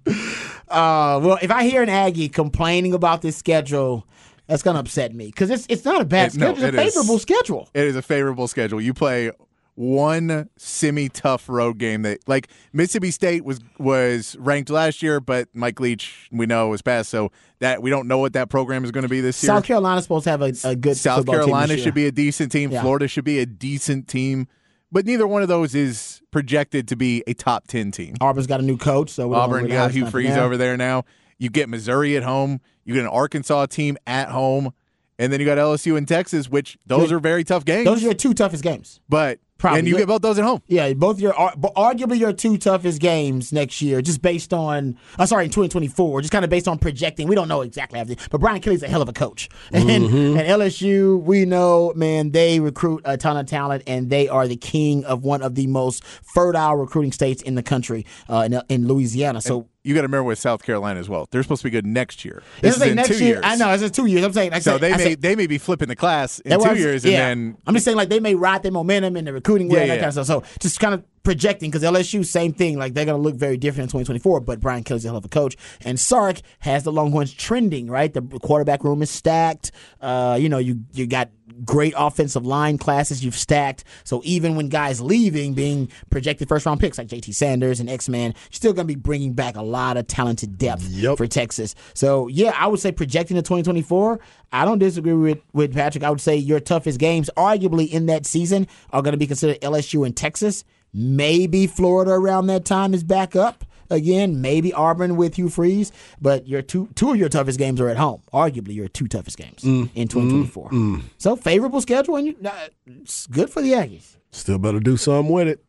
Uh, 0.68 1.20
well, 1.22 1.38
if 1.42 1.52
I 1.52 1.64
hear 1.66 1.84
an 1.84 1.90
Aggie 1.90 2.30
complaining 2.30 2.94
about 2.94 3.22
this 3.22 3.38
schedule, 3.38 4.08
that's 4.48 4.64
gonna 4.64 4.80
upset 4.80 5.14
me 5.14 5.28
because 5.28 5.50
it's 5.50 5.66
it's 5.70 5.86
not 5.86 6.02
a 6.02 6.06
bad 6.06 6.34
It- 6.34 6.38
no, 6.40 6.54
schedule. 6.54 6.66
it's 6.66 6.74
it 6.76 6.80
a 6.80 6.82
is. 6.84 6.94
favorable 6.94 7.20
schedule. 7.20 7.70
It 7.74 7.84
is 7.86 7.96
a 7.96 8.02
favorable 8.02 8.48
schedule. 8.48 8.82
You 8.82 8.94
play 8.94 9.32
one 9.76 10.50
semi-tough 10.56 11.50
road 11.50 11.80
game 11.80 12.04
that 12.04 12.20
like 12.28 12.48
Mississippi 12.74 13.10
State 13.12 13.44
was 13.44 13.60
was 13.80 14.36
ranked 14.40 14.70
last 14.70 15.02
year, 15.02 15.20
but 15.20 15.48
Mike 15.54 15.80
Leach 15.80 16.30
we 16.32 16.46
know 16.46 16.68
was 16.70 16.82
passed, 16.82 17.10
so 17.10 17.32
that 17.60 17.82
we 17.82 17.90
don't 17.90 18.08
know 18.08 18.20
what 18.20 18.34
that 18.34 18.50
program 18.50 18.84
is 18.84 18.92
going 18.92 19.02
to 19.04 19.10
be 19.10 19.22
this 19.22 19.42
year. 19.42 19.48
South 19.48 19.64
Carolina's 19.64 20.04
supposed 20.04 20.26
to 20.26 20.30
have 20.30 20.42
a, 20.42 20.54
a 20.64 20.76
good 20.76 20.96
South 20.98 21.20
football 21.20 21.36
team 21.36 21.42
South 21.42 21.46
Carolina 21.48 21.78
should 21.78 21.94
be 21.96 22.06
a 22.06 22.12
decent 22.12 22.52
team. 22.52 22.72
Yeah. 22.72 22.82
Florida 22.82 23.08
should 23.08 23.26
be 23.26 23.40
a 23.40 23.46
decent 23.48 24.08
team, 24.08 24.48
but 24.92 25.06
neither 25.06 25.26
one 25.26 25.42
of 25.42 25.48
those 25.48 25.74
is 25.74 26.22
projected 26.30 26.88
to 26.90 26.96
be 26.96 27.24
a 27.26 27.34
top 27.34 27.66
ten 27.68 27.90
team. 27.92 28.16
Auburn's 28.22 28.46
got 28.48 28.60
a 28.60 28.64
new 28.64 28.78
coach, 28.78 29.10
so 29.10 29.34
Auburn, 29.34 29.68
got 29.68 29.92
Hugh 29.92 30.06
Freeze 30.08 30.38
over 30.38 30.56
there 30.58 30.78
now. 30.78 31.04
You 31.40 31.50
get 31.50 31.68
Missouri 31.68 32.16
at 32.16 32.22
home. 32.24 32.62
You 32.86 32.94
get 32.94 33.02
an 33.04 33.10
Arkansas 33.10 33.68
team 33.68 33.98
at 34.08 34.30
home, 34.30 34.74
and 35.20 35.32
then 35.32 35.40
you 35.40 35.46
got 35.46 35.58
LSU 35.58 35.98
in 35.98 36.06
Texas, 36.06 36.50
which 36.50 36.78
those 36.86 37.10
Good. 37.10 37.16
are 37.16 37.20
very 37.20 37.44
tough 37.44 37.66
games. 37.66 37.86
Those 37.86 38.02
are 38.02 38.06
your 38.08 38.14
two 38.14 38.34
toughest 38.34 38.64
games. 38.64 39.00
but 39.10 39.40
Probably. 39.60 39.80
and 39.80 39.88
you 39.88 39.96
get 39.98 40.08
both 40.10 40.22
those 40.22 40.38
at 40.38 40.44
home. 40.44 40.62
Yeah, 40.68 40.92
both 40.92 41.22
your 41.22 41.32
arguably 41.32 42.20
your 42.20 42.34
two 42.34 42.58
toughest 42.58 43.00
games 43.00 43.54
next 43.54 43.82
year, 43.82 44.02
just 44.02 44.22
based 44.22 44.54
on. 44.54 44.98
I'm 45.18 45.26
sorry, 45.28 45.46
in 45.46 45.52
2024, 45.52 46.20
just 46.20 46.34
kind 46.34 46.44
of 46.44 46.52
based 46.52 46.68
on 46.68 46.78
projecting. 46.80 47.30
We 47.30 47.36
don't 47.36 47.48
know 47.48 47.62
exactly 47.62 47.98
everything, 47.98 48.28
but 48.30 48.42
Brian 48.42 48.60
Kelly's 48.60 48.84
a 48.84 48.90
hell 48.90 49.02
of 49.02 49.08
a 49.08 49.14
coach, 49.14 49.48
and, 49.72 49.88
Mm-hmm. 49.88 50.38
and 50.38 50.48
LSU, 50.62 51.22
we 51.22 51.46
know, 51.46 51.94
man, 51.96 52.32
they 52.32 52.60
recruit 52.60 53.04
a 53.06 53.16
ton 53.16 53.38
of 53.38 53.46
talent, 53.46 53.84
and 53.88 54.10
they 54.10 54.28
are 54.28 54.50
the 54.50 54.58
king 54.58 55.06
of 55.06 55.24
one 55.24 55.42
of 55.42 55.56
the 55.56 55.68
most 55.68 56.04
fertile 56.04 56.76
recruiting 56.76 57.14
states 57.14 57.42
in 57.42 57.56
the 57.56 57.64
country, 57.64 58.06
uh, 58.28 58.44
in, 58.52 58.62
in 58.68 58.88
Louisiana. 58.90 59.40
So. 59.40 59.70
You 59.86 59.94
got 59.94 60.02
to 60.02 60.08
remember 60.08 60.24
with 60.24 60.40
South 60.40 60.64
Carolina 60.64 61.00
as 61.00 61.10
well. 61.10 61.28
They're 61.30 61.44
supposed 61.44 61.62
to 61.62 61.66
be 61.66 61.70
good 61.72 61.86
next 61.86 62.24
year. 62.24 62.42
This 62.62 62.76
This 62.76 62.76
is 62.78 62.82
is 62.84 62.88
in 62.90 62.96
next 62.96 63.08
two 63.10 63.16
year. 63.16 63.34
years. 63.36 63.42
I 63.44 63.56
know 63.58 63.70
it's 63.74 63.84
in 63.84 63.92
two 63.92 64.06
years. 64.06 64.24
I'm 64.24 64.32
saying, 64.32 64.54
I 64.54 64.60
So 64.60 64.78
they 64.78 64.94
I 64.94 64.98
may 64.98 65.16
they 65.16 65.36
may 65.36 65.46
be 65.48 65.58
flipping 65.58 65.90
the 65.90 65.96
class 65.96 66.40
in 66.40 66.58
two 66.62 66.76
years, 66.76 67.04
yeah. 67.04 67.28
and 67.28 67.52
then 67.54 67.58
I'm 67.68 67.74
just 67.74 67.84
saying, 67.84 67.98
like 67.98 68.08
they 68.10 68.22
may 68.22 68.34
ride 68.36 68.64
their 68.64 68.72
momentum 68.72 69.18
in 69.18 69.26
the 69.26 69.34
recruiting 69.34 69.68
way, 69.68 69.76
Yeah, 69.76 69.82
and 69.82 69.90
that 69.92 69.96
yeah. 69.96 70.02
kind 70.02 70.18
of 70.18 70.26
stuff. 70.26 70.46
So 70.46 70.58
just 70.60 70.80
kind 70.80 70.94
of 70.94 71.04
projecting 71.24 71.70
because 71.70 71.84
LSU, 71.84 72.26
same 72.26 72.54
thing. 72.54 72.78
Like 72.78 72.94
they're 72.94 73.06
going 73.06 73.18
to 73.18 73.22
look 73.22 73.36
very 73.36 73.58
different 73.58 73.84
in 73.94 74.00
2024. 74.00 74.40
But 74.40 74.62
Brian 74.62 74.84
Kelly's 74.86 75.04
a 75.04 75.10
hell 75.10 75.18
of 75.18 75.26
a 75.26 75.30
coach, 75.30 75.58
and 75.84 76.00
Sark 76.00 76.40
has 76.60 76.84
the 76.84 76.92
Longhorns 76.94 77.34
trending. 77.34 77.88
Right, 77.88 78.14
the 78.14 78.22
quarterback 78.22 78.86
room 78.86 79.02
is 79.02 79.10
stacked. 79.10 79.72
Uh, 80.00 80.38
you 80.40 80.48
know, 80.48 80.60
you 80.60 80.80
you 80.94 81.08
got 81.08 81.30
great 81.64 81.94
offensive 81.98 82.46
line 82.46 82.78
classes 82.78 83.24
you've 83.24 83.36
stacked. 83.36 83.84
So 84.04 84.22
even 84.24 84.56
when 84.56 84.70
guys 84.70 85.02
leaving, 85.02 85.54
being 85.54 85.90
projected 86.10 86.48
first 86.50 86.66
round 86.66 86.80
picks 86.80 86.98
like 86.98 87.08
JT 87.08 87.34
Sanders 87.34 87.80
and 87.80 87.90
X 87.90 88.10
Man, 88.10 88.32
you're 88.32 88.52
still 88.52 88.74
going 88.74 88.88
to 88.88 88.94
be 88.94 89.00
bringing 89.00 89.34
back 89.34 89.56
a 89.56 89.62
lot 89.62 89.98
of 89.98 90.08
talented 90.08 90.58
depth 90.58 90.88
Yep. 90.90 91.18
for 91.18 91.28
Texas. 91.28 91.76
So 91.94 92.28
yeah, 92.28 92.54
I 92.58 92.68
would 92.68 92.80
say 92.80 92.92
projecting 92.92 93.36
to 93.36 93.42
2024. 93.42 94.20
I 94.52 94.66
don't 94.66 94.80
disagree 94.80 95.14
with 95.14 95.40
with 95.54 95.74
Patrick. 95.74 96.04
I 96.04 96.10
would 96.10 96.22
say 96.22 96.36
your 96.36 96.60
toughest 96.60 97.00
games, 97.00 97.30
arguably 97.38 97.90
in 97.90 98.06
that 98.08 98.26
season, 98.26 98.68
are 98.92 99.02
going 99.02 99.14
to 99.14 99.18
be 99.18 99.28
considered 99.28 99.60
LSU 99.62 100.06
and 100.06 100.16
Texas. 100.16 100.64
Maybe 100.94 101.66
Florida 101.68 102.12
around 102.12 102.48
that 102.48 102.66
time 102.66 102.94
is 102.94 103.04
back 103.04 103.36
up 103.36 103.64
again. 103.90 104.42
Maybe 104.42 104.74
Auburn 104.74 105.16
with 105.16 105.36
Hugh 105.36 105.50
Freeze. 105.50 105.92
But 106.22 106.48
your 106.48 106.62
two 106.62 106.90
two 106.96 107.12
of 107.12 107.18
your 107.18 107.30
toughest 107.30 107.58
games 107.60 107.80
are 107.82 107.90
at 107.90 107.98
home. 107.98 108.22
Arguably 108.34 108.76
your 108.76 108.88
two 108.88 109.08
toughest 109.08 109.38
games 109.38 109.64
in 109.64 110.08
2024. 110.08 111.02
So 111.18 111.36
favorable 111.36 111.82
schedule, 111.82 112.16
and 112.16 112.28
you, 112.28 112.36
uh, 112.46 112.68
it's 112.86 113.28
good 113.28 113.50
for 113.50 113.62
the 113.62 113.72
Aggies. 113.74 114.16
Still 114.32 114.58
better 114.58 114.80
do 114.80 114.98
something 114.98 115.32
with 115.32 115.48
it. 115.48 115.64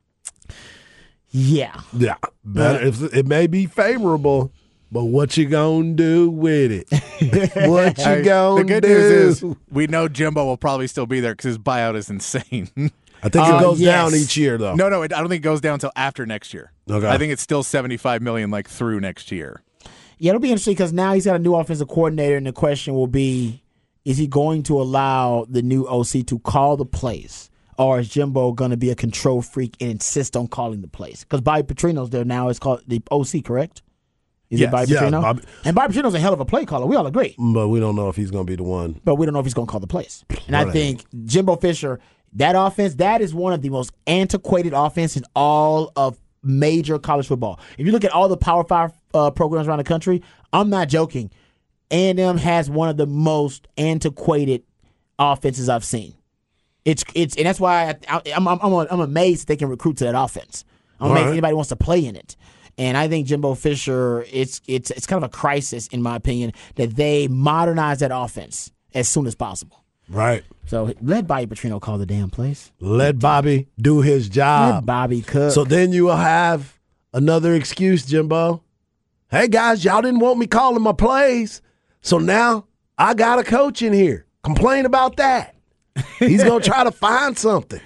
Yeah. 1.31 1.81
Yeah, 1.92 2.16
better. 2.44 2.87
If 2.87 3.03
it 3.14 3.27
may 3.27 3.46
be 3.46 3.66
favorable, 3.66 4.53
But 4.92 5.05
what 5.07 5.37
you 5.37 5.46
gonna 5.46 5.94
do 5.94 6.31
with 6.31 6.70
it? 6.70 6.88
what 7.68 7.98
you 7.98 8.05
Hey, 8.05 8.22
gonna 8.22 8.62
do? 8.62 8.62
the 8.62 8.68
good 8.74 8.83
do? 8.85 8.88
news 8.88 9.42
is 9.42 9.57
we 9.68 9.88
know 9.88 10.07
Jimbo 10.07 10.44
will 10.44 10.57
probably 10.57 10.87
still 10.87 11.07
be 11.07 11.18
there 11.18 11.33
because 11.33 11.46
his 11.46 11.59
buyout 11.59 11.96
is 11.96 12.09
insane. 12.09 12.68
I 13.24 13.28
think 13.30 13.46
Uh, 13.48 13.56
it 13.56 13.60
goes 13.60 13.80
yes. 13.80 13.88
down 14.12 14.14
each 14.20 14.37
year 14.37 14.58
though. 14.58 14.74
no, 14.74 14.88
no, 14.90 15.02
it, 15.02 15.12
I 15.12 15.18
don't 15.20 15.28
think 15.28 15.40
it 15.40 15.48
goes 15.48 15.60
down 15.60 15.74
until 15.74 15.92
after 15.96 16.26
next 16.26 16.52
year. 16.52 16.72
Okay. 16.90 17.08
I 17.08 17.16
think 17.18 17.32
it's 17.32 17.42
still 17.42 17.62
seventy-five 17.62 18.20
million, 18.22 18.50
like 18.50 18.68
through 18.68 19.00
next 19.00 19.32
year. 19.32 19.62
Yeah, 20.18 20.30
it'll 20.30 20.40
be 20.40 20.48
interesting 20.50 20.74
because 20.74 20.92
now 20.92 21.12
he's 21.14 21.24
got 21.24 21.37
a 21.37 21.38
new 21.40 21.54
offensive 21.54 21.88
coordinator, 21.88 22.37
and 22.37 22.46
the 22.46 22.52
question 22.52 22.94
will 22.94 23.06
be: 23.06 23.62
Is 24.04 24.18
he 24.18 24.26
going 24.26 24.62
to 24.64 24.80
allow 24.80 25.46
the 25.48 25.62
new 25.62 25.87
OC 25.88 26.26
to 26.26 26.38
call 26.40 26.76
the 26.76 26.84
plays, 26.84 27.50
or 27.78 27.98
is 28.00 28.08
Jimbo 28.10 28.52
going 28.52 28.70
to 28.70 28.76
be 28.76 28.90
a 28.90 28.94
control 28.94 29.40
freak 29.42 29.74
and 29.80 29.90
insist 29.92 30.37
on 30.37 30.46
calling 30.46 30.82
the 30.82 30.88
plays? 30.88 31.20
Because 31.24 31.40
Bobby 31.40 31.62
Petrino's 31.62 32.10
there 32.10 32.24
now. 32.24 32.48
It's 32.50 32.58
called 32.58 32.82
the 32.87 33.02
OC, 33.10 33.42
correct? 33.44 33.82
Is 34.50 34.60
Yes. 34.60 34.68
it 34.68 34.70
Bobby 34.72 34.92
Yeah, 34.92 35.00
Petrino? 35.00 35.22
Bobby- 35.22 35.42
And 35.64 35.74
Bobby 35.74 35.94
Petrino's 35.94 36.14
a 36.14 36.20
hell 36.20 36.34
of 36.34 36.38
a 36.40 36.44
play 36.44 36.64
caller. 36.66 36.87
We 36.87 36.94
all 36.96 37.06
agree. 37.06 37.34
But 37.38 37.68
we 37.68 37.80
don't 37.80 37.96
know 37.96 38.08
if 38.10 38.14
he's 38.16 38.30
gonna 38.30 38.44
be 38.44 38.54
the 38.56 38.62
one. 38.62 39.00
but 39.04 39.14
we 39.16 39.24
don't 39.26 39.32
know 39.32 39.40
if 39.40 39.46
he's 39.46 39.54
going 39.54 39.66
to 39.66 39.70
call 39.70 39.80
the 39.80 39.87
plays. 39.87 40.24
And 40.46 40.54
I 40.54 40.64
Right. 40.64 40.72
think 40.72 41.04
Jimbo 41.24 41.56
Fisher, 41.56 41.98
that 42.35 42.55
offense, 42.57 42.97
that 42.97 43.20
is 43.20 43.35
one 43.35 43.53
of 43.53 43.62
the 43.62 43.70
most 43.70 43.92
antiquated 44.07 44.73
offense 44.73 45.16
in 45.16 45.25
all 45.37 45.92
of 45.97 46.18
major 46.42 46.99
college 46.99 47.27
football. 47.29 47.59
If 47.79 47.87
you 47.87 47.92
look 47.92 48.05
at 48.05 48.12
all 48.12 48.29
the 48.29 48.37
Power 48.37 48.64
Five 48.64 48.92
uh, 49.14 49.31
programs 49.31 49.68
around 49.68 49.79
the 49.79 49.85
country, 49.85 50.23
I'm 50.53 50.70
not 50.70 50.88
joking. 50.88 51.31
A&M 51.90 52.38
has 52.38 52.68
one 52.68 52.88
of 52.88 52.97
the 52.97 53.07
most 53.07 53.68
antiquated 53.79 54.62
offenses 55.18 55.68
I've 55.68 55.85
seen. 55.85 56.14
It's 56.85 57.05
it's 57.14 57.37
and 57.37 57.47
that's 57.47 57.61
why 57.61 57.90
I, 58.09 58.16
I, 58.16 58.23
I'm 58.37 58.47
I'm 58.49 58.59
I'm, 58.61 58.73
I'm 58.90 59.01
amazed 59.01 59.49
they 59.49 59.57
can 59.57 59.68
recruit 59.68 59.99
to 59.99 60.05
that 60.05 60.14
offense. 60.20 60.64
I'm 61.01 61.11
amazed 61.11 61.25
Right. 61.27 61.33
anybody 61.33 61.55
wants 61.55 61.68
to 61.70 61.77
play 61.77 62.05
in 62.05 62.16
it. 62.16 62.37
And 62.77 62.97
I 62.97 63.07
think 63.09 63.27
Jimbo 63.29 63.55
Fisher, 63.55 64.27
it's 64.33 64.61
it's 64.66 64.90
it's 64.90 65.07
kind 65.07 65.23
of 65.23 65.29
a 65.29 65.33
crisis 65.33 65.87
in 65.88 66.03
my 66.03 66.16
opinion 66.16 66.53
that 66.75 66.97
they 66.97 67.29
modernize 67.29 68.01
that 68.01 68.11
offense 68.12 68.73
as 68.92 69.09
soon 69.09 69.27
as 69.27 69.35
possible. 69.35 69.84
Right. 70.09 70.45
So 70.67 70.93
let 71.01 71.27
Bobby 71.27 71.47
Petrino 71.47 71.81
call 71.81 71.99
the 71.99 72.07
damn 72.07 72.31
place. 72.31 72.73
Let 72.81 73.19
Bobby 73.19 73.69
do 73.81 74.01
his 74.01 74.29
job. 74.29 74.75
Let. 74.75 74.87
Bobby 74.87 75.23
cook. 75.23 75.53
So 75.53 75.64
then 75.64 75.93
you 75.93 76.05
will 76.05 76.17
have 76.17 76.79
another 77.12 77.55
excuse, 77.55 78.05
Jimbo. 78.05 78.62
Hey 79.31 79.49
guys, 79.49 79.85
y'all 79.85 80.03
didn't 80.03 80.21
want 80.21 80.38
me 80.38 80.47
calling 80.47 80.83
my 80.83 80.93
plays, 80.93 81.61
so 82.01 82.19
now 82.19 82.67
I 82.97 83.14
got 83.14 83.38
a 83.38 83.45
coach 83.45 83.83
in 83.83 83.93
here. 83.93 84.27
Complain 84.45 84.87
about 84.87 85.17
that. 85.17 85.55
He's 86.19 86.45
gonna 86.45 86.62
try 86.64 86.85
to 86.85 86.93
find 86.93 87.37
something. 87.37 87.81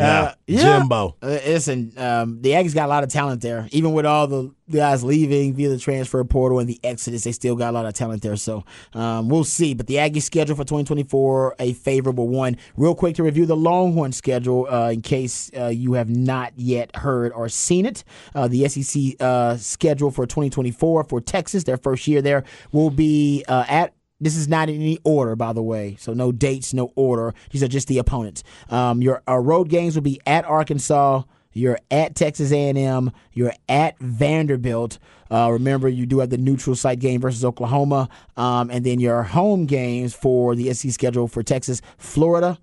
Yeah, 0.00 0.20
Uh, 0.22 0.34
yeah. 0.46 0.78
Jimbo. 0.78 1.16
Uh, 1.22 1.26
listen, 1.26 1.92
um, 1.96 2.40
the 2.42 2.50
Aggies 2.50 2.74
got 2.74 2.86
a 2.86 2.88
lot 2.88 3.04
of 3.04 3.10
talent 3.10 3.42
there. 3.42 3.68
Even 3.70 3.92
with 3.92 4.06
all 4.06 4.26
the 4.26 4.52
guys 4.70 5.02
leaving 5.02 5.54
via 5.54 5.68
the 5.68 5.78
transfer 5.78 6.22
portal 6.24 6.58
and 6.60 6.68
the 6.68 6.78
exodus, 6.84 7.24
they 7.24 7.32
still 7.32 7.56
got 7.56 7.70
a 7.70 7.72
lot 7.72 7.86
of 7.86 7.92
talent 7.94 8.22
there. 8.22 8.36
So 8.36 8.64
um, 8.94 9.28
we'll 9.28 9.44
see. 9.44 9.74
But 9.74 9.86
the 9.86 9.96
Aggies 9.96 10.22
schedule 10.22 10.56
for 10.56 10.64
2024, 10.64 11.56
a 11.58 11.72
favorable 11.74 12.28
one. 12.28 12.56
Real 12.76 12.94
quick 12.94 13.16
to 13.16 13.22
review 13.22 13.46
the 13.46 13.56
Longhorn 13.56 14.12
schedule 14.12 14.66
uh, 14.70 14.90
in 14.90 15.02
case 15.02 15.50
uh, 15.56 15.66
you 15.66 15.94
have 15.94 16.08
not 16.08 16.52
yet 16.56 16.94
heard 16.96 17.32
or 17.32 17.48
seen 17.48 17.86
it. 17.86 18.04
Uh, 18.34 18.48
the 18.48 18.68
SEC 18.68 19.14
uh, 19.20 19.56
schedule 19.56 20.10
for 20.10 20.26
2024 20.26 21.04
for 21.04 21.20
Texas, 21.20 21.64
their 21.64 21.76
first 21.76 22.06
year 22.06 22.22
there, 22.22 22.44
will 22.72 22.90
be 22.90 23.44
uh, 23.48 23.64
at 23.68 23.92
this 24.20 24.36
is 24.36 24.48
not 24.48 24.68
in 24.68 24.76
any 24.76 24.98
order, 25.04 25.34
by 25.34 25.52
the 25.52 25.62
way. 25.62 25.96
So 25.98 26.12
no 26.12 26.32
dates, 26.32 26.74
no 26.74 26.92
order. 26.94 27.34
These 27.50 27.62
are 27.62 27.68
just 27.68 27.88
the 27.88 27.98
opponents. 27.98 28.42
Um, 28.68 29.00
your 29.02 29.22
uh, 29.26 29.38
road 29.38 29.68
games 29.68 29.94
will 29.94 30.02
be 30.02 30.20
at 30.26 30.44
Arkansas. 30.44 31.22
You're 31.52 31.78
at 31.90 32.14
Texas 32.14 32.52
A&M. 32.52 33.10
You're 33.32 33.54
at 33.68 33.98
Vanderbilt. 33.98 34.98
Uh, 35.30 35.50
remember, 35.50 35.88
you 35.88 36.06
do 36.06 36.20
have 36.20 36.30
the 36.30 36.38
neutral 36.38 36.76
site 36.76 37.00
game 37.00 37.20
versus 37.20 37.44
Oklahoma, 37.44 38.08
um, 38.36 38.70
and 38.70 38.84
then 38.84 39.00
your 39.00 39.22
home 39.22 39.66
games 39.66 40.14
for 40.14 40.54
the 40.54 40.72
SEC 40.74 40.92
schedule 40.92 41.28
for 41.28 41.42
Texas: 41.42 41.80
Florida, 41.98 42.58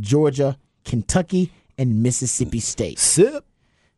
Georgia, 0.00 0.56
Kentucky, 0.84 1.52
and 1.76 2.02
Mississippi 2.02 2.60
State. 2.60 2.98
Sip. 2.98 3.44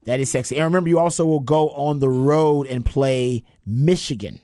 That 0.04 0.18
is 0.18 0.30
sexy. 0.30 0.56
And 0.56 0.64
remember, 0.64 0.88
you 0.88 0.98
also 0.98 1.24
will 1.24 1.40
go 1.40 1.70
on 1.70 2.00
the 2.00 2.08
road 2.08 2.66
and 2.66 2.84
play 2.84 3.44
Michigan 3.64 4.40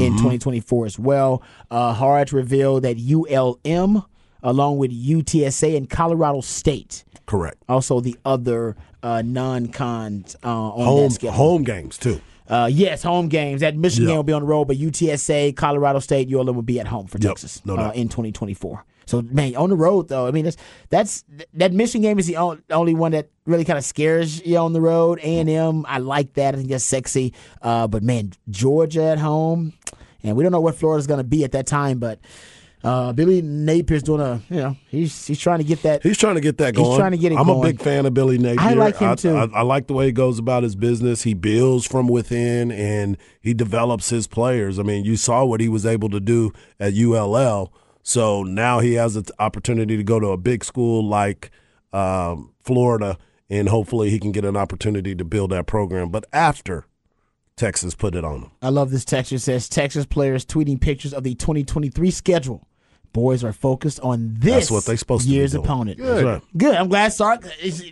in 0.00 0.12
2024 0.12 0.86
as 0.86 0.98
well. 0.98 1.42
Uh, 1.70 1.92
Harrods 1.94 2.32
revealed 2.32 2.82
that 2.84 2.96
ULM, 2.98 4.04
along 4.42 4.78
with 4.78 4.90
UTSA 4.92 5.76
and 5.76 5.88
Colorado 5.90 6.40
State, 6.40 7.04
Correct. 7.26 7.56
also 7.68 8.00
the 8.00 8.16
other 8.24 8.76
uh, 9.02 9.22
non-cons 9.22 10.36
uh, 10.44 10.48
on 10.48 10.84
Home 10.86 11.02
that 11.04 11.10
schedule. 11.12 11.32
home 11.36 11.64
games 11.64 11.98
too. 11.98 12.20
Uh, 12.48 12.68
yes, 12.70 13.02
home 13.02 13.28
games. 13.28 13.60
That 13.62 13.76
Michigan 13.76 14.10
Yeah. 14.10 14.16
will 14.16 14.22
be 14.24 14.32
on 14.32 14.42
the 14.42 14.48
road, 14.48 14.66
but 14.66 14.76
UTSA, 14.76 15.56
Colorado 15.56 16.00
State, 16.00 16.28
ULM 16.28 16.54
will 16.54 16.62
be 16.62 16.78
at 16.80 16.86
home 16.88 17.06
for 17.06 17.18
Yep, 17.18 17.30
Texas 17.30 17.62
no 17.64 17.76
uh, 17.76 17.92
in 17.92 18.08
2024. 18.08 18.84
So 19.12 19.20
man, 19.20 19.54
on 19.56 19.68
the 19.68 19.76
road 19.76 20.08
though, 20.08 20.26
I 20.26 20.30
mean 20.30 20.46
that's 20.46 20.56
that's 20.88 21.22
that 21.52 21.70
Michigan 21.74 22.00
game 22.00 22.18
is 22.18 22.26
the 22.26 22.36
on- 22.36 22.62
only 22.70 22.94
one 22.94 23.12
that 23.12 23.28
really 23.44 23.66
kind 23.66 23.76
of 23.76 23.84
scares 23.84 24.42
you 24.46 24.56
on 24.56 24.72
the 24.72 24.80
road. 24.80 25.18
A 25.18 25.38
and 25.38 25.50
M, 25.50 25.84
I 25.86 25.98
like 25.98 26.32
that. 26.34 26.54
I 26.54 26.56
think 26.56 26.70
that's 26.70 26.82
sexy. 26.82 27.34
Uh, 27.60 27.86
but 27.88 28.02
man, 28.02 28.32
Georgia 28.48 29.04
at 29.04 29.18
home, 29.18 29.74
and 30.22 30.34
we 30.34 30.42
don't 30.42 30.50
know 30.50 30.62
what 30.62 30.76
Florida's 30.76 31.06
going 31.06 31.18
to 31.18 31.24
be 31.24 31.44
at 31.44 31.52
that 31.52 31.66
time, 31.66 31.98
but. 31.98 32.18
Uh, 32.84 33.12
Billy 33.12 33.40
Napier's 33.42 34.02
doing 34.02 34.20
a, 34.20 34.42
you 34.50 34.56
know, 34.56 34.76
he's 34.88 35.28
he's 35.28 35.38
trying 35.38 35.58
to 35.58 35.64
get 35.64 35.82
that. 35.82 36.02
He's 36.02 36.18
trying 36.18 36.34
to 36.34 36.40
get 36.40 36.58
that 36.58 36.74
going. 36.74 36.88
He's 36.88 36.98
trying 36.98 37.12
to 37.12 37.16
get 37.16 37.30
it 37.30 37.38
I'm 37.38 37.48
a 37.48 37.62
big 37.62 37.80
fan 37.80 38.06
of 38.06 38.14
Billy 38.14 38.38
Napier. 38.38 38.60
I 38.60 38.72
like 38.72 38.96
him, 38.96 39.14
too. 39.14 39.36
I, 39.36 39.44
I 39.54 39.62
like 39.62 39.86
the 39.86 39.92
way 39.92 40.06
he 40.06 40.12
goes 40.12 40.40
about 40.40 40.64
his 40.64 40.74
business. 40.74 41.22
He 41.22 41.32
builds 41.32 41.86
from 41.86 42.08
within 42.08 42.72
and 42.72 43.18
he 43.40 43.54
develops 43.54 44.10
his 44.10 44.26
players. 44.26 44.80
I 44.80 44.82
mean, 44.82 45.04
you 45.04 45.14
saw 45.14 45.44
what 45.44 45.60
he 45.60 45.68
was 45.68 45.86
able 45.86 46.08
to 46.08 46.18
do 46.18 46.50
at 46.80 46.94
ULL. 46.94 47.72
So 48.02 48.42
now 48.42 48.80
he 48.80 48.94
has 48.94 49.16
an 49.16 49.24
opportunity 49.38 49.96
to 49.96 50.02
go 50.02 50.18
to 50.20 50.28
a 50.28 50.36
big 50.36 50.64
school 50.64 51.06
like 51.06 51.50
um, 51.92 52.52
Florida, 52.60 53.18
and 53.48 53.68
hopefully 53.68 54.10
he 54.10 54.18
can 54.18 54.32
get 54.32 54.44
an 54.44 54.56
opportunity 54.56 55.14
to 55.14 55.24
build 55.24 55.50
that 55.50 55.66
program. 55.66 56.08
But 56.10 56.24
after 56.32 56.86
Texas 57.56 57.94
put 57.94 58.14
it 58.14 58.24
on 58.24 58.40
him. 58.42 58.50
I 58.62 58.70
love 58.70 58.90
this 58.90 59.04
text. 59.04 59.30
It 59.32 59.40
says 59.40 59.68
Texas 59.68 60.06
players 60.06 60.44
tweeting 60.44 60.80
pictures 60.80 61.12
of 61.12 61.22
the 61.22 61.34
2023 61.34 62.10
schedule. 62.10 62.66
Boys 63.12 63.44
are 63.44 63.52
focused 63.52 64.00
on 64.00 64.34
this 64.38 64.54
That's 64.54 64.70
what 64.70 64.86
they 64.86 64.96
supposed 64.96 65.24
to 65.24 65.28
be 65.28 65.34
year's 65.34 65.52
doing. 65.52 65.64
opponent. 65.64 65.98
That's 65.98 66.22
right. 66.24 66.42
Good. 66.56 66.74
I'm 66.74 66.88
glad 66.88 67.12
Sark. 67.12 67.42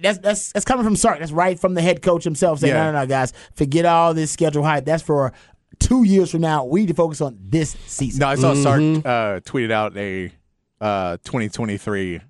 That's 0.00 0.16
that's 0.18 0.50
that's 0.52 0.64
coming 0.64 0.82
from 0.82 0.96
Sark. 0.96 1.18
That's 1.18 1.30
right 1.30 1.60
from 1.60 1.74
the 1.74 1.82
head 1.82 2.00
coach 2.00 2.24
himself. 2.24 2.60
Saying, 2.60 2.72
Yeah. 2.72 2.84
no, 2.86 2.92
no, 2.92 3.00
no, 3.00 3.06
guys, 3.06 3.34
forget 3.54 3.84
all 3.84 4.14
this 4.14 4.30
schedule 4.30 4.64
hype. 4.64 4.86
That's 4.86 5.02
for 5.02 5.34
two 5.80 6.04
years 6.04 6.30
from 6.30 6.42
now. 6.42 6.64
We 6.64 6.80
need 6.80 6.88
to 6.88 6.94
focus 6.94 7.20
on 7.20 7.36
this 7.42 7.76
season. 7.86 8.20
No, 8.20 8.28
I 8.28 8.36
saw 8.36 8.54
Sark 8.54 8.80
Mm-hmm. 8.80 9.06
uh, 9.06 9.40
tweeted 9.40 9.72
out 9.72 9.96
a 9.96 10.32
uh, 10.80 11.16
2023, 11.24 12.20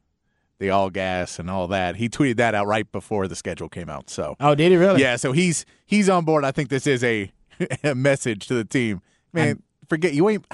the 0.59 0.71
all 0.71 0.91
gas 0.91 1.39
and 1.39 1.51
all 1.51 1.69
that. 1.69 1.97
He 1.97 2.09
tweeted 2.09 2.37
that 2.37 2.55
out 2.55 2.67
right 2.67 2.91
before 2.91 3.29
the 3.29 3.37
schedule 3.37 3.69
came 3.69 3.89
out. 3.91 4.09
So 4.11 4.37
Oh, 4.41 4.55
did 4.55 4.71
he 4.73 4.77
really? 4.79 5.01
yeah, 5.03 5.17
so 5.17 5.33
he's 5.33 5.65
he's 5.87 6.09
on 6.09 6.25
board. 6.25 6.45
I 6.45 6.51
think 6.53 6.69
this 6.71 6.87
is 6.87 7.05
a, 7.05 7.31
a 7.85 7.95
message 7.95 8.47
to 8.49 8.55
the 8.55 8.65
team. 8.65 9.03
Man, 9.33 9.63
forget 9.89 10.13
you 10.15 10.29
ain't. 10.29 10.47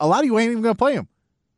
A 0.00 0.06
lot 0.06 0.20
of 0.20 0.26
you 0.26 0.38
ain't 0.38 0.50
even 0.52 0.62
gonna 0.62 0.74
play 0.74 0.94
him. 0.94 1.08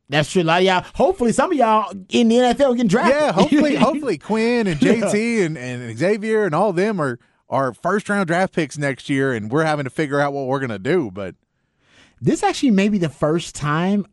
That's 0.07 0.31
true. 0.31 0.41
A 0.41 0.43
lot 0.43 0.59
of 0.59 0.65
y'all. 0.65 0.85
Hopefully, 0.93 1.31
some 1.31 1.51
of 1.51 1.57
y'all 1.57 1.91
in 2.09 2.27
the 2.27 2.35
NFL 2.35 2.75
getting 2.75 2.87
drafted. 2.87 3.15
Yeah, 3.15 3.31
hopefully, 3.31 3.75
hopefully 3.87 4.17
Quinn 4.19 4.67
and 4.67 4.79
JT 4.79 5.45
and, 5.45 5.57
and 5.57 5.97
Xavier 5.97 6.45
and 6.45 6.53
all 6.53 6.73
them 6.73 7.01
are 7.01 7.17
are 7.49 7.73
first 7.73 8.09
round 8.09 8.27
draft 8.27 8.53
picks 8.53 8.77
next 8.77 9.09
year, 9.09 9.33
and 9.33 9.51
we're 9.51 9.63
having 9.65 9.83
to 9.85 9.89
figure 9.89 10.19
out 10.19 10.33
what 10.33 10.47
we're 10.47 10.59
gonna 10.59 10.79
do. 10.79 11.11
But 11.11 11.35
This 12.21 12.43
actually 12.43 12.71
may 12.71 12.89
be 12.89 12.97
the 12.97 13.09
first 13.09 13.53
time 13.55 14.05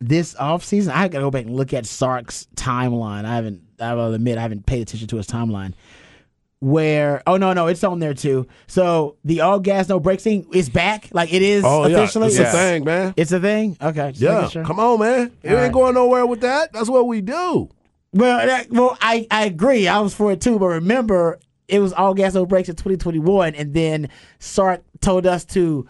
this 0.00 0.34
offseason. 0.34 0.90
I 0.92 1.08
gotta 1.08 1.24
go 1.24 1.30
back 1.30 1.44
and 1.46 1.54
look 1.56 1.72
at 1.74 1.86
Sark's 1.86 2.48
timeline. 2.56 3.24
I 3.24 3.36
haven't 3.36 3.62
I 3.80 3.94
will 3.94 4.12
admit 4.14 4.38
I 4.38 4.42
haven't 4.42 4.66
paid 4.66 4.82
attention 4.82 5.06
to 5.08 5.16
his 5.16 5.26
timeline. 5.26 5.74
Where 6.60 7.22
oh 7.26 7.36
no 7.36 7.52
no 7.52 7.66
it's 7.66 7.84
on 7.84 7.98
there 8.00 8.14
too. 8.14 8.46
So 8.66 9.16
the 9.24 9.42
all 9.42 9.60
gas 9.60 9.88
no 9.90 10.00
brakes 10.00 10.24
thing 10.24 10.46
is 10.54 10.70
back. 10.70 11.08
Like 11.12 11.32
it 11.32 11.42
is 11.42 11.62
Oh 11.66 11.86
yeah, 11.86 11.98
officially. 11.98 12.28
it's 12.28 12.38
Yeah. 12.38 12.48
a 12.48 12.52
thing, 12.52 12.84
man. 12.84 13.14
It's 13.16 13.30
a 13.32 13.38
thing. 13.40 13.76
Okay. 13.80 14.08
just 14.12 14.22
Yeah, 14.22 14.48
sure. 14.48 14.64
come 14.64 14.80
on, 14.80 14.98
man. 15.00 15.32
It 15.42 15.48
ain't 15.50 15.56
right. 15.58 15.72
going 15.72 15.94
nowhere 15.94 16.24
with 16.26 16.40
that. 16.40 16.72
That's 16.72 16.88
what 16.88 17.06
we 17.06 17.20
do. 17.20 17.68
Well, 18.14 18.46
that, 18.46 18.70
well, 18.70 18.96
I, 19.02 19.26
I 19.30 19.44
agree. 19.44 19.86
I 19.86 19.98
was 20.00 20.14
for 20.14 20.32
it 20.32 20.40
too, 20.40 20.58
but 20.58 20.66
remember, 20.68 21.38
it 21.68 21.80
was 21.80 21.92
all 21.92 22.14
gas 22.14 22.34
no 22.34 22.46
brakes 22.46 22.68
in 22.68 22.76
2021, 22.76 23.54
and 23.54 23.74
then 23.74 24.08
Sark 24.38 24.82
told 25.00 25.26
us 25.26 25.44
to 25.46 25.86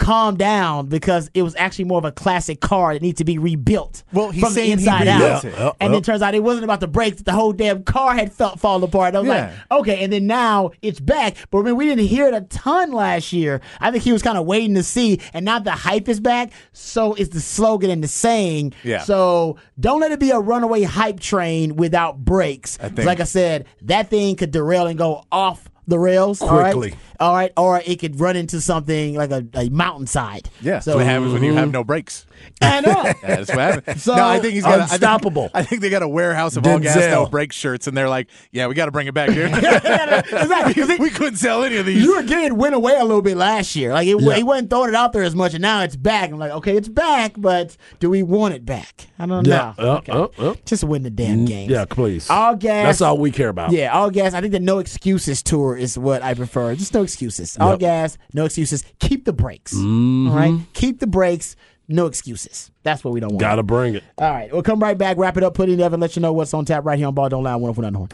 calm 0.00 0.36
down 0.36 0.86
because 0.86 1.30
it 1.34 1.42
was 1.42 1.54
actually 1.56 1.84
more 1.84 1.98
of 1.98 2.04
a 2.04 2.10
classic 2.10 2.60
car 2.60 2.94
that 2.94 3.02
needs 3.02 3.18
to 3.18 3.24
be 3.24 3.38
rebuilt 3.38 4.02
Well, 4.12 4.30
he's 4.30 4.42
from 4.42 4.54
the 4.54 4.72
inside 4.72 5.06
out. 5.06 5.44
it. 5.44 5.52
Yeah, 5.52 5.72
and 5.80 5.94
it 5.94 6.02
turns 6.02 6.22
out 6.22 6.34
it 6.34 6.42
wasn't 6.42 6.64
about 6.64 6.80
the 6.80 6.88
brakes; 6.88 7.22
the 7.22 7.32
whole 7.32 7.52
damn 7.52 7.84
car 7.84 8.14
had 8.14 8.32
felt 8.32 8.58
fall 8.58 8.82
apart. 8.82 9.14
I 9.14 9.18
was 9.20 9.28
Yeah. 9.28 9.54
like, 9.70 9.80
okay. 9.80 10.02
And 10.02 10.12
then 10.12 10.26
now 10.26 10.70
it's 10.82 10.98
back, 10.98 11.36
but 11.50 11.58
remember, 11.58 11.76
we 11.76 11.84
didn't 11.86 12.06
hear 12.06 12.26
it 12.26 12.34
a 12.34 12.40
ton 12.40 12.92
last 12.92 13.32
year. 13.32 13.60
I 13.80 13.90
think 13.90 14.02
he 14.02 14.12
was 14.12 14.22
kind 14.22 14.38
of 14.38 14.46
waiting 14.46 14.74
to 14.74 14.82
see, 14.82 15.20
and 15.34 15.44
now 15.44 15.58
the 15.58 15.70
hype 15.72 16.08
is 16.08 16.18
back. 16.18 16.50
So 16.72 17.14
it's 17.14 17.30
the 17.30 17.40
slogan 17.40 17.90
and 17.90 18.02
the 18.02 18.08
saying. 18.08 18.72
Yeah. 18.82 19.02
So 19.02 19.58
don't 19.78 20.00
let 20.00 20.10
it 20.12 20.18
be 20.18 20.30
a 20.30 20.38
runaway 20.40 20.82
hype 20.82 21.20
train 21.20 21.76
without 21.76 22.18
brakes. 22.24 22.78
like 22.96 23.20
I 23.20 23.24
said, 23.24 23.66
that 23.82 24.08
thing 24.08 24.36
could 24.36 24.50
derail 24.50 24.86
and 24.86 24.98
go 24.98 25.24
off 25.30 25.68
the 25.90 25.98
rails. 25.98 26.40
all 26.40 26.58
right? 26.58 26.74
Quickly. 26.74 26.98
All 27.18 27.34
right, 27.34 27.52
or 27.56 27.82
it 27.84 27.98
could 27.98 28.18
run 28.18 28.36
into 28.36 28.60
something 28.62 29.14
like 29.14 29.30
a, 29.30 29.46
a 29.54 29.68
mountainside. 29.68 30.48
Yeah, 30.62 30.78
so 30.78 30.92
that's 30.92 30.96
what 30.96 31.04
happens 31.04 31.34
when 31.34 31.44
you 31.44 31.52
have 31.54 31.64
mm-hmm. 31.64 31.72
no 31.72 31.84
brakes. 31.84 32.24
I 32.62 32.80
know. 32.80 33.12
That's 33.22 33.48
what 33.50 33.58
happens. 33.58 34.02
So, 34.10 34.14
no, 34.16 34.26
I 34.26 34.38
think 34.38 34.54
he's 34.54 34.62
got 34.64 34.80
unstoppable. 34.80 35.50
I 35.54 35.60
think, 35.62 35.66
I 35.66 35.68
think 35.68 35.82
they 35.82 35.90
got 35.90 36.02
a 36.02 36.08
warehouse 36.08 36.56
of 36.56 36.66
all 36.66 36.78
gas 36.78 36.96
Denzel. 36.96 37.10
no 37.10 37.26
brake 37.26 37.52
shirts, 37.52 37.86
and 37.86 37.96
they're 37.96 38.08
like, 38.08 38.28
"Yeah, 38.50 38.66
we 38.66 38.74
got 38.74 38.86
to 38.86 38.90
bring 38.90 39.06
it 39.06 39.14
back 39.14 39.30
here. 39.30 39.46
exactly. 39.52 40.74
'cause 40.74 40.88
it- 40.90 41.00
we 41.00 41.10
couldn't 41.10 41.36
sell 41.36 41.64
any 41.64 41.76
of 41.76 41.86
these." 41.86 42.02
You 42.02 42.18
again 42.18 42.56
went 42.56 42.74
away 42.74 42.94
a 42.96 43.04
little 43.04 43.22
bit 43.22 43.36
last 43.36 43.76
year. 43.76 43.92
Like 43.92 44.06
it, 44.08 44.20
Yeah. 44.20 44.34
he 44.34 44.42
wasn't 44.42 44.70
throwing 44.70 44.90
it 44.90 44.94
out 44.94 45.12
there 45.12 45.22
as 45.22 45.34
much, 45.34 45.54
and 45.54 45.62
now 45.62 45.82
it's 45.82 45.96
back. 45.96 46.30
I'm 46.30 46.38
like, 46.38 46.52
okay, 46.52 46.76
it's 46.76 46.88
back, 46.88 47.34
but 47.36 47.76
do 47.98 48.08
we 48.10 48.22
want 48.22 48.54
it 48.54 48.64
back? 48.64 49.06
I 49.18 49.26
don't 49.26 49.46
Yeah. 49.46 49.74
know. 49.78 49.84
Uh, 49.92 49.96
Okay. 49.98 50.12
uh, 50.12 50.50
uh. 50.50 50.54
Just 50.64 50.84
win 50.84 51.02
the 51.02 51.10
damn 51.10 51.44
game. 51.44 51.70
Yeah, 51.70 51.84
please. 51.84 52.28
All 52.30 52.56
gas. 52.56 52.86
That's 52.86 53.00
all 53.00 53.18
we 53.18 53.30
care 53.30 53.48
about. 53.48 53.72
Yeah, 53.72 53.92
all 53.92 54.10
gas. 54.10 54.34
I 54.34 54.40
think 54.40 54.52
the 54.52 54.60
no 54.60 54.78
excuses 54.78 55.42
tour 55.42 55.76
is 55.76 55.98
what 55.98 56.22
I 56.22 56.34
prefer. 56.34 56.74
Just 56.74 56.94
no 56.94 57.02
excuses. 57.02 57.56
All 57.60 57.70
Yep. 57.72 57.78
gas, 57.80 58.18
no 58.32 58.44
excuses. 58.46 58.84
Keep 58.98 59.24
the 59.24 59.32
brakes. 59.32 59.74
Mm-hmm. 59.74 60.28
All 60.30 60.36
right, 60.36 60.54
keep 60.72 61.00
the 61.00 61.06
brakes. 61.06 61.56
No 61.90 62.06
excuses. 62.06 62.70
That's 62.84 63.02
what 63.02 63.12
we 63.12 63.18
don't 63.18 63.30
want. 63.30 63.40
Gotta 63.40 63.64
bring 63.64 63.96
it. 63.96 64.04
All 64.16 64.30
right, 64.30 64.52
we'll 64.52 64.62
come 64.62 64.78
right 64.78 64.96
back, 64.96 65.16
wrap 65.16 65.36
it 65.36 65.42
up, 65.42 65.54
put 65.54 65.68
it 65.68 65.72
in 65.72 65.80
Evan, 65.80 65.98
let 65.98 66.14
you 66.14 66.22
know 66.22 66.32
what's 66.32 66.54
on 66.54 66.64
tap 66.64 66.84
right 66.84 66.96
here 66.96 67.08
on 67.08 67.14
Ball 67.14 67.28
Don't 67.28 67.42
Lie, 67.42 67.50
104.9 67.58 67.96
Horn. 67.96 68.08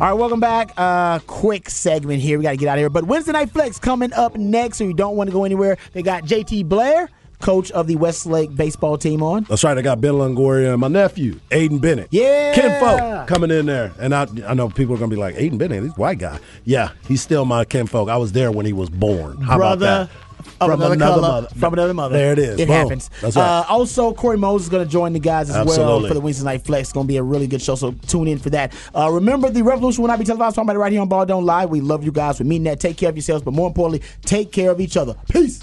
All 0.00 0.08
right, 0.08 0.12
welcome 0.14 0.40
back. 0.40 0.72
Uh, 0.78 1.18
quick 1.26 1.68
segment 1.68 2.22
here. 2.22 2.38
We 2.38 2.42
got 2.42 2.52
to 2.52 2.56
get 2.56 2.68
out 2.68 2.78
of 2.78 2.80
here. 2.80 2.88
But 2.90 3.04
Wednesday 3.04 3.32
Night 3.32 3.50
Flex 3.50 3.78
coming 3.78 4.12
up 4.14 4.34
next, 4.34 4.78
so 4.78 4.84
you 4.84 4.94
don't 4.94 5.14
want 5.14 5.28
to 5.28 5.32
go 5.32 5.44
anywhere. 5.44 5.76
They 5.92 6.02
got 6.02 6.24
JT 6.24 6.68
Blair, 6.68 7.10
coach 7.42 7.70
of 7.72 7.86
the 7.86 7.96
Westlake 7.96 8.54
baseball 8.56 8.96
team, 8.96 9.22
on. 9.22 9.44
That's 9.44 9.62
right. 9.64 9.76
I 9.76 9.82
got 9.82 10.00
Ben 10.00 10.14
Longoria 10.14 10.72
and 10.72 10.80
my 10.80 10.88
nephew, 10.88 11.38
Aiden 11.50 11.80
Bennett. 11.80 12.08
Yeah. 12.10 12.54
Ken 12.54 12.80
Folk 12.80 13.28
coming 13.28 13.50
in 13.50 13.66
there. 13.66 13.92
And 13.98 14.14
I 14.14 14.26
I 14.46 14.54
know 14.54 14.70
people 14.70 14.94
are 14.94 14.98
going 14.98 15.10
to 15.10 15.16
be 15.16 15.20
like, 15.20 15.34
Aiden 15.34 15.58
Bennett, 15.58 15.82
he's 15.82 15.92
a 15.92 15.94
white 15.96 16.18
guy. 16.18 16.38
Yeah, 16.64 16.92
he's 17.06 17.20
still 17.20 17.44
my 17.44 17.64
Ken 17.64 17.86
Folk. 17.86 18.08
I 18.08 18.16
was 18.16 18.32
there 18.32 18.50
when 18.50 18.64
he 18.64 18.72
was 18.72 18.88
born. 18.88 19.38
How 19.42 19.58
Brother 19.58 19.84
about 19.84 20.08
that? 20.08 20.16
of 20.60 20.70
From 20.70 20.80
another, 20.80 20.94
another 20.94 21.20
mother. 21.20 21.48
From 21.56 21.72
another 21.72 21.94
mother. 21.94 22.16
There 22.16 22.32
it 22.32 22.38
is. 22.38 22.60
It 22.60 22.68
Boom. 22.68 22.76
happens. 22.76 23.10
That's 23.20 23.36
right. 23.36 23.60
Uh, 23.60 23.64
also, 23.68 24.12
Corey 24.12 24.36
Moses 24.36 24.66
is 24.66 24.70
going 24.70 24.84
to 24.84 24.90
join 24.90 25.12
the 25.12 25.20
guys 25.20 25.50
as 25.50 25.66
well 25.66 26.06
for 26.06 26.14
the 26.14 26.20
Wednesday 26.20 26.44
Night 26.44 26.64
Flex. 26.64 26.88
It's 26.88 26.92
going 26.92 27.06
to 27.06 27.08
be 27.08 27.16
a 27.16 27.22
really 27.22 27.46
good 27.46 27.62
show, 27.62 27.74
so 27.74 27.92
tune 28.06 28.28
in 28.28 28.38
for 28.38 28.50
that. 28.50 28.72
Uh, 28.94 29.10
remember, 29.10 29.50
the 29.50 29.62
revolution 29.62 30.02
will 30.02 30.08
not 30.08 30.18
be 30.18 30.24
televised. 30.24 30.56
Talking 30.56 30.66
about 30.66 30.76
it 30.76 30.80
right 30.80 30.92
here 30.92 31.00
on 31.00 31.08
Ball 31.08 31.26
Don't 31.26 31.44
Lie. 31.44 31.66
We 31.66 31.80
love 31.80 32.04
you 32.04 32.12
guys. 32.12 32.38
We 32.40 32.46
mean 32.46 32.64
that. 32.64 32.80
Take 32.80 32.96
care 32.96 33.08
of 33.08 33.16
yourselves, 33.16 33.44
but 33.44 33.54
more 33.54 33.68
importantly, 33.68 34.06
take 34.22 34.52
care 34.52 34.70
of 34.70 34.80
each 34.80 34.96
other. 34.96 35.16
Peace. 35.30 35.60